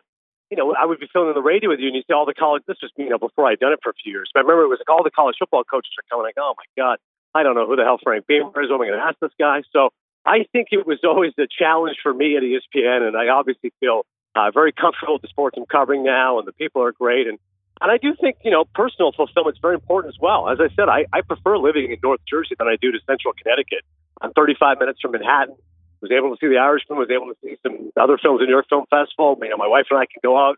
you 0.49 0.57
know, 0.57 0.73
I 0.73 0.85
would 0.85 0.99
be 0.99 1.07
filming 1.13 1.33
the 1.33 1.41
radio 1.41 1.69
with 1.69 1.79
you 1.79 1.87
and 1.87 1.95
you 1.95 2.01
see 2.07 2.13
all 2.13 2.25
the 2.25 2.33
college, 2.33 2.63
this 2.67 2.77
was, 2.81 2.91
you 2.97 3.09
know, 3.09 3.19
before 3.19 3.45
I'd 3.45 3.59
done 3.59 3.71
it 3.71 3.79
for 3.83 3.91
a 3.91 3.93
few 3.93 4.11
years. 4.11 4.31
But 4.33 4.41
I 4.41 4.43
remember 4.43 4.63
it 4.65 4.67
was 4.67 4.79
like 4.81 4.89
all 4.89 5.03
the 5.03 5.13
college 5.13 5.35
football 5.37 5.63
coaches 5.63 5.93
are 5.97 6.05
coming 6.09 6.25
like, 6.25 6.37
oh 6.39 6.55
my 6.57 6.65
God, 6.75 6.97
I 7.35 7.43
don't 7.43 7.53
know 7.53 7.67
who 7.67 7.75
the 7.75 7.83
hell 7.83 7.99
Frank 8.01 8.25
Beamer 8.25 8.49
is. 8.61 8.69
What 8.69 8.75
am 8.75 8.81
I 8.81 8.87
going 8.89 8.99
to 8.99 9.05
ask 9.05 9.19
this 9.21 9.33
guy? 9.37 9.61
So 9.71 9.89
I 10.25 10.49
think 10.51 10.69
it 10.71 10.87
was 10.87 10.99
always 11.03 11.33
a 11.37 11.45
challenge 11.45 11.97
for 12.01 12.13
me 12.13 12.35
at 12.35 12.41
ESPN. 12.41 13.07
And 13.07 13.15
I 13.15 13.29
obviously 13.29 13.71
feel 13.79 14.05
uh, 14.33 14.49
very 14.49 14.73
comfortable 14.73 15.13
with 15.13 15.21
the 15.21 15.29
sports 15.29 15.55
I'm 15.57 15.69
covering 15.69 16.03
now 16.03 16.39
and 16.39 16.47
the 16.47 16.53
people 16.53 16.81
are 16.81 16.91
great. 16.91 17.27
And, 17.27 17.37
and 17.79 17.91
I 17.91 17.97
do 17.97 18.15
think, 18.19 18.37
you 18.43 18.49
know, 18.49 18.65
personal 18.73 19.11
fulfillment 19.13 19.55
is 19.55 19.61
very 19.61 19.75
important 19.75 20.13
as 20.15 20.19
well. 20.19 20.49
As 20.49 20.57
I 20.59 20.73
said, 20.73 20.89
I, 20.89 21.05
I 21.13 21.21
prefer 21.21 21.59
living 21.59 21.91
in 21.91 21.97
North 22.01 22.21
Jersey 22.27 22.55
than 22.57 22.67
I 22.67 22.75
do 22.81 22.91
to 22.91 22.97
central 23.05 23.37
Connecticut. 23.37 23.85
I'm 24.19 24.33
35 24.33 24.79
minutes 24.79 24.99
from 24.99 25.11
Manhattan 25.11 25.55
was 26.01 26.11
able 26.11 26.31
to 26.31 26.37
see 26.39 26.47
The 26.47 26.57
Irishman, 26.57 26.97
was 26.97 27.11
able 27.11 27.27
to 27.27 27.37
see 27.43 27.57
some 27.61 27.91
other 27.99 28.17
films 28.21 28.41
in 28.41 28.47
New 28.47 28.53
York 28.53 28.67
Film 28.69 28.85
Festival. 28.89 29.37
You 29.41 29.49
know, 29.49 29.57
my 29.57 29.67
wife 29.67 29.87
and 29.89 29.99
I 29.99 30.05
can 30.05 30.19
go 30.23 30.37
out 30.37 30.57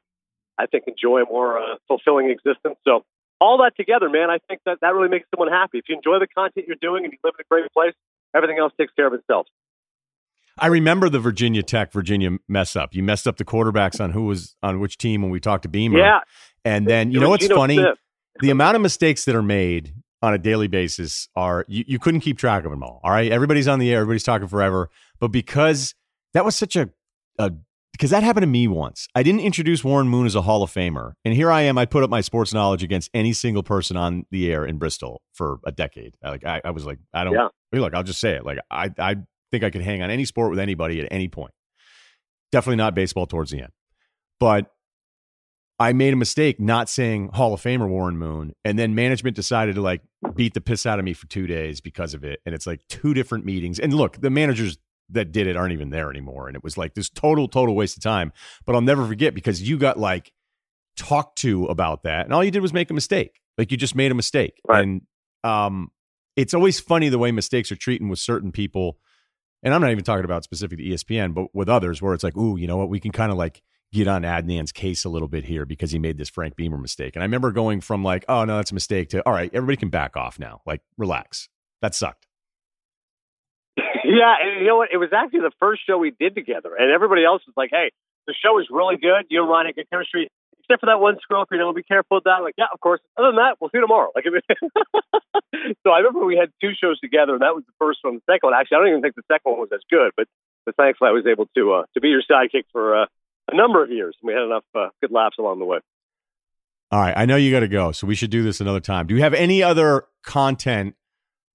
I 0.61 0.67
think, 0.67 0.83
enjoy 0.87 1.23
a 1.23 1.25
more 1.25 1.57
uh, 1.57 1.75
fulfilling 1.87 2.29
existence. 2.29 2.75
So 2.85 3.03
all 3.39 3.57
that 3.59 3.75
together, 3.75 4.09
man, 4.09 4.29
I 4.29 4.37
think 4.47 4.61
that 4.65 4.77
that 4.81 4.93
really 4.93 5.09
makes 5.09 5.27
someone 5.33 5.51
happy. 5.51 5.79
If 5.79 5.85
you 5.89 5.95
enjoy 5.95 6.19
the 6.19 6.27
content 6.27 6.67
you're 6.67 6.77
doing 6.79 7.03
and 7.03 7.11
you 7.11 7.19
live 7.23 7.33
in 7.39 7.43
a 7.43 7.49
great 7.49 7.71
place, 7.73 7.93
everything 8.35 8.59
else 8.59 8.71
takes 8.77 8.93
care 8.93 9.07
of 9.07 9.13
itself. 9.13 9.47
I 10.59 10.67
remember 10.67 11.09
the 11.09 11.19
Virginia 11.19 11.63
Tech 11.63 11.91
Virginia 11.91 12.37
mess 12.47 12.75
up. 12.75 12.93
You 12.93 13.01
messed 13.01 13.27
up 13.27 13.37
the 13.37 13.45
quarterbacks 13.45 13.99
on 13.99 14.11
who 14.11 14.25
was 14.25 14.55
on 14.61 14.79
which 14.79 14.97
team 14.97 15.21
when 15.21 15.31
we 15.31 15.39
talked 15.39 15.63
to 15.63 15.69
Beamer. 15.69 15.97
Yeah. 15.97 16.19
And 16.63 16.85
then 16.85 17.11
you 17.11 17.19
know 17.19 17.29
what's 17.29 17.43
Geno 17.43 17.55
funny? 17.55 17.77
Smith. 17.77 17.97
The 18.41 18.49
amount 18.49 18.75
of 18.75 18.81
mistakes 18.81 19.25
that 19.25 19.35
are 19.35 19.41
made 19.41 19.93
on 20.21 20.33
a 20.33 20.37
daily 20.37 20.67
basis 20.67 21.27
are 21.35 21.65
you, 21.67 21.83
you 21.87 21.99
couldn't 21.99 22.21
keep 22.21 22.37
track 22.37 22.63
of 22.63 22.71
them 22.71 22.83
all. 22.83 22.99
All 23.03 23.11
right. 23.11 23.31
Everybody's 23.31 23.67
on 23.67 23.79
the 23.79 23.91
air, 23.91 24.01
everybody's 24.01 24.23
talking 24.23 24.47
forever. 24.47 24.89
But 25.19 25.29
because 25.29 25.95
that 26.33 26.45
was 26.45 26.55
such 26.55 26.75
a, 26.75 26.89
a 27.37 27.51
because 27.91 28.11
that 28.11 28.23
happened 28.23 28.43
to 28.43 28.47
me 28.47 28.67
once. 28.67 29.07
I 29.13 29.21
didn't 29.21 29.41
introduce 29.41 29.83
Warren 29.83 30.07
Moon 30.07 30.25
as 30.25 30.33
a 30.33 30.41
Hall 30.41 30.63
of 30.63 30.71
Famer. 30.71 31.13
And 31.25 31.33
here 31.33 31.51
I 31.51 31.61
am. 31.61 31.77
I 31.77 31.85
put 31.85 32.03
up 32.03 32.09
my 32.09 32.21
sports 32.21 32.53
knowledge 32.53 32.83
against 32.83 33.11
any 33.13 33.33
single 33.33 33.63
person 33.63 33.97
on 33.97 34.25
the 34.31 34.51
air 34.51 34.65
in 34.65 34.77
Bristol 34.77 35.21
for 35.33 35.59
a 35.65 35.71
decade. 35.71 36.15
Like 36.23 36.45
I, 36.45 36.61
I 36.63 36.71
was 36.71 36.85
like, 36.85 36.99
I 37.13 37.23
don't 37.23 37.33
yeah. 37.33 37.49
look, 37.73 37.93
I'll 37.93 38.03
just 38.03 38.19
say 38.19 38.31
it. 38.35 38.45
Like 38.45 38.59
I 38.69 38.91
I 38.97 39.17
think 39.51 39.63
I 39.63 39.69
could 39.69 39.81
hang 39.81 40.01
on 40.01 40.09
any 40.09 40.25
sport 40.25 40.49
with 40.49 40.59
anybody 40.59 41.01
at 41.01 41.07
any 41.11 41.27
point. 41.27 41.53
Definitely 42.51 42.77
not 42.77 42.95
baseball 42.95 43.27
towards 43.27 43.51
the 43.51 43.61
end. 43.61 43.71
But 44.39 44.71
I 45.81 45.93
made 45.93 46.13
a 46.13 46.15
mistake 46.15 46.59
not 46.59 46.89
saying 46.89 47.29
Hall 47.33 47.55
of 47.55 47.61
Famer 47.61 47.89
Warren 47.89 48.15
Moon, 48.15 48.53
and 48.63 48.77
then 48.77 48.93
management 48.93 49.35
decided 49.35 49.73
to 49.75 49.81
like 49.81 50.03
beat 50.35 50.53
the 50.53 50.61
piss 50.61 50.85
out 50.85 50.99
of 50.99 51.05
me 51.05 51.13
for 51.13 51.25
two 51.25 51.47
days 51.47 51.81
because 51.81 52.13
of 52.13 52.23
it. 52.23 52.39
And 52.45 52.53
it's 52.53 52.67
like 52.67 52.87
two 52.87 53.15
different 53.15 53.45
meetings. 53.45 53.79
And 53.79 53.91
look, 53.91 54.21
the 54.21 54.29
managers 54.29 54.77
that 55.09 55.31
did 55.31 55.47
it 55.47 55.57
aren't 55.57 55.73
even 55.73 55.89
there 55.89 56.11
anymore. 56.11 56.47
And 56.47 56.55
it 56.55 56.63
was 56.63 56.77
like 56.77 56.93
this 56.93 57.09
total, 57.09 57.47
total 57.47 57.75
waste 57.75 57.97
of 57.97 58.03
time. 58.03 58.31
But 58.63 58.75
I'll 58.75 58.81
never 58.81 59.07
forget 59.07 59.33
because 59.33 59.67
you 59.67 59.79
got 59.79 59.97
like 59.97 60.31
talked 60.95 61.39
to 61.39 61.65
about 61.65 62.03
that, 62.03 62.25
and 62.25 62.33
all 62.33 62.43
you 62.43 62.51
did 62.51 62.61
was 62.61 62.73
make 62.73 62.91
a 62.91 62.93
mistake. 62.93 63.41
Like 63.57 63.71
you 63.71 63.77
just 63.77 63.95
made 63.95 64.11
a 64.11 64.15
mistake. 64.15 64.61
Right. 64.67 64.83
And 64.83 65.01
um, 65.43 65.89
it's 66.35 66.53
always 66.53 66.79
funny 66.79 67.09
the 67.09 67.17
way 67.17 67.31
mistakes 67.31 67.71
are 67.71 67.75
treated 67.75 68.07
with 68.07 68.19
certain 68.19 68.51
people. 68.51 68.99
And 69.63 69.73
I'm 69.73 69.81
not 69.81 69.89
even 69.89 70.03
talking 70.03 70.25
about 70.25 70.43
specific 70.43 70.77
to 70.77 70.83
ESPN, 70.83 71.33
but 71.33 71.55
with 71.55 71.69
others 71.69 72.03
where 72.03 72.13
it's 72.13 72.23
like, 72.23 72.37
ooh, 72.37 72.55
you 72.55 72.67
know 72.67 72.77
what, 72.77 72.89
we 72.89 72.99
can 72.99 73.11
kind 73.11 73.31
of 73.31 73.37
like 73.39 73.63
get 73.93 74.07
on 74.07 74.23
Adnan's 74.23 74.71
case 74.71 75.03
a 75.05 75.09
little 75.09 75.27
bit 75.27 75.45
here 75.45 75.65
because 75.65 75.91
he 75.91 75.99
made 75.99 76.17
this 76.17 76.29
Frank 76.29 76.55
Beamer 76.55 76.77
mistake. 76.77 77.15
And 77.15 77.23
I 77.23 77.25
remember 77.25 77.51
going 77.51 77.81
from 77.81 78.03
like, 78.03 78.25
oh 78.29 78.45
no, 78.45 78.57
that's 78.57 78.71
a 78.71 78.73
mistake 78.73 79.09
to 79.09 79.25
all 79.25 79.33
right, 79.33 79.51
everybody 79.53 79.77
can 79.77 79.89
back 79.89 80.15
off 80.15 80.39
now. 80.39 80.61
Like, 80.65 80.81
relax. 80.97 81.49
That 81.81 81.95
sucked. 81.95 82.27
yeah, 83.77 84.35
and 84.41 84.61
you 84.61 84.67
know 84.67 84.77
what? 84.77 84.89
It 84.91 84.97
was 84.97 85.09
actually 85.15 85.41
the 85.41 85.55
first 85.59 85.81
show 85.87 85.97
we 85.97 86.11
did 86.11 86.35
together, 86.35 86.75
and 86.77 86.91
everybody 86.91 87.25
else 87.25 87.41
was 87.47 87.55
like, 87.55 87.69
"Hey, 87.71 87.91
the 88.27 88.35
show 88.37 88.59
is 88.59 88.67
really 88.69 88.97
good. 88.97 89.25
You 89.29 89.41
and 89.41 89.49
Ryen 89.49 89.65
have 89.67 89.75
good 89.75 89.89
chemistry, 89.89 90.29
except 90.59 90.81
for 90.81 90.87
that 90.87 90.99
one 90.99 91.17
screw 91.21 91.41
up. 91.41 91.47
You 91.51 91.57
know, 91.57 91.73
be 91.73 91.81
careful 91.81 92.17
with 92.17 92.25
that." 92.25 92.43
Like, 92.43 92.55
yeah, 92.57 92.69
of 92.71 92.79
course. 92.79 92.99
Other 93.17 93.29
than 93.29 93.37
that, 93.37 93.57
we'll 93.59 93.69
see 93.69 93.79
you 93.79 93.81
tomorrow. 93.81 94.11
Like, 94.13 94.25
so 95.83 95.89
I 95.89 95.99
remember 95.99 96.25
we 96.25 96.37
had 96.37 96.51
two 96.61 96.73
shows 96.77 96.99
together, 96.99 97.33
and 97.33 97.41
that 97.41 97.55
was 97.55 97.63
the 97.65 97.73
first 97.79 97.99
one. 98.03 98.21
The 98.21 98.33
second 98.33 98.51
one, 98.51 98.53
actually, 98.53 98.77
I 98.77 98.79
don't 98.81 98.89
even 98.89 99.01
think 99.01 99.15
the 99.15 99.25
second 99.31 99.49
one 99.49 99.59
was 99.59 99.71
as 99.73 99.81
good, 99.89 100.11
but 100.15 100.27
but 100.65 100.75
thankfully 100.75 101.09
I 101.09 101.13
was 101.13 101.25
able 101.25 101.47
to 101.55 101.81
uh, 101.81 101.83
to 101.95 102.01
be 102.01 102.09
your 102.09 102.21
sidekick 102.21 102.69
for 102.71 103.03
uh, 103.03 103.05
a 103.51 103.55
number 103.55 103.83
of 103.83 103.91
years. 103.91 104.15
We 104.23 104.33
had 104.33 104.43
enough 104.43 104.63
uh, 104.75 104.87
good 105.01 105.11
laughs 105.11 105.37
along 105.39 105.59
the 105.59 105.65
way. 105.65 105.79
All 106.91 106.99
right, 106.99 107.13
I 107.15 107.25
know 107.25 107.37
you 107.37 107.51
got 107.51 107.61
to 107.61 107.69
go, 107.69 107.93
so 107.93 108.05
we 108.05 108.15
should 108.15 108.31
do 108.31 108.43
this 108.43 108.59
another 108.59 108.81
time. 108.81 109.07
Do 109.07 109.15
you 109.15 109.21
have 109.21 109.33
any 109.33 109.63
other 109.63 110.05
content, 110.23 110.95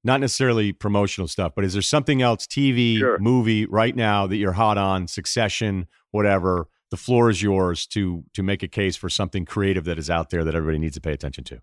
not 0.03 0.21
necessarily 0.21 0.73
promotional 0.73 1.29
stuff, 1.29 1.53
but 1.55 1.63
is 1.63 1.75
there 1.75 1.83
something 1.83 2.23
else, 2.23 2.47
TV, 2.47 2.99
sure. 2.99 3.19
movie, 3.19 3.67
right 3.67 3.95
now 3.95 4.27
that 4.27 4.37
you're 4.37 4.53
hot 4.53 4.79
on, 4.79 5.07
Succession, 5.07 5.89
whatever? 6.11 6.69
The 6.91 6.97
floor 6.97 7.29
is 7.29 7.43
yours 7.43 7.87
to 7.89 8.25
to 8.33 8.43
make 8.43 8.63
a 8.63 8.69
case 8.69 8.97
for 8.97 9.11
something 9.11 9.45
creative 9.45 9.85
that 9.85 9.99
is 9.99 10.09
out 10.09 10.31
there 10.31 10.45
that 10.45 10.55
everybody 10.55 10.79
needs 10.79 10.95
to 10.95 11.01
pay 11.01 11.13
attention 11.13 11.43
to. 11.45 11.61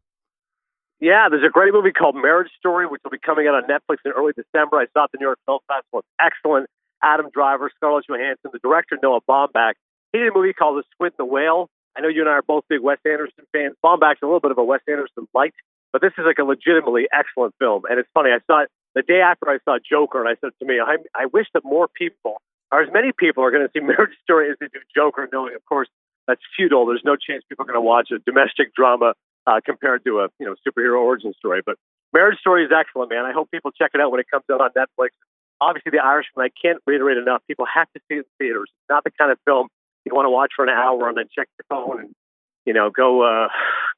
Yeah, 0.99 1.27
there's 1.29 1.43
a 1.43 1.51
great 1.51 1.73
movie 1.73 1.91
called 1.91 2.15
Marriage 2.15 2.51
Story, 2.59 2.85
which 2.85 3.01
will 3.03 3.11
be 3.11 3.19
coming 3.19 3.47
out 3.47 3.55
on 3.55 3.63
Netflix 3.63 3.97
in 4.05 4.11
early 4.11 4.33
December. 4.35 4.77
I 4.77 4.85
saw 4.93 5.01
it 5.01 5.03
at 5.05 5.11
the 5.13 5.17
New 5.19 5.25
York 5.25 5.39
Film 5.45 5.59
Festival. 5.67 5.99
It's 5.99 6.07
excellent. 6.19 6.69
Adam 7.01 7.27
Driver, 7.33 7.71
Scarlett 7.75 8.05
Johansson, 8.07 8.51
the 8.53 8.59
director 8.59 8.97
Noah 9.01 9.19
Baumbach 9.27 9.73
he 10.13 10.19
did 10.19 10.29
a 10.29 10.33
movie 10.33 10.53
called 10.53 10.77
The 10.77 10.83
Squid 10.93 11.13
and 11.17 11.27
the 11.27 11.29
Whale. 11.29 11.69
I 11.97 12.01
know 12.01 12.07
you 12.07 12.21
and 12.21 12.29
I 12.29 12.33
are 12.33 12.41
both 12.41 12.63
big 12.69 12.81
Wes 12.81 12.97
Anderson 13.05 13.45
fans. 13.51 13.75
Baumbach's 13.83 14.21
a 14.21 14.25
little 14.25 14.39
bit 14.39 14.51
of 14.51 14.57
a 14.57 14.63
Wes 14.63 14.81
Anderson 14.87 15.27
light, 15.33 15.53
but 15.91 16.01
this 16.01 16.13
is 16.17 16.25
like 16.25 16.37
a 16.39 16.43
legitimately 16.43 17.07
excellent 17.11 17.53
film. 17.59 17.83
And 17.89 17.99
it's 17.99 18.09
funny, 18.13 18.29
I 18.31 18.39
saw 18.47 18.63
it 18.63 18.69
the 18.95 19.01
day 19.01 19.21
after 19.21 19.49
I 19.49 19.57
saw 19.65 19.77
Joker, 19.77 20.21
and 20.21 20.29
I 20.29 20.37
said 20.39 20.53
to 20.59 20.65
me, 20.65 20.79
I, 20.79 20.97
I 21.13 21.25
wish 21.25 21.47
that 21.53 21.65
more 21.65 21.87
people, 21.87 22.37
or 22.71 22.81
as 22.81 22.89
many 22.93 23.11
people, 23.11 23.43
are 23.43 23.51
going 23.51 23.65
to 23.65 23.71
see 23.73 23.79
Marriage 23.85 24.15
Story 24.23 24.49
as 24.49 24.57
they 24.59 24.67
do 24.67 24.79
Joker, 24.95 25.27
knowing, 25.33 25.55
of 25.55 25.65
course, 25.65 25.89
that's 26.27 26.41
futile. 26.55 26.85
There's 26.85 27.03
no 27.03 27.15
chance 27.15 27.43
people 27.49 27.63
are 27.63 27.71
going 27.71 27.77
to 27.77 27.81
watch 27.81 28.09
a 28.11 28.19
domestic 28.19 28.73
drama 28.73 29.13
uh, 29.45 29.59
compared 29.65 30.05
to 30.05 30.21
a 30.21 30.29
you 30.39 30.45
know 30.45 30.55
superhero 30.65 31.01
origin 31.01 31.33
story. 31.37 31.61
But 31.65 31.75
Marriage 32.13 32.39
Story 32.39 32.63
is 32.63 32.71
excellent, 32.71 33.09
man. 33.09 33.25
I 33.25 33.33
hope 33.33 33.51
people 33.51 33.71
check 33.71 33.91
it 33.93 34.01
out 34.01 34.11
when 34.11 34.21
it 34.21 34.27
comes 34.31 34.45
out 34.51 34.61
on 34.61 34.69
Netflix. 34.71 35.09
Obviously, 35.59 35.91
The 35.91 36.03
Irishman. 36.03 36.45
I 36.45 36.49
can't 36.55 36.79
reiterate 36.87 37.17
enough. 37.17 37.41
People 37.47 37.65
have 37.73 37.87
to 37.95 37.99
see 38.07 38.15
it 38.15 38.25
in 38.25 38.31
theaters. 38.39 38.69
It's 38.71 38.89
not 38.89 39.03
the 39.03 39.11
kind 39.11 39.31
of 39.31 39.37
film 39.45 39.67
you 40.05 40.13
want 40.13 40.25
to 40.25 40.29
watch 40.29 40.51
for 40.55 40.63
an 40.63 40.69
hour 40.69 41.07
and 41.09 41.17
then 41.17 41.25
check 41.33 41.47
your 41.57 41.65
phone 41.69 41.99
and 42.01 42.15
you 42.65 42.73
know 42.73 42.89
go 42.89 43.21
uh 43.21 43.47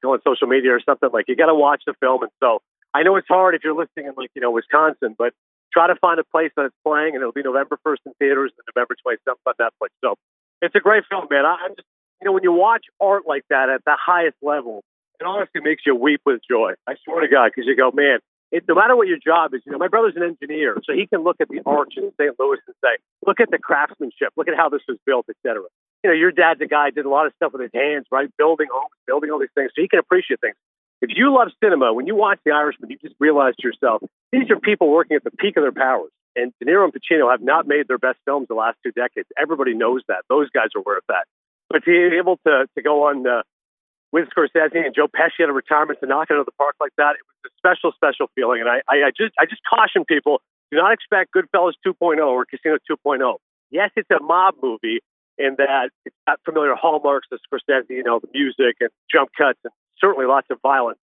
go 0.02 0.14
on 0.14 0.20
social 0.28 0.48
media 0.48 0.72
or 0.72 0.82
something 0.86 1.10
like 1.14 1.26
you 1.28 1.36
got 1.36 1.48
to 1.48 1.56
watch 1.56 1.84
the 1.86 1.94
film. 2.00 2.24
And 2.24 2.32
so 2.42 2.62
i 2.94 3.04
know 3.04 3.16
it's 3.16 3.28
hard 3.28 3.56
if 3.56 3.62
you're 3.64 3.76
listening 3.76 4.08
in 4.08 4.14
like 4.18 4.32
you 4.36 4.42
know 4.42 4.52
wisconsin 4.52 5.16
but 5.18 5.34
try 5.74 5.88
to 5.88 5.96
find 5.96 6.20
a 6.20 6.24
place 6.24 6.52
that 6.56 6.66
it's 6.66 6.76
playing 6.86 7.16
and 7.16 7.22
it'll 7.22 7.34
be 7.34 7.44
november 7.44 7.78
1st 7.86 8.06
in 8.06 8.14
theaters 8.20 8.52
and 8.58 8.66
november 8.76 8.96
27th 9.06 9.36
on 9.46 9.54
netflix. 9.60 9.90
So 10.04 10.16
it's 10.62 10.76
a 10.76 10.80
great 10.80 11.04
film 11.10 11.28
man. 11.30 11.46
I'm 11.46 11.76
just 11.76 11.88
you 12.22 12.26
know 12.26 12.32
when 12.32 12.44
you 12.44 12.54
watch 12.54 12.86
art 13.00 13.24
like 13.28 13.44
that 13.50 13.70
at 13.70 13.82
the 13.86 13.98
highest 14.00 14.38
level 14.42 14.84
it 15.20 15.26
honestly 15.26 15.62
makes 15.62 15.84
you 15.86 15.96
weep 15.96 16.20
with 16.26 16.42
joy. 16.50 16.74
I 16.88 16.96
swear 17.04 17.22
to 17.22 17.28
god 17.28 17.52
because 17.54 17.68
you 17.68 17.76
go 17.76 17.92
man 17.92 18.20
it, 18.52 18.64
no 18.70 18.76
matter 18.76 18.96
what 18.96 19.08
your 19.08 19.18
job 19.18 19.54
is, 19.54 19.62
you 19.66 19.72
know, 19.72 19.80
my 19.80 19.88
brother's 19.88 20.14
an 20.16 20.22
engineer, 20.24 20.78
so 20.86 20.94
he 20.94 21.08
can 21.08 21.24
look 21.24 21.38
at 21.42 21.50
the 21.50 21.62
arch 21.66 21.94
in 21.98 22.12
St. 22.16 22.36
Louis 22.40 22.60
and 22.68 22.76
say, 22.80 23.02
look 23.26 23.40
at 23.40 23.50
the 23.50 23.58
craftsmanship, 23.58 24.30
look 24.38 24.48
at 24.48 24.56
how 24.56 24.70
this 24.70 24.82
was 24.88 24.98
built, 25.04 25.26
et 25.30 25.36
cetera 25.42 25.66
you 26.06 26.12
know, 26.14 26.18
your 26.22 26.32
dad's 26.32 26.62
a 26.62 26.68
guy 26.68 26.92
did 26.92 27.06
a 27.06 27.10
lot 27.10 27.26
of 27.26 27.34
stuff 27.34 27.52
with 27.52 27.64
his 27.66 27.74
hands, 27.74 28.06
right? 28.12 28.30
Building 28.38 28.68
homes, 28.70 28.94
building 29.08 29.32
all 29.32 29.40
these 29.40 29.50
things, 29.56 29.72
so 29.74 29.82
he 29.82 29.88
can 29.88 29.98
appreciate 29.98 30.40
things. 30.40 30.54
If 31.02 31.10
you 31.18 31.34
love 31.34 31.50
cinema, 31.64 31.94
when 31.94 32.06
you 32.06 32.16
watch 32.16 32.38
The 32.46 32.52
Irishman, 32.52 32.92
you 32.92 32.98
just 33.02 33.16
realize 33.20 33.56
to 33.60 33.68
yourself, 33.68 34.04
these 34.32 34.52
are 34.52 34.60
people 34.60 34.92
working 34.94 35.18
at 35.18 35.24
the 35.24 35.32
peak 35.32 35.58
of 35.58 35.64
their 35.64 35.74
powers. 35.74 36.12
And 36.36 36.54
De 36.62 36.70
Niro 36.70 36.84
and 36.86 36.94
Pacino 36.94 37.32
have 37.32 37.42
not 37.42 37.66
made 37.66 37.88
their 37.88 37.98
best 37.98 38.20
films 38.24 38.46
the 38.48 38.54
last 38.54 38.78
two 38.86 38.92
decades. 38.92 39.28
Everybody 39.36 39.74
knows 39.74 40.02
that. 40.10 40.22
Those 40.30 40.50
guys 40.52 40.70
are 40.76 40.80
aware 40.86 40.98
of 40.98 41.04
that. 41.10 41.26
But 41.70 41.84
to 41.86 41.90
be 41.90 42.18
able 42.18 42.38
to, 42.46 42.68
to 42.76 42.82
go 42.84 43.08
on 43.10 43.26
uh, 43.26 43.42
with 44.12 44.30
Scorsese 44.30 44.78
and 44.78 44.94
Joe 44.94 45.08
Pesci 45.08 45.42
at 45.42 45.50
a 45.50 45.54
retirement 45.54 46.00
to 46.02 46.06
knock 46.06 46.28
it 46.30 46.34
out 46.34 46.40
of 46.40 46.46
the 46.46 46.54
park 46.54 46.76
like 46.80 46.94
that, 46.98 47.18
it 47.18 47.26
was 47.26 47.50
a 47.50 47.52
special, 47.58 47.92
special 47.98 48.30
feeling. 48.36 48.62
And 48.62 48.70
I, 48.70 48.86
I, 48.88 49.08
I 49.08 49.10
just 49.10 49.34
I 49.40 49.46
just 49.46 49.62
caution 49.68 50.06
people, 50.06 50.42
do 50.72 50.78
not 50.78 50.94
expect 50.94 51.34
Goodfellas 51.34 51.74
2.0 51.86 52.22
or 52.22 52.46
Casino 52.46 52.78
2.0. 52.90 53.38
Yes, 53.72 53.90
it's 53.96 54.10
a 54.12 54.22
mob 54.22 54.56
movie, 54.62 55.02
in 55.38 55.56
that 55.58 55.90
it's 56.06 56.16
got 56.28 56.40
familiar 56.46 56.76
hallmarks 56.76 57.28
of 57.32 57.40
Scorsese, 57.46 57.90
you 57.90 58.04
know, 58.04 58.20
the 58.20 58.30
music 58.34 58.78
and 58.80 58.90
jump 59.12 59.30
cuts 59.38 59.60
and 59.64 59.74
certainly 60.00 60.26
lots 60.26 60.48
of 60.50 60.58
violence. 60.62 61.00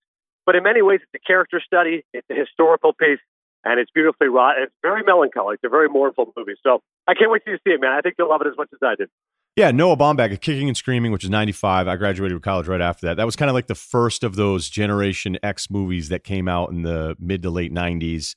But 0.46 0.56
in 0.56 0.62
many 0.62 0.82
ways, 0.82 1.00
it's 1.02 1.22
a 1.22 1.26
character 1.26 1.60
study, 1.64 2.04
it's 2.12 2.26
a 2.30 2.34
historical 2.34 2.92
piece, 2.92 3.20
and 3.64 3.78
it's 3.78 3.90
beautifully 3.90 4.28
wrought. 4.28 4.56
It's 4.58 4.72
very 4.82 5.02
melancholy. 5.04 5.54
It's 5.54 5.64
a 5.64 5.68
very 5.68 5.88
mournful 5.88 6.32
movie. 6.36 6.54
So 6.62 6.80
I 7.06 7.14
can't 7.14 7.30
wait 7.30 7.44
to 7.46 7.56
see 7.64 7.72
it, 7.72 7.80
man. 7.80 7.92
I 7.92 8.00
think 8.00 8.16
you'll 8.18 8.30
love 8.30 8.40
it 8.40 8.48
as 8.48 8.56
much 8.56 8.68
as 8.72 8.78
I 8.82 8.94
did. 8.96 9.08
Yeah, 9.54 9.70
Noah 9.70 9.96
Baumbach, 9.96 10.40
Kicking 10.40 10.68
and 10.68 10.76
Screaming, 10.76 11.12
which 11.12 11.24
is 11.24 11.30
95. 11.30 11.86
I 11.86 11.96
graduated 11.96 12.34
from 12.34 12.40
college 12.42 12.66
right 12.66 12.80
after 12.80 13.06
that. 13.06 13.18
That 13.18 13.26
was 13.26 13.36
kind 13.36 13.50
of 13.50 13.54
like 13.54 13.66
the 13.66 13.74
first 13.74 14.24
of 14.24 14.34
those 14.34 14.70
Generation 14.70 15.38
X 15.42 15.70
movies 15.70 16.08
that 16.08 16.24
came 16.24 16.48
out 16.48 16.70
in 16.70 16.82
the 16.82 17.16
mid 17.20 17.42
to 17.42 17.50
late 17.50 17.72
90s, 17.72 18.34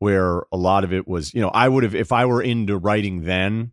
where 0.00 0.42
a 0.52 0.58
lot 0.58 0.84
of 0.84 0.92
it 0.92 1.08
was, 1.08 1.32
you 1.32 1.40
know, 1.40 1.48
I 1.48 1.66
would 1.68 1.82
have, 1.82 1.94
if 1.94 2.12
I 2.12 2.26
were 2.26 2.42
into 2.42 2.76
writing 2.76 3.24
then, 3.24 3.72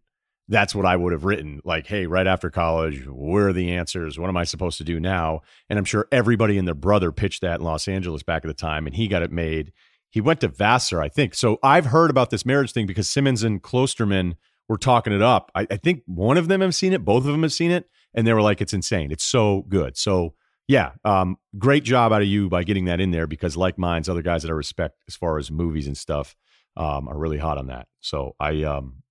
that's 0.49 0.73
what 0.73 0.85
I 0.85 0.95
would 0.95 1.11
have 1.11 1.25
written. 1.25 1.61
Like, 1.63 1.87
hey, 1.87 2.07
right 2.07 2.27
after 2.27 2.49
college, 2.49 3.05
where 3.07 3.49
are 3.49 3.53
the 3.53 3.73
answers? 3.73 4.17
What 4.17 4.29
am 4.29 4.37
I 4.37 4.45
supposed 4.45 4.77
to 4.77 4.83
do 4.83 4.99
now? 4.99 5.41
And 5.69 5.77
I'm 5.77 5.85
sure 5.85 6.07
everybody 6.11 6.57
and 6.57 6.67
their 6.67 6.75
brother 6.75 7.11
pitched 7.11 7.41
that 7.41 7.59
in 7.59 7.65
Los 7.65 7.87
Angeles 7.87 8.23
back 8.23 8.45
at 8.45 8.47
the 8.47 8.53
time, 8.53 8.87
and 8.87 8.95
he 8.95 9.07
got 9.07 9.23
it 9.23 9.31
made. 9.31 9.73
He 10.09 10.21
went 10.21 10.39
to 10.41 10.47
Vassar, 10.47 11.01
I 11.01 11.09
think. 11.09 11.35
So 11.35 11.59
I've 11.61 11.87
heard 11.87 12.09
about 12.09 12.29
this 12.29 12.45
marriage 12.45 12.71
thing 12.71 12.87
because 12.87 13.09
Simmons 13.09 13.43
and 13.43 13.61
Klosterman 13.61 14.35
were 14.69 14.77
talking 14.77 15.13
it 15.13 15.21
up. 15.21 15.51
I, 15.53 15.67
I 15.69 15.77
think 15.77 16.03
one 16.05 16.37
of 16.37 16.47
them 16.47 16.61
have 16.61 16.75
seen 16.75 16.93
it, 16.93 17.03
both 17.03 17.25
of 17.25 17.31
them 17.31 17.43
have 17.43 17.53
seen 17.53 17.71
it, 17.71 17.89
and 18.13 18.25
they 18.25 18.33
were 18.33 18.41
like, 18.41 18.61
it's 18.61 18.73
insane. 18.73 19.11
It's 19.11 19.25
so 19.25 19.65
good. 19.67 19.97
So 19.97 20.33
yeah, 20.67 20.91
um, 21.05 21.37
great 21.57 21.83
job 21.83 22.11
out 22.11 22.21
of 22.21 22.27
you 22.27 22.49
by 22.49 22.63
getting 22.63 22.85
that 22.85 22.99
in 22.99 23.11
there 23.11 23.27
because, 23.27 23.55
like 23.55 23.77
mine's, 23.77 24.09
other 24.09 24.21
guys 24.21 24.43
that 24.43 24.49
I 24.49 24.53
respect 24.53 25.01
as 25.07 25.15
far 25.15 25.37
as 25.37 25.49
movies 25.49 25.87
and 25.87 25.97
stuff 25.97 26.35
um, 26.75 27.07
are 27.07 27.17
really 27.17 27.37
hot 27.37 27.57
on 27.57 27.67
that. 27.67 27.87
So 28.01 28.35
I 28.39 28.63
um, 28.63 29.03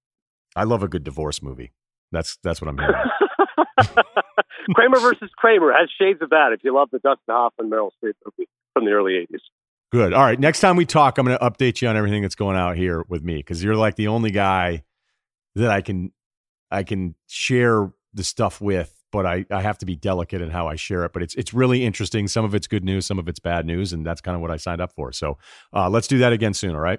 I 0.56 0.64
love 0.64 0.82
a 0.82 0.88
good 0.88 1.04
divorce 1.04 1.42
movie. 1.42 1.72
That's 2.12 2.38
that's 2.42 2.60
what 2.60 2.68
I'm 2.68 2.78
hearing. 2.78 2.94
Kramer 4.74 4.98
versus 4.98 5.30
Kramer 5.36 5.72
has 5.72 5.88
shades 6.00 6.20
of 6.22 6.30
that. 6.30 6.52
If 6.52 6.60
you 6.64 6.74
love 6.74 6.88
the 6.90 6.98
Dustin 6.98 7.22
Hoffman 7.28 7.70
Meryl 7.70 7.90
Streep 8.02 8.14
movie 8.24 8.48
from 8.72 8.84
the 8.84 8.92
early 8.92 9.12
'80s. 9.12 9.38
Good. 9.92 10.12
All 10.12 10.24
right. 10.24 10.38
Next 10.38 10.60
time 10.60 10.76
we 10.76 10.84
talk, 10.84 11.16
I'm 11.18 11.26
going 11.26 11.38
to 11.38 11.44
update 11.44 11.80
you 11.80 11.88
on 11.88 11.96
everything 11.96 12.22
that's 12.22 12.34
going 12.34 12.56
out 12.56 12.76
here 12.76 13.04
with 13.08 13.22
me 13.22 13.36
because 13.36 13.62
you're 13.62 13.76
like 13.76 13.94
the 13.94 14.08
only 14.08 14.30
guy 14.30 14.82
that 15.54 15.70
I 15.70 15.80
can 15.80 16.12
I 16.70 16.82
can 16.82 17.14
share 17.28 17.92
the 18.12 18.24
stuff 18.24 18.60
with. 18.60 18.92
But 19.12 19.24
I, 19.24 19.46
I 19.50 19.62
have 19.62 19.78
to 19.78 19.86
be 19.86 19.94
delicate 19.94 20.42
in 20.42 20.50
how 20.50 20.66
I 20.66 20.74
share 20.74 21.04
it. 21.04 21.12
But 21.12 21.22
it's 21.22 21.34
it's 21.36 21.54
really 21.54 21.84
interesting. 21.84 22.26
Some 22.26 22.44
of 22.44 22.54
it's 22.54 22.66
good 22.66 22.84
news, 22.84 23.06
some 23.06 23.18
of 23.18 23.28
it's 23.28 23.38
bad 23.38 23.64
news, 23.64 23.92
and 23.92 24.04
that's 24.04 24.20
kind 24.20 24.34
of 24.34 24.42
what 24.42 24.50
I 24.50 24.56
signed 24.56 24.80
up 24.80 24.92
for. 24.92 25.12
So 25.12 25.38
uh, 25.72 25.88
let's 25.88 26.08
do 26.08 26.18
that 26.18 26.32
again 26.32 26.54
soon. 26.54 26.74
All 26.74 26.80
right. 26.80 26.98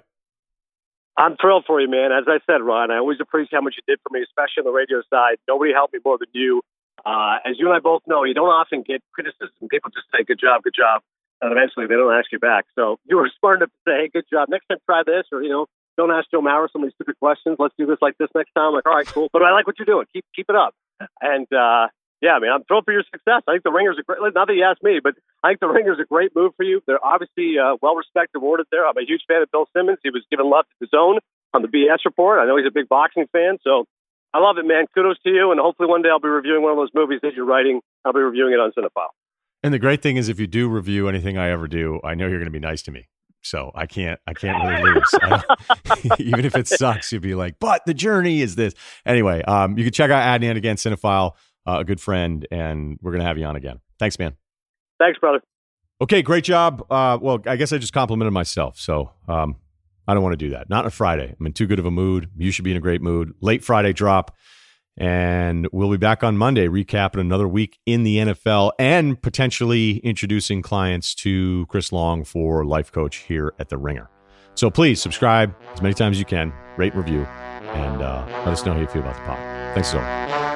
I'm 1.18 1.36
thrilled 1.36 1.64
for 1.66 1.80
you, 1.80 1.90
man. 1.90 2.12
As 2.12 2.24
I 2.28 2.38
said, 2.46 2.62
Ron, 2.62 2.90
I 2.92 2.98
always 2.98 3.18
appreciate 3.20 3.58
how 3.58 3.60
much 3.60 3.74
you 3.76 3.82
did 3.90 3.98
for 4.06 4.14
me, 4.14 4.22
especially 4.22 4.62
on 4.62 4.66
the 4.70 4.72
radio 4.72 5.02
side. 5.10 5.36
Nobody 5.48 5.72
helped 5.74 5.92
me 5.92 5.98
more 6.04 6.16
than 6.16 6.28
you. 6.32 6.62
Uh, 7.04 7.38
as 7.44 7.58
you 7.58 7.66
and 7.66 7.76
I 7.76 7.80
both 7.80 8.02
know, 8.06 8.22
you 8.24 8.34
don't 8.34 8.48
often 8.48 8.82
get 8.86 9.02
criticism. 9.12 9.66
People 9.68 9.90
just 9.90 10.06
say, 10.14 10.22
good 10.22 10.38
job, 10.38 10.62
good 10.62 10.74
job. 10.78 11.02
and 11.42 11.52
eventually 11.52 11.86
they 11.86 11.94
don't 11.94 12.14
ask 12.14 12.30
you 12.32 12.38
back. 12.38 12.66
So 12.74 12.98
you 13.04 13.16
were 13.16 13.30
smart 13.40 13.58
enough 13.58 13.70
to 13.70 13.90
say, 13.90 13.96
"Hey, 14.02 14.08
good 14.12 14.24
job. 14.32 14.48
Next 14.48 14.66
time, 14.68 14.78
try 14.86 15.02
this," 15.04 15.26
or 15.32 15.42
you 15.42 15.50
know, 15.50 15.66
don't 15.96 16.10
ask 16.10 16.30
Joe 16.30 16.40
Mauer 16.40 16.68
so 16.72 16.78
many 16.78 16.92
stupid 16.92 17.18
questions. 17.20 17.56
Let's 17.58 17.74
do 17.78 17.86
this 17.86 17.98
like 18.00 18.16
this 18.18 18.28
next 18.34 18.52
time. 18.54 18.68
I'm 18.68 18.74
like, 18.74 18.86
all 18.86 18.94
right, 18.94 19.06
cool. 19.06 19.28
But 19.32 19.42
I 19.42 19.52
like 19.52 19.66
what 19.66 19.78
you're 19.78 19.86
doing. 19.86 20.06
Keep 20.12 20.24
keep 20.34 20.46
it 20.48 20.56
up. 20.56 20.74
And 21.20 21.46
uh, 21.52 21.88
yeah, 22.20 22.32
I 22.34 22.40
mean, 22.40 22.50
I'm 22.50 22.64
thrilled 22.64 22.84
for 22.84 22.92
your 22.92 23.04
success. 23.04 23.42
I 23.46 23.52
think 23.52 23.62
the 23.62 23.70
Ringers 23.70 23.98
are 23.98 24.02
great. 24.02 24.34
Not 24.34 24.48
that 24.48 24.54
you 24.54 24.64
asked 24.64 24.82
me, 24.82 24.98
but 25.02 25.14
I 25.42 25.50
think 25.50 25.60
the 25.60 25.68
Ringers 25.68 25.98
are 25.98 26.02
a 26.02 26.06
great 26.06 26.34
move 26.34 26.52
for 26.56 26.64
you. 26.64 26.82
They're 26.86 27.04
obviously 27.04 27.58
uh, 27.58 27.76
well 27.80 27.94
respected, 27.94 28.38
awarded 28.38 28.66
there. 28.70 28.86
I'm 28.86 28.96
a 28.96 29.06
huge 29.06 29.22
fan 29.28 29.42
of 29.42 29.50
Bill 29.50 29.66
Simmons. 29.74 29.98
He 30.02 30.10
was 30.10 30.24
given 30.30 30.50
love 30.50 30.64
to 30.66 30.76
his 30.80 30.90
own 30.92 31.18
on 31.54 31.62
the 31.62 31.68
BS 31.68 32.04
report. 32.04 32.40
I 32.40 32.46
know 32.46 32.56
he's 32.56 32.66
a 32.66 32.74
big 32.74 32.88
boxing 32.88 33.26
fan, 33.30 33.58
so 33.62 33.86
I 34.34 34.40
love 34.40 34.58
it, 34.58 34.66
man. 34.66 34.86
Kudos 34.94 35.18
to 35.22 35.30
you, 35.30 35.52
and 35.52 35.60
hopefully 35.60 35.88
one 35.88 36.02
day 36.02 36.08
I'll 36.10 36.20
be 36.20 36.28
reviewing 36.28 36.62
one 36.62 36.72
of 36.72 36.78
those 36.78 36.90
movies 36.92 37.20
that 37.22 37.34
you're 37.34 37.46
writing. 37.46 37.80
I'll 38.04 38.12
be 38.12 38.20
reviewing 38.20 38.52
it 38.52 38.60
on 38.60 38.72
Cinephile. 38.72 39.14
And 39.62 39.72
the 39.72 39.78
great 39.78 40.02
thing 40.02 40.16
is, 40.16 40.28
if 40.28 40.38
you 40.38 40.46
do 40.46 40.68
review 40.68 41.08
anything 41.08 41.38
I 41.38 41.50
ever 41.50 41.66
do, 41.66 42.00
I 42.04 42.14
know 42.14 42.26
you're 42.26 42.38
going 42.38 42.46
to 42.46 42.50
be 42.50 42.58
nice 42.58 42.82
to 42.82 42.90
me. 42.90 43.08
So 43.42 43.70
I 43.74 43.86
can't, 43.86 44.20
I 44.26 44.34
can't 44.34 44.62
really 44.62 44.94
lose. 44.94 46.18
even 46.18 46.44
if 46.44 46.56
it 46.56 46.66
sucks, 46.68 47.12
you'd 47.12 47.22
be 47.22 47.34
like, 47.34 47.56
but 47.58 47.82
the 47.86 47.94
journey 47.94 48.40
is 48.42 48.56
this. 48.56 48.74
Anyway, 49.06 49.42
um, 49.42 49.78
you 49.78 49.84
can 49.84 49.92
check 49.92 50.10
out 50.10 50.40
Adnan 50.40 50.56
again, 50.56 50.76
Cinephile, 50.76 51.34
uh, 51.68 51.80
a 51.80 51.84
good 51.84 52.00
friend, 52.00 52.46
and 52.50 52.98
we're 53.02 53.12
going 53.12 53.20
to 53.20 53.26
have 53.26 53.36
you 53.36 53.44
on 53.44 53.56
again. 53.56 53.80
Thanks, 53.98 54.18
man. 54.18 54.36
Thanks, 54.98 55.18
brother. 55.18 55.40
Okay, 56.00 56.22
great 56.22 56.44
job. 56.44 56.84
Uh, 56.90 57.18
well, 57.20 57.40
I 57.46 57.56
guess 57.56 57.72
I 57.72 57.78
just 57.78 57.92
complimented 57.92 58.32
myself. 58.32 58.78
So 58.78 59.10
um, 59.26 59.56
I 60.06 60.14
don't 60.14 60.22
want 60.22 60.32
to 60.32 60.36
do 60.38 60.50
that. 60.50 60.70
Not 60.70 60.80
on 60.80 60.86
a 60.86 60.90
Friday. 60.90 61.34
I'm 61.38 61.46
in 61.46 61.52
too 61.52 61.66
good 61.66 61.78
of 61.78 61.86
a 61.86 61.90
mood. 61.90 62.30
You 62.36 62.50
should 62.50 62.64
be 62.64 62.70
in 62.70 62.76
a 62.76 62.80
great 62.80 63.02
mood. 63.02 63.34
Late 63.40 63.64
Friday 63.64 63.92
drop. 63.92 64.34
And 64.96 65.68
we'll 65.70 65.90
be 65.90 65.96
back 65.96 66.24
on 66.24 66.36
Monday 66.36 66.66
recapping 66.66 67.20
another 67.20 67.46
week 67.46 67.78
in 67.86 68.02
the 68.02 68.16
NFL 68.16 68.72
and 68.80 69.20
potentially 69.20 69.98
introducing 69.98 70.60
clients 70.60 71.14
to 71.16 71.66
Chris 71.68 71.92
Long 71.92 72.24
for 72.24 72.64
life 72.64 72.90
coach 72.90 73.18
here 73.18 73.54
at 73.60 73.68
The 73.68 73.78
Ringer. 73.78 74.10
So 74.54 74.70
please 74.70 75.00
subscribe 75.00 75.54
as 75.72 75.82
many 75.82 75.94
times 75.94 76.16
as 76.16 76.18
you 76.18 76.24
can, 76.24 76.52
rate, 76.76 76.96
review, 76.96 77.22
and 77.22 78.02
uh, 78.02 78.24
let 78.38 78.48
us 78.48 78.66
know 78.66 78.72
how 78.72 78.80
you 78.80 78.88
feel 78.88 79.02
about 79.02 79.14
the 79.14 79.20
pod. 79.20 79.38
Thanks 79.74 79.92
so 79.92 80.00
much. 80.00 80.47